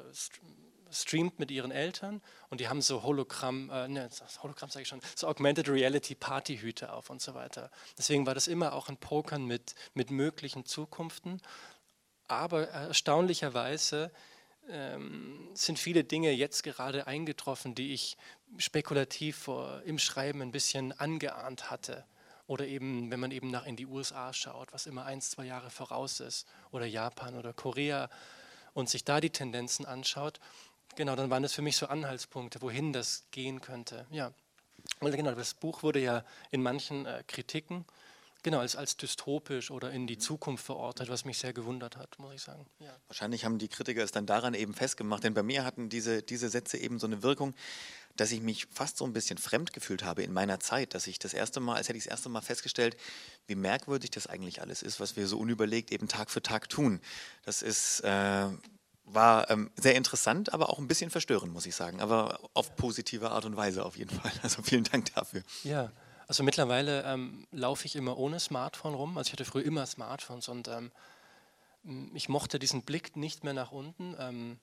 streamt 0.93 1.39
mit 1.39 1.51
ihren 1.51 1.71
Eltern 1.71 2.21
und 2.49 2.61
die 2.61 2.69
haben 2.69 2.83
so 2.83 3.03
Hologramm, 3.03 3.71
äh, 3.71 3.89
ne, 3.89 4.09
Hologramm 4.43 4.71
sage 4.71 4.83
ich 4.83 4.89
schon, 4.89 5.01
so 5.15 5.29
Augmented 5.29 5.69
Reality 5.69 6.15
Partyhüte 6.15 6.93
auf 6.93 7.11
und 7.11 7.21
so 7.21 7.35
weiter. 7.35 7.71
Deswegen 7.99 8.27
war 8.27 8.35
das 8.35 8.47
immer 8.47 8.73
auch 8.73 8.89
ein 8.89 8.97
Pokern 8.97 9.45
mit, 9.47 9.75
mit 9.95 10.11
möglichen 10.11 10.65
Zukunften. 10.65 11.41
Aber 12.29 12.69
erstaunlicherweise 12.69 14.13
ähm, 14.69 15.49
sind 15.55 15.79
viele 15.79 16.05
Dinge 16.05 16.31
jetzt 16.31 16.63
gerade 16.63 17.07
eingetroffen, 17.07 17.75
die 17.75 17.93
ich 17.93 18.17
spekulativ 18.57 19.37
vor, 19.37 19.83
im 19.85 19.99
Schreiben 19.99 20.43
ein 20.43 20.53
bisschen 20.53 20.93
angeahnt 20.93 21.71
hatte. 21.71 22.05
Oder 22.47 22.67
eben, 22.67 23.11
wenn 23.11 23.21
man 23.21 23.31
eben 23.31 23.51
nach 23.51 23.67
in 23.67 23.77
die 23.77 23.87
USA 23.87 24.33
schaut, 24.33 24.73
was 24.73 24.87
immer 24.87 25.05
ein, 25.05 25.21
zwei 25.21 25.45
Jahre 25.45 25.71
voraus 25.71 26.21
ist, 26.21 26.49
oder 26.73 26.85
Japan 26.87 27.37
oder 27.37 27.53
Korea 27.53 28.11
und 28.73 28.89
sich 28.89 29.05
da 29.05 29.21
die 29.21 29.31
Tendenzen 29.31 29.87
anschaut, 29.87 30.41
genau, 30.97 31.17
dann 31.17 31.31
waren 31.31 31.43
das 31.43 31.53
für 31.53 31.63
mich 31.63 31.77
so 31.77 31.87
Anhaltspunkte, 31.87 32.61
wohin 32.63 32.93
das 32.93 33.25
gehen 33.31 33.61
könnte. 33.61 34.07
Ja, 34.11 34.33
und 35.01 35.15
genau, 35.15 35.33
das 35.35 35.55
Buch 35.55 35.83
wurde 35.83 36.01
ja 36.01 36.25
in 36.51 36.63
manchen 36.63 37.07
äh, 37.07 37.23
Kritiken 37.27 37.85
genau 38.43 38.61
als, 38.61 38.77
als 38.77 38.97
dystopisch 38.97 39.71
oder 39.71 39.91
in 39.91 40.07
die 40.07 40.19
Zukunft 40.19 40.65
verortet, 40.65 41.09
was 41.09 41.25
mich 41.25 41.39
sehr 41.39 41.53
gewundert 41.53 41.97
hat, 41.97 42.19
muss 42.19 42.35
ich 42.35 42.43
sagen. 42.43 42.67
Ja. 42.79 42.95
Wahrscheinlich 43.09 43.45
haben 43.45 43.59
die 43.59 43.69
Kritiker 43.69 44.03
es 44.03 44.13
dann 44.13 44.27
daran 44.27 44.55
eben 44.55 44.75
festgemacht, 44.75 45.25
denn 45.25 45.35
bei 45.35 45.43
mir 45.43 45.65
hatten 45.65 45.89
diese, 45.89 46.23
diese 46.23 46.49
Sätze 46.49 46.79
eben 46.79 46.99
so 46.99 47.07
eine 47.07 47.23
Wirkung, 47.23 47.55
dass 48.17 48.33
ich 48.33 48.41
mich 48.41 48.67
fast 48.67 48.97
so 48.97 49.05
ein 49.05 49.13
bisschen 49.13 49.39
fremd 49.39 49.73
gefühlt 49.73 50.05
habe 50.05 50.23
in 50.23 50.33
meiner 50.33 50.61
Zeit, 50.61 50.95
dass 50.95 51.07
ich 51.07 51.19
das 51.19 51.35
erste 51.35 51.61
Mal, 51.61 51.77
als 51.77 51.89
hätte 51.89 51.99
ich 51.99 52.05
das 52.05 52.11
erste 52.11 52.29
Mal 52.29 52.41
festgestellt, 52.41 52.97
wie 53.47 53.55
merkwürdig 53.55 54.11
das 54.11 54.27
eigentlich 54.27 54.61
alles 54.61 54.83
ist, 54.83 55.01
was 55.01 55.17
wir 55.17 55.27
so 55.27 55.39
unüberlegt 55.39 55.93
eben 55.93 56.09
Tag 56.09 56.31
für 56.31 56.43
Tag 56.43 56.69
tun. 56.69 57.01
Das 57.45 57.63
ist, 57.63 58.01
äh, 58.01 58.49
war 59.15 59.51
ähm, 59.51 59.71
sehr 59.77 59.95
interessant, 59.95 60.53
aber 60.53 60.71
auch 60.71 60.79
ein 60.79 60.89
bisschen 60.89 61.11
verstörend, 61.11 61.53
muss 61.53 61.67
ich 61.67 61.75
sagen, 61.75 62.01
aber 62.01 62.41
auf 62.55 62.77
positive 62.77 63.31
Art 63.31 63.45
und 63.45 63.57
Weise 63.57 63.85
auf 63.85 63.97
jeden 63.97 64.11
Fall. 64.11 64.33
Also 64.43 64.63
vielen 64.63 64.85
Dank 64.85 65.15
dafür. 65.15 65.43
Ja. 65.65 65.91
Also 66.27 66.45
mittlerweile 66.45 67.03
ähm, 67.05 67.47
laufe 67.51 67.87
ich 67.87 67.97
immer 67.97 68.17
ohne 68.17 68.39
Smartphone 68.39 68.95
rum. 68.95 69.19
Also 69.19 69.29
ich 69.29 69.33
hatte 69.33 69.45
früher 69.45 69.65
immer 69.65 69.85
Smartphones 69.85 70.49
und 70.49 70.69
ähm, 70.69 70.93
ich 72.15 72.29
mochte 72.29 72.59
diesen 72.59 72.83
Blick 72.83 73.17
nicht 73.17 73.43
mehr 73.43 73.53
nach 73.55 73.73
unten. 73.73 74.15
Ähm, 74.19 74.59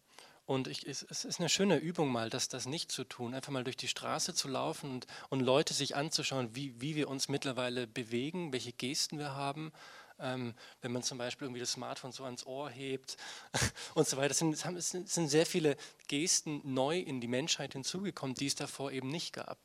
und 0.45 0.70
ich, 0.70 0.88
es, 0.88 1.06
es, 1.10 1.26
ist 1.26 1.39
eine 1.41 1.50
schöne 1.50 1.76
Übung 1.76 2.10
mal, 2.10 2.30
das, 2.30 2.48
das 2.48 2.68
nicht 2.68 2.89
zu 2.89 3.04
tun, 3.04 3.34
einfach 3.34 3.52
mal 3.52 3.66
durch 3.66 3.76
die 3.76 3.89
Straße 3.89 4.34
zu 4.34 4.48
laufen 4.48 4.91
und, 4.91 5.08
und 5.28 5.41
Leute 5.41 5.74
sich 5.74 5.98
anzuschauen, 5.98 6.56
wie, 6.56 6.80
wie 6.80 6.95
wir 6.95 7.10
uns 7.10 7.28
mittlerweile 7.28 7.86
bewegen, 7.86 8.54
welche 8.54 8.72
Gesten 8.72 9.20
wir 9.20 9.36
haben. 9.36 9.74
Ähm, 10.20 10.55
wenn 10.82 10.91
man 10.91 11.03
zum 11.03 11.18
Beispiel 11.18 11.45
irgendwie 11.45 11.59
das 11.59 11.74
Smartphone 11.74 12.11
so 12.11 12.24
ans 12.24 12.45
Ohr 12.45 12.70
hebt 12.70 13.18
und 13.93 14.07
so 14.07 14.18
weiter. 14.18 14.32
Es 14.32 14.39
sind, 14.39 14.53
es 14.53 14.89
sind 14.89 15.28
sehr 15.28 15.45
viele 15.45 15.78
Gesten 16.07 16.61
neu 16.63 16.99
in 16.99 17.22
die 17.22 17.28
Menschheit 17.28 17.74
hinzugekommen, 17.74 18.36
die 18.36 18.47
es 18.47 18.55
davor 18.55 18.91
eben 18.91 19.09
nicht 19.09 19.34
gab. 19.34 19.59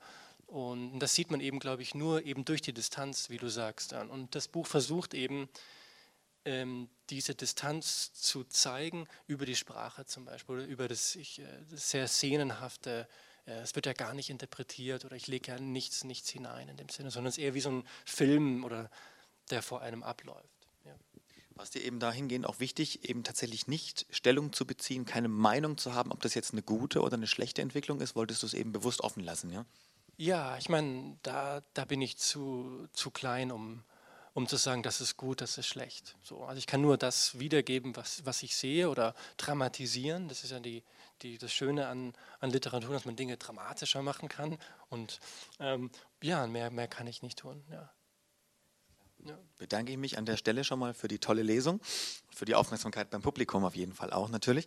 Und 0.46 0.98
das 0.98 1.14
sieht 1.14 1.30
man 1.30 1.40
eben, 1.40 1.58
glaube 1.60 1.80
ich, 1.80 1.94
nur 1.94 2.26
eben 2.26 2.44
durch 2.44 2.60
die 2.60 2.74
Distanz, 2.74 3.30
wie 3.30 3.38
du 3.38 3.48
sagst. 3.48 3.94
Und 3.94 4.34
das 4.34 4.48
Buch 4.48 4.66
versucht 4.66 5.14
eben, 5.14 5.48
ähm, 6.44 6.88
diese 7.10 7.34
Distanz 7.34 8.12
zu 8.12 8.44
zeigen 8.44 9.06
über 9.26 9.46
die 9.46 9.56
Sprache 9.56 10.04
zum 10.06 10.24
Beispiel 10.24 10.56
oder 10.56 10.64
über 10.66 10.88
das, 10.88 11.14
ich, 11.16 11.38
äh, 11.38 11.46
das 11.70 11.90
sehr 11.90 12.08
szenenhafte. 12.08 13.08
Äh, 13.46 13.60
es 13.60 13.74
wird 13.74 13.86
ja 13.86 13.92
gar 13.92 14.14
nicht 14.14 14.28
interpretiert 14.28 15.04
oder 15.04 15.16
ich 15.16 15.26
lege 15.26 15.52
ja 15.52 15.58
nichts, 15.58 16.04
nichts 16.04 16.30
hinein 16.30 16.68
in 16.68 16.76
dem 16.76 16.88
Sinne, 16.88 17.10
sondern 17.10 17.28
es 17.28 17.38
ist 17.38 17.44
eher 17.44 17.54
wie 17.54 17.60
so 17.60 17.70
ein 17.70 17.84
Film 18.04 18.64
oder 18.64 18.90
der 19.50 19.62
vor 19.62 19.82
einem 19.82 20.02
abläuft. 20.02 20.68
Ja. 20.84 20.94
War 21.54 21.64
es 21.64 21.70
dir 21.70 21.82
eben 21.82 22.00
dahingehend 22.00 22.46
auch 22.46 22.60
wichtig, 22.60 23.08
eben 23.08 23.24
tatsächlich 23.24 23.66
nicht 23.66 24.06
Stellung 24.10 24.52
zu 24.52 24.66
beziehen, 24.66 25.04
keine 25.04 25.28
Meinung 25.28 25.76
zu 25.78 25.94
haben, 25.94 26.12
ob 26.12 26.20
das 26.22 26.34
jetzt 26.34 26.52
eine 26.52 26.62
gute 26.62 27.02
oder 27.02 27.14
eine 27.14 27.26
schlechte 27.26 27.62
Entwicklung 27.62 28.00
ist? 28.00 28.16
Wolltest 28.16 28.42
du 28.42 28.46
es 28.46 28.54
eben 28.54 28.72
bewusst 28.72 29.02
offen 29.02 29.22
lassen, 29.22 29.50
ja? 29.52 29.64
Ja, 30.16 30.56
ich 30.58 30.68
meine, 30.68 31.18
da, 31.22 31.62
da 31.74 31.84
bin 31.84 32.00
ich 32.00 32.16
zu, 32.18 32.86
zu 32.92 33.10
klein, 33.10 33.50
um, 33.50 33.82
um 34.34 34.46
zu 34.46 34.56
sagen, 34.56 34.82
das 34.82 35.00
ist 35.00 35.16
gut, 35.16 35.40
das 35.40 35.58
ist 35.58 35.66
schlecht. 35.66 36.16
So, 36.22 36.44
also 36.44 36.58
ich 36.58 36.66
kann 36.66 36.80
nur 36.80 36.96
das 36.96 37.38
wiedergeben, 37.38 37.96
was, 37.96 38.24
was 38.24 38.42
ich 38.42 38.54
sehe 38.56 38.88
oder 38.88 39.14
dramatisieren. 39.36 40.28
Das 40.28 40.44
ist 40.44 40.50
ja 40.50 40.60
die, 40.60 40.82
die, 41.22 41.38
das 41.38 41.52
Schöne 41.52 41.88
an, 41.88 42.14
an 42.40 42.50
Literatur, 42.50 42.92
dass 42.92 43.04
man 43.04 43.16
Dinge 43.16 43.36
dramatischer 43.36 44.02
machen 44.02 44.28
kann. 44.28 44.58
Und 44.90 45.18
ähm, 45.58 45.90
ja, 46.22 46.46
mehr, 46.46 46.70
mehr 46.70 46.88
kann 46.88 47.06
ich 47.06 47.22
nicht 47.22 47.38
tun. 47.38 47.64
Ja. 47.70 47.90
Ja. 49.24 49.38
Bedanke 49.58 49.92
ich 49.92 49.98
mich 49.98 50.18
an 50.18 50.26
der 50.26 50.36
Stelle 50.36 50.64
schon 50.64 50.78
mal 50.78 50.94
für 50.94 51.08
die 51.08 51.18
tolle 51.18 51.42
Lesung, 51.42 51.80
für 52.34 52.44
die 52.44 52.54
Aufmerksamkeit 52.54 53.10
beim 53.10 53.22
Publikum 53.22 53.64
auf 53.64 53.76
jeden 53.76 53.92
Fall 53.92 54.12
auch 54.12 54.28
natürlich. 54.28 54.66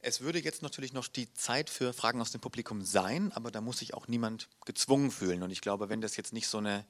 Es 0.00 0.20
würde 0.20 0.40
jetzt 0.40 0.62
natürlich 0.62 0.92
noch 0.92 1.06
die 1.06 1.32
Zeit 1.32 1.70
für 1.70 1.92
Fragen 1.92 2.20
aus 2.20 2.32
dem 2.32 2.40
Publikum 2.40 2.82
sein, 2.82 3.30
aber 3.32 3.52
da 3.52 3.60
muss 3.60 3.78
sich 3.78 3.94
auch 3.94 4.08
niemand 4.08 4.48
gezwungen 4.64 5.12
fühlen. 5.12 5.44
Und 5.44 5.50
ich 5.50 5.60
glaube, 5.60 5.88
wenn 5.88 6.00
das 6.00 6.16
jetzt 6.16 6.32
nicht 6.32 6.48
so 6.48 6.58
eine 6.58 6.84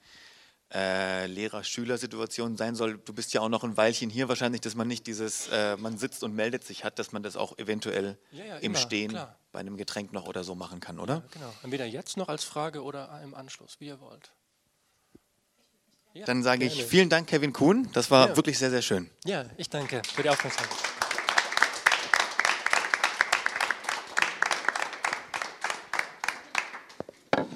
äh, 0.72 1.26
Lehrer-Schüler-Situation 1.26 2.56
sein 2.56 2.74
soll, 2.74 2.96
du 2.96 3.12
bist 3.12 3.34
ja 3.34 3.42
auch 3.42 3.50
noch 3.50 3.64
ein 3.64 3.76
Weilchen 3.76 4.08
hier 4.08 4.28
wahrscheinlich, 4.28 4.62
dass 4.62 4.74
man 4.74 4.88
nicht 4.88 5.06
dieses, 5.06 5.48
äh, 5.48 5.76
man 5.76 5.98
sitzt 5.98 6.24
und 6.24 6.34
meldet 6.34 6.64
sich 6.64 6.84
hat, 6.84 6.98
dass 6.98 7.12
man 7.12 7.22
das 7.22 7.36
auch 7.36 7.58
eventuell 7.58 8.16
ja, 8.30 8.44
ja, 8.44 8.56
im 8.56 8.72
immer, 8.72 8.78
Stehen 8.78 9.10
klar. 9.10 9.38
bei 9.52 9.60
einem 9.60 9.76
Getränk 9.76 10.14
noch 10.14 10.26
oder 10.26 10.42
so 10.42 10.54
machen 10.54 10.80
kann, 10.80 10.98
oder? 10.98 11.16
Ja, 11.16 11.22
genau. 11.32 11.54
Entweder 11.62 11.84
jetzt 11.84 12.16
noch 12.16 12.28
als 12.28 12.44
Frage 12.44 12.82
oder 12.82 13.20
im 13.22 13.34
Anschluss, 13.34 13.76
wie 13.80 13.88
ihr 13.88 14.00
wollt. 14.00 14.32
Dann 16.26 16.42
sage 16.42 16.64
ich 16.64 16.84
vielen 16.84 17.08
Dank, 17.08 17.28
Kevin 17.28 17.52
Kuhn. 17.52 17.88
Das 17.92 18.10
war 18.10 18.36
wirklich 18.36 18.58
sehr, 18.58 18.70
sehr 18.70 18.82
schön. 18.82 19.08
Ja, 19.24 19.46
ich 19.56 19.70
danke 19.70 20.02
für 20.14 20.22
die 20.22 20.28
Aufmerksamkeit. 20.28 21.01